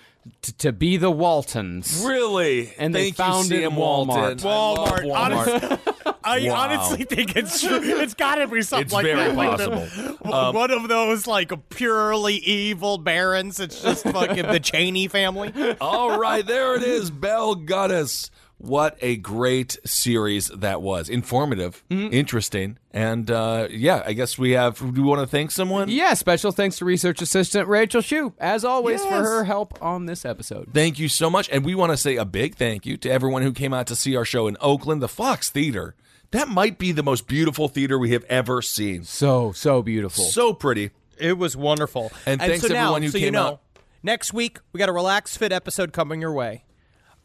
[0.42, 2.04] t- to be the Waltons.
[2.06, 2.74] Really?
[2.78, 4.44] And they Thank you, founded Sam Walmart.
[4.44, 5.12] Walton.
[5.12, 5.80] I Walmart.
[5.86, 6.16] Walmart.
[6.24, 6.56] I Wow.
[6.56, 7.80] honestly think it's true.
[7.82, 9.36] It's got to be something It's like very that.
[9.36, 10.54] Like the- possible.
[10.54, 13.60] one of those like purely evil barons.
[13.60, 15.54] It's just fucking the Cheney family.
[15.82, 18.30] All right, there it is, Bell Goddess.
[18.60, 21.08] What a great series that was.
[21.10, 22.14] Informative, Mm-hmm.
[22.14, 24.78] interesting, and uh, yeah, I guess we have.
[24.80, 25.88] Do we want to thank someone?
[25.90, 30.26] Yeah, special thanks to research assistant Rachel Shue, as always, for her help on this
[30.26, 30.70] episode.
[30.74, 31.48] Thank you so much.
[31.50, 33.96] And we want to say a big thank you to everyone who came out to
[33.96, 35.96] see our show in Oakland, the Fox Theater.
[36.32, 39.04] That might be the most beautiful theater we have ever seen.
[39.06, 40.26] So, so beautiful.
[40.26, 40.92] So pretty.
[41.18, 42.12] It was wonderful.
[42.26, 43.62] And thanks so to now, everyone who so you know, out.
[44.04, 46.66] Next week we got a relax fit episode coming your way.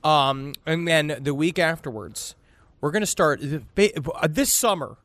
[0.05, 2.35] Um, and then the week afterwards,
[2.81, 4.99] we're gonna start uh, this summer.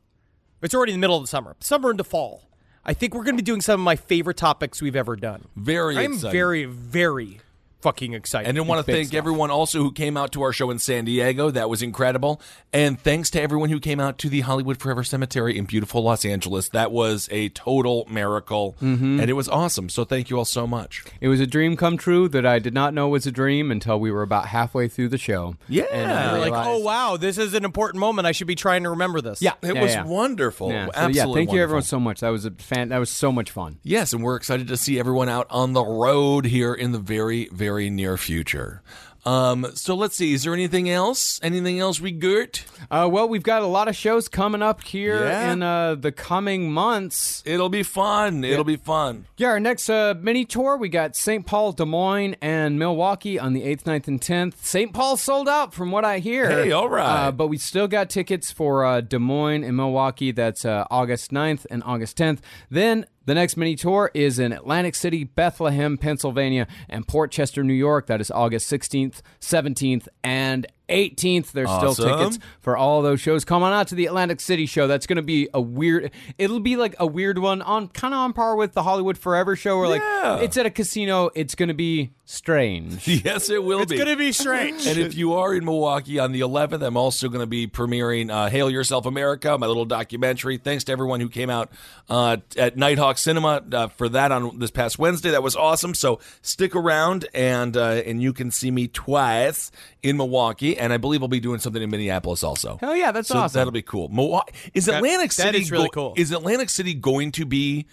[0.62, 1.56] It's already in the middle of the summer.
[1.60, 2.44] Summer into fall.
[2.84, 5.46] I think we're gonna be doing some of my favorite topics we've ever done.
[5.56, 6.32] Very I'm excited.
[6.32, 7.40] very, very
[7.80, 8.48] fucking excited.
[8.48, 9.18] And I want to thank stuff.
[9.18, 11.50] everyone also who came out to our show in San Diego.
[11.50, 12.40] That was incredible.
[12.72, 16.24] And thanks to everyone who came out to the Hollywood Forever Cemetery in beautiful Los
[16.24, 16.68] Angeles.
[16.70, 18.76] That was a total miracle.
[18.80, 19.20] Mhm.
[19.20, 19.88] And it was awesome.
[19.88, 21.04] So thank you all so much.
[21.20, 23.98] It was a dream come true that I did not know was a dream until
[23.98, 25.56] we were about halfway through the show.
[25.68, 25.84] Yeah.
[25.92, 28.26] And I like, oh wow, this is an important moment.
[28.26, 29.40] I should be trying to remember this.
[29.42, 30.04] Yeah, It yeah, was yeah.
[30.04, 30.70] wonderful.
[30.70, 32.20] Yeah, so, Absolutely yeah, thank you everyone so much.
[32.20, 32.90] That was a fan.
[32.90, 33.78] That was so much fun.
[33.82, 37.48] Yes, and we're excited to see everyone out on the road here in the very,
[37.52, 38.82] very near future.
[39.26, 40.32] Um, so let's see.
[40.32, 41.38] Is there anything else?
[41.42, 42.64] Anything else we got?
[42.90, 45.52] Uh, well, we've got a lot of shows coming up here Yeah.
[45.52, 47.42] in uh, the coming months.
[47.44, 48.44] It'll be fun.
[48.44, 49.26] It'll be fun.
[49.36, 51.44] Yeah, our next uh, mini tour, we got St.
[51.44, 54.54] Paul, Des Moines, and Milwaukee on the 8th, 9th, and 10th.
[54.64, 54.94] St.
[54.94, 56.48] Paul sold out from what I hear.
[56.48, 57.26] Hey, all right.
[57.26, 60.32] Uh, but we still got tickets for uh, Des Moines and Milwaukee.
[60.32, 62.38] That's uh, August 9th and August 10th.
[62.70, 67.72] Then the next mini tour is in Atlantic City, Bethlehem, Pennsylvania, and Port Chester, New
[67.72, 68.08] York.
[68.08, 71.52] That is August 16th, 17th, and 18th.
[71.52, 73.44] There's still tickets for all those shows.
[73.44, 74.86] Come on out to the Atlantic City show.
[74.86, 76.10] That's going to be a weird.
[76.38, 79.56] It'll be like a weird one on kind of on par with the Hollywood Forever
[79.56, 80.32] show, where Yeah.
[80.32, 81.30] like it's at a casino.
[81.34, 83.06] It's going to be strange.
[83.20, 83.98] Yes, it will It's be.
[83.98, 84.86] gonna be strange.
[84.86, 88.30] And if you are in Milwaukee on the 11th, I'm also going to be premiering
[88.30, 90.56] uh, Hail Yourself America, my little documentary.
[90.56, 91.70] Thanks to everyone who came out
[92.08, 95.30] uh, at Nighthawk Cinema uh, for that on this past Wednesday.
[95.30, 95.94] That was awesome.
[95.94, 99.70] So stick around and uh, and you can see me twice
[100.02, 102.78] in Milwaukee, and I believe I'll be doing something in Minneapolis also.
[102.80, 103.58] Hell yeah, that's so awesome.
[103.58, 104.08] That'll be cool.
[104.08, 106.14] Milwaukee is That- Atlantic that City is really go- cool.
[106.16, 107.86] Is Atlantic City going to be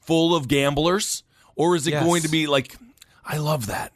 [0.00, 1.22] full of gamblers,
[1.56, 2.04] or is it Yes.
[2.04, 2.76] going to be like?
[3.24, 3.92] I love that.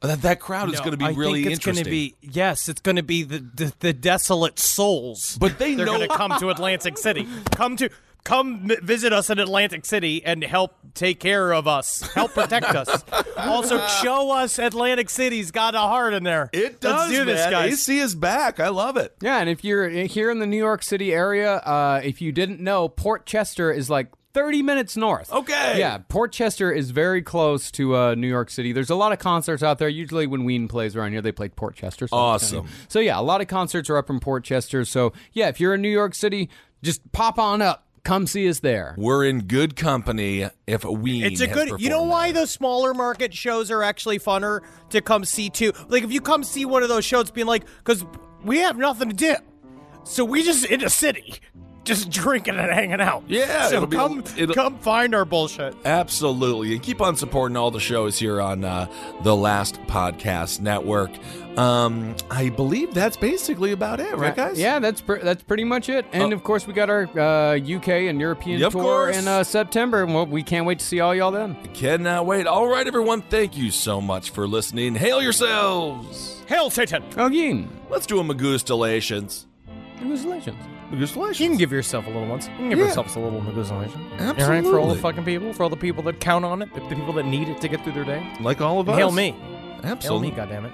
[0.00, 1.84] That that crowd is going to be I really think it's interesting.
[1.84, 5.38] Gonna be yes, it's going to be the, the the desolate souls.
[5.40, 7.26] But they they're know- going to come to Atlantic City.
[7.52, 7.88] Come to
[8.24, 13.04] come visit us in Atlantic City and help take care of us, help protect us.
[13.36, 16.48] Also, show us Atlantic City's got a heart in there.
[16.52, 17.50] It does, Let's do this, man.
[17.50, 17.72] guys.
[17.72, 18.58] AC is back.
[18.60, 19.14] I love it.
[19.20, 22.60] Yeah, and if you're here in the New York City area, uh, if you didn't
[22.60, 25.30] know, Port Chester is like 30 minutes north.
[25.32, 25.78] Okay.
[25.78, 28.72] Yeah, Port Chester is very close to uh, New York City.
[28.72, 29.88] There's a lot of concerts out there.
[29.88, 32.06] Usually, when Ween plays around here, they play Port Chester.
[32.08, 32.68] So Awesome.
[32.88, 34.84] So yeah, a lot of concerts are up in Port Chester.
[34.84, 36.48] So yeah, if you're in New York City,
[36.82, 37.83] just pop on up.
[38.04, 38.94] Come see us there.
[38.98, 41.24] We're in good company if we.
[41.24, 41.80] It's a good.
[41.80, 44.60] You know why those smaller market shows are actually funner
[44.90, 45.72] to come see too.
[45.88, 48.04] Like if you come see one of those shows, being like, because
[48.44, 49.36] we have nothing to do,
[50.04, 51.40] so we just in a city,
[51.84, 53.22] just drinking and hanging out.
[53.28, 55.74] Yeah, so it'll be- come it'll- come find our bullshit.
[55.84, 56.72] Absolutely.
[56.72, 58.86] And keep on supporting all the shows here on uh,
[59.22, 61.10] the Last Podcast Network.
[61.58, 64.58] Um, I believe that's basically about it, right, guys?
[64.58, 66.04] Yeah, that's pr- that's pretty much it.
[66.12, 66.36] And Oh.
[66.36, 69.16] of course, we got our uh, UK and European Yeah, tour course.
[69.16, 70.02] in uh, September.
[70.02, 71.56] And well, we can't wait to see all y'all then.
[71.72, 72.48] Cannot wait.
[72.48, 73.22] All right, everyone.
[73.22, 74.96] Thank you so much for listening.
[74.96, 76.42] Hail yourselves.
[76.48, 77.04] Hail Satan!
[77.16, 79.44] Again, Let's do a Magoostalations.
[79.98, 80.56] congratulations.
[80.92, 81.40] Magoostalations.
[81.40, 82.46] You can give yourself a little once.
[82.48, 82.86] You can give Yeah.
[82.86, 84.04] yourself a little negotiation.
[84.18, 84.44] Absolutely.
[84.44, 86.72] All right, for all the fucking people, for all the people that count on it,
[86.74, 88.26] the the people that need it to get through their day.
[88.40, 88.96] Like all of us.
[88.96, 89.34] Hail me.
[89.82, 90.30] Absolutely.
[90.30, 90.72] Hail me, goddammit.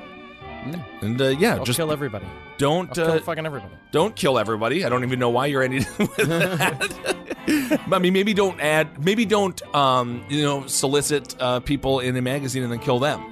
[1.01, 2.27] And uh, yeah, I'll just kill everybody.
[2.59, 3.73] don't I'll uh, kill fucking everybody.
[3.93, 4.85] don't kill everybody.
[4.85, 7.81] I don't even know why you're ending with that.
[7.91, 12.20] I mean, maybe don't add, maybe don't, um, you know, solicit uh, people in a
[12.23, 13.23] magazine and then kill them.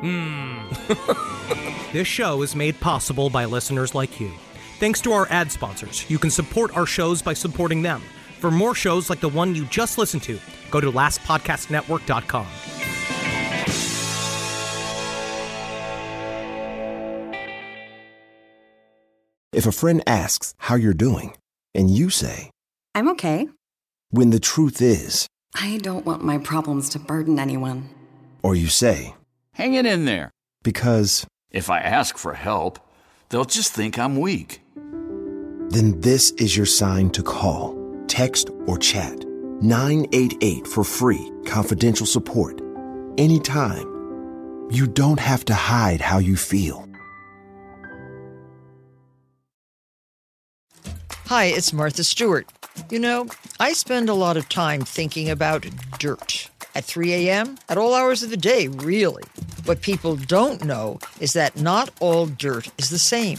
[1.92, 4.30] This show is made possible by listeners like you.
[4.78, 8.00] Thanks to our ad sponsors, you can support our shows by supporting them.
[8.38, 10.38] For more shows like the one you just listened to,
[10.70, 12.46] go to lastpodcastnetwork.com.
[19.52, 21.34] If a friend asks how you're doing,
[21.74, 22.50] and you say,
[22.94, 23.48] I'm okay.
[24.10, 27.88] when the truth is, I don't want my problems to burden anyone.
[28.42, 29.14] or you say,
[29.54, 30.30] Hang it in there.
[30.62, 32.78] Because If I ask for help,
[33.30, 34.60] they'll just think I'm weak.
[35.70, 37.76] Then this is your sign to call,
[38.06, 39.24] text, or chat
[39.60, 42.60] 988 for free, confidential support.
[43.18, 43.86] Anytime.
[44.70, 46.86] You don't have to hide how you feel.
[51.26, 52.46] Hi, it's Martha Stewart.
[52.90, 53.26] You know,
[53.60, 55.66] I spend a lot of time thinking about
[55.98, 56.48] dirt.
[56.74, 59.24] At 3 a.m., at all hours of the day, really.
[59.64, 63.38] What people don't know is that not all dirt is the same.